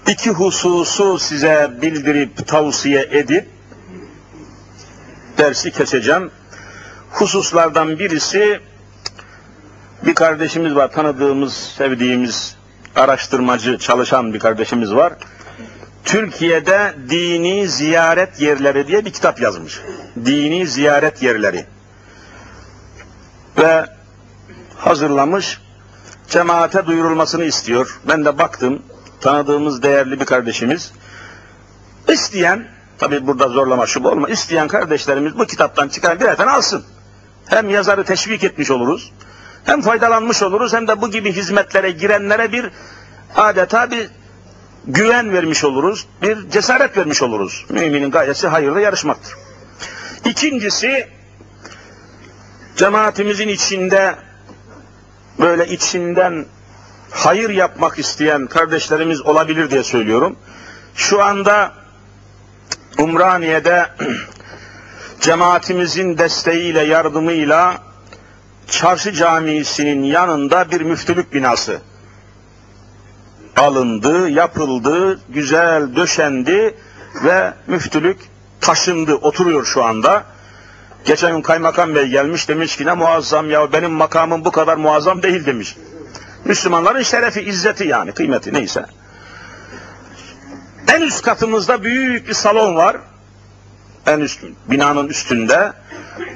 İki 0.07 0.29
hususu 0.29 1.19
size 1.19 1.71
bildirip, 1.81 2.47
tavsiye 2.47 3.07
edip, 3.11 3.49
dersi 5.37 5.71
keseceğim. 5.71 6.31
Hususlardan 7.11 7.99
birisi, 7.99 8.59
bir 10.05 10.15
kardeşimiz 10.15 10.75
var, 10.75 10.91
tanıdığımız, 10.91 11.53
sevdiğimiz, 11.53 12.55
araştırmacı, 12.95 13.77
çalışan 13.77 14.33
bir 14.33 14.39
kardeşimiz 14.39 14.93
var. 14.93 15.13
Türkiye'de 16.03 16.93
dini 17.09 17.67
ziyaret 17.67 18.41
yerleri 18.41 18.87
diye 18.87 19.05
bir 19.05 19.13
kitap 19.13 19.41
yazmış. 19.41 19.81
Dini 20.25 20.67
ziyaret 20.67 21.23
yerleri. 21.23 21.65
Ve 23.57 23.85
hazırlamış 24.77 25.61
cemaate 26.29 26.85
duyurulmasını 26.85 27.43
istiyor. 27.43 27.99
Ben 28.07 28.25
de 28.25 28.37
baktım, 28.37 28.81
tanıdığımız 29.21 29.83
değerli 29.83 30.19
bir 30.19 30.25
kardeşimiz. 30.25 30.91
İsteyen, 32.07 32.67
tabi 32.97 33.27
burada 33.27 33.47
zorlama 33.47 33.85
şu 33.85 34.03
olma, 34.03 34.29
isteyen 34.29 34.67
kardeşlerimiz 34.67 35.39
bu 35.39 35.45
kitaptan 35.45 35.87
çıkan 35.87 36.17
tane 36.17 36.51
alsın. 36.51 36.83
Hem 37.45 37.69
yazarı 37.69 38.03
teşvik 38.03 38.43
etmiş 38.43 38.71
oluruz, 38.71 39.11
hem 39.63 39.81
faydalanmış 39.81 40.43
oluruz, 40.43 40.73
hem 40.73 40.87
de 40.87 41.01
bu 41.01 41.11
gibi 41.11 41.31
hizmetlere 41.31 41.91
girenlere 41.91 42.51
bir 42.51 42.71
adeta 43.35 43.91
bir 43.91 44.09
güven 44.87 45.33
vermiş 45.33 45.63
oluruz, 45.63 46.07
bir 46.21 46.49
cesaret 46.49 46.97
vermiş 46.97 47.21
oluruz. 47.21 47.65
Müminin 47.69 48.11
gayesi 48.11 48.47
hayırda 48.47 48.79
yarışmaktır. 48.79 49.33
İkincisi, 50.25 51.07
cemaatimizin 52.75 53.47
içinde 53.47 54.15
böyle 55.39 55.67
içinden 55.67 56.45
hayır 57.11 57.49
yapmak 57.49 57.99
isteyen 57.99 58.47
kardeşlerimiz 58.47 59.21
olabilir 59.21 59.71
diye 59.71 59.83
söylüyorum. 59.83 60.35
Şu 60.95 61.23
anda 61.23 61.71
Umraniye'de 62.97 63.89
cemaatimizin 65.21 66.17
desteğiyle, 66.17 66.83
yardımıyla 66.83 67.86
Çarşı 68.67 69.13
Camisi'nin 69.13 70.03
yanında 70.03 70.71
bir 70.71 70.81
müftülük 70.81 71.33
binası 71.33 71.81
alındı, 73.57 74.29
yapıldı, 74.29 75.19
güzel 75.29 75.95
döşendi 75.95 76.75
ve 77.23 77.53
müftülük 77.67 78.19
taşındı, 78.61 79.15
oturuyor 79.15 79.65
şu 79.65 79.83
anda. 79.83 80.23
Geçen 81.05 81.35
gün 81.35 81.41
kaymakam 81.41 81.95
bey 81.95 82.07
gelmiş 82.07 82.49
demiş 82.49 82.77
ki 82.77 82.85
ne 82.85 82.93
muazzam 82.93 83.49
ya 83.49 83.73
benim 83.73 83.91
makamım 83.91 84.45
bu 84.45 84.51
kadar 84.51 84.77
muazzam 84.77 85.23
değil 85.23 85.45
demiş. 85.45 85.77
Müslümanların 86.45 87.01
şerefi, 87.01 87.41
izzeti 87.41 87.87
yani 87.87 88.11
kıymeti 88.11 88.53
neyse. 88.53 88.85
En 90.87 91.01
üst 91.01 91.21
katımızda 91.21 91.83
büyük 91.83 92.27
bir 92.27 92.33
salon 92.33 92.75
var. 92.75 92.97
En 94.07 94.19
üst 94.19 94.39
binanın 94.67 95.07
üstünde. 95.07 95.73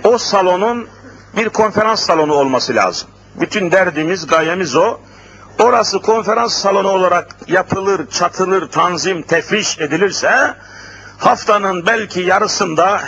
O 0.04 0.18
salonun 0.18 0.88
bir 1.36 1.50
konferans 1.50 2.06
salonu 2.06 2.34
olması 2.34 2.76
lazım. 2.76 3.10
Bütün 3.36 3.72
derdimiz, 3.72 4.28
gayemiz 4.28 4.76
o. 4.76 5.00
Orası 5.60 6.00
konferans 6.02 6.54
salonu 6.54 6.90
olarak 6.90 7.36
yapılır, 7.48 8.10
çatılır, 8.10 8.70
tanzim, 8.70 9.22
tefriş 9.22 9.80
edilirse 9.80 10.56
haftanın 11.18 11.86
belki 11.86 12.20
yarısında 12.22 13.02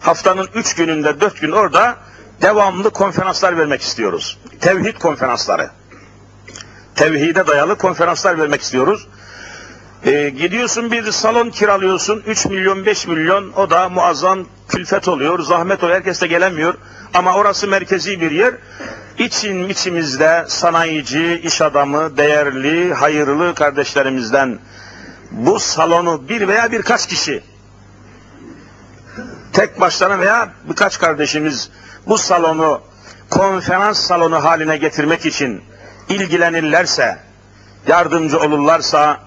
haftanın 0.00 0.48
üç 0.54 0.74
gününde, 0.74 1.20
dört 1.20 1.40
gün 1.40 1.52
orada 1.52 1.96
devamlı 2.42 2.90
konferanslar 2.90 3.58
vermek 3.58 3.82
istiyoruz. 3.82 4.38
Tevhid 4.60 4.98
konferansları. 4.98 5.70
Tevhide 6.94 7.46
dayalı 7.46 7.78
konferanslar 7.78 8.38
vermek 8.38 8.62
istiyoruz. 8.62 9.08
Ee, 10.06 10.28
gidiyorsun 10.28 10.90
bir 10.90 11.12
salon 11.12 11.50
kiralıyorsun, 11.50 12.22
3 12.26 12.46
milyon, 12.46 12.86
5 12.86 13.06
milyon, 13.06 13.52
o 13.56 13.70
da 13.70 13.88
muazzam 13.88 14.44
külfet 14.68 15.08
oluyor, 15.08 15.38
zahmet 15.40 15.82
oluyor, 15.84 15.96
herkes 15.96 16.22
de 16.22 16.26
gelemiyor. 16.26 16.74
Ama 17.14 17.34
orası 17.34 17.68
merkezi 17.68 18.20
bir 18.20 18.30
yer. 18.30 18.54
İçin 19.18 19.68
içimizde 19.68 20.44
sanayici, 20.48 21.40
iş 21.44 21.62
adamı, 21.62 22.16
değerli, 22.16 22.94
hayırlı 22.94 23.54
kardeşlerimizden 23.54 24.58
bu 25.30 25.60
salonu 25.60 26.28
bir 26.28 26.48
veya 26.48 26.72
birkaç 26.72 27.06
kişi 27.06 27.42
tek 29.52 29.80
başlarına 29.80 30.18
veya 30.18 30.52
birkaç 30.68 30.98
kardeşimiz 30.98 31.70
bu 32.06 32.18
salonu 32.18 32.80
konferans 33.30 33.98
salonu 34.00 34.44
haline 34.44 34.76
getirmek 34.76 35.26
için 35.26 35.62
ilgilenirlerse, 36.08 37.18
yardımcı 37.88 38.38
olurlarsa, 38.40 39.20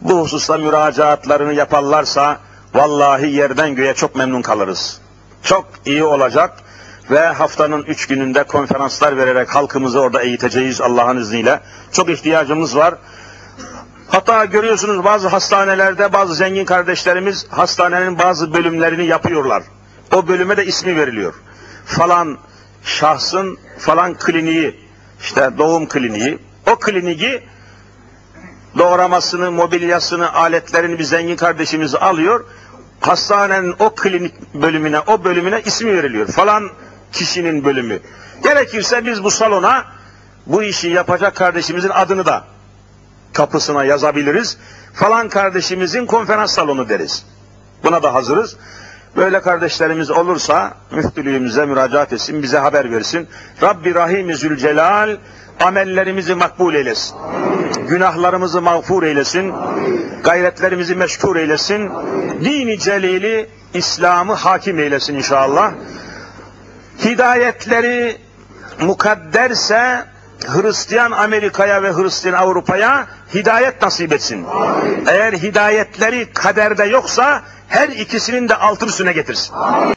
bu 0.00 0.20
hususta 0.20 0.58
müracaatlarını 0.58 1.52
yaparlarsa 1.52 2.38
vallahi 2.74 3.30
yerden 3.30 3.74
göğe 3.74 3.94
çok 3.94 4.16
memnun 4.16 4.42
kalırız. 4.42 5.00
Çok 5.42 5.66
iyi 5.86 6.04
olacak 6.04 6.52
ve 7.10 7.26
haftanın 7.26 7.82
üç 7.82 8.06
gününde 8.06 8.42
konferanslar 8.42 9.16
vererek 9.16 9.54
halkımızı 9.54 10.00
orada 10.00 10.22
eğiteceğiz 10.22 10.80
Allah'ın 10.80 11.16
izniyle. 11.16 11.60
Çok 11.92 12.10
ihtiyacımız 12.10 12.76
var. 12.76 12.94
Hatta 14.08 14.44
görüyorsunuz 14.44 15.04
bazı 15.04 15.28
hastanelerde 15.28 16.12
bazı 16.12 16.34
zengin 16.34 16.64
kardeşlerimiz 16.64 17.46
hastanenin 17.50 18.18
bazı 18.18 18.54
bölümlerini 18.54 19.06
yapıyorlar. 19.06 19.62
O 20.14 20.28
bölüme 20.28 20.56
de 20.56 20.66
ismi 20.66 20.96
veriliyor. 20.96 21.34
Falan 21.84 22.38
şahsın 22.84 23.58
falan 23.78 24.14
kliniği, 24.14 24.80
işte 25.20 25.50
doğum 25.58 25.88
kliniği, 25.88 26.38
o 26.72 26.76
kliniği 26.76 27.42
doğramasını, 28.78 29.50
mobilyasını, 29.50 30.34
aletlerini 30.34 30.98
bir 30.98 31.04
zengin 31.04 31.36
kardeşimiz 31.36 31.94
alıyor. 31.94 32.44
Hastanenin 33.00 33.74
o 33.78 33.94
klinik 33.94 34.54
bölümüne, 34.54 35.00
o 35.00 35.24
bölümüne 35.24 35.62
ismi 35.64 35.92
veriliyor. 35.96 36.26
Falan 36.26 36.70
kişinin 37.12 37.64
bölümü. 37.64 38.00
Gerekirse 38.42 39.06
biz 39.06 39.24
bu 39.24 39.30
salona 39.30 39.84
bu 40.46 40.62
işi 40.62 40.88
yapacak 40.88 41.36
kardeşimizin 41.36 41.88
adını 41.88 42.26
da 42.26 42.44
kapısına 43.32 43.84
yazabiliriz. 43.84 44.58
Falan 44.94 45.28
kardeşimizin 45.28 46.06
konferans 46.06 46.52
salonu 46.52 46.88
deriz. 46.88 47.26
Buna 47.84 48.02
da 48.02 48.14
hazırız. 48.14 48.56
Böyle 49.16 49.40
kardeşlerimiz 49.40 50.10
olursa 50.10 50.74
müftülüğümüze 50.90 51.66
müracaat 51.66 52.12
etsin, 52.12 52.42
bize 52.42 52.58
haber 52.58 52.92
versin. 52.92 53.28
Rabbi 53.62 53.94
Rahim 53.94 54.34
Zülcelal 54.34 55.16
amellerimizi 55.60 56.34
makbul 56.34 56.74
eylesin. 56.74 57.16
Günahlarımızı 57.88 58.62
mağfur 58.62 59.02
eylesin. 59.02 59.54
Gayretlerimizi 60.24 60.94
meşkur 60.94 61.36
eylesin. 61.36 61.90
Dini 62.44 62.78
celili 62.78 63.48
İslam'ı 63.74 64.34
hakim 64.34 64.78
eylesin 64.78 65.14
inşallah. 65.14 65.72
Hidayetleri 67.04 68.16
mukadderse 68.80 70.04
Hristiyan 70.46 71.10
Amerika'ya 71.10 71.82
ve 71.82 71.92
Hristiyan 71.92 72.34
Avrupa'ya 72.34 73.06
hidayet 73.34 73.82
nasip 73.82 74.12
etsin. 74.12 74.46
Eğer 75.06 75.32
hidayetleri 75.32 76.32
kaderde 76.32 76.84
yoksa 76.84 77.42
her 77.68 77.88
ikisinin 77.88 78.48
de 78.48 78.54
altı 78.54 78.86
üstüne 78.86 79.12
getirsin. 79.12 79.54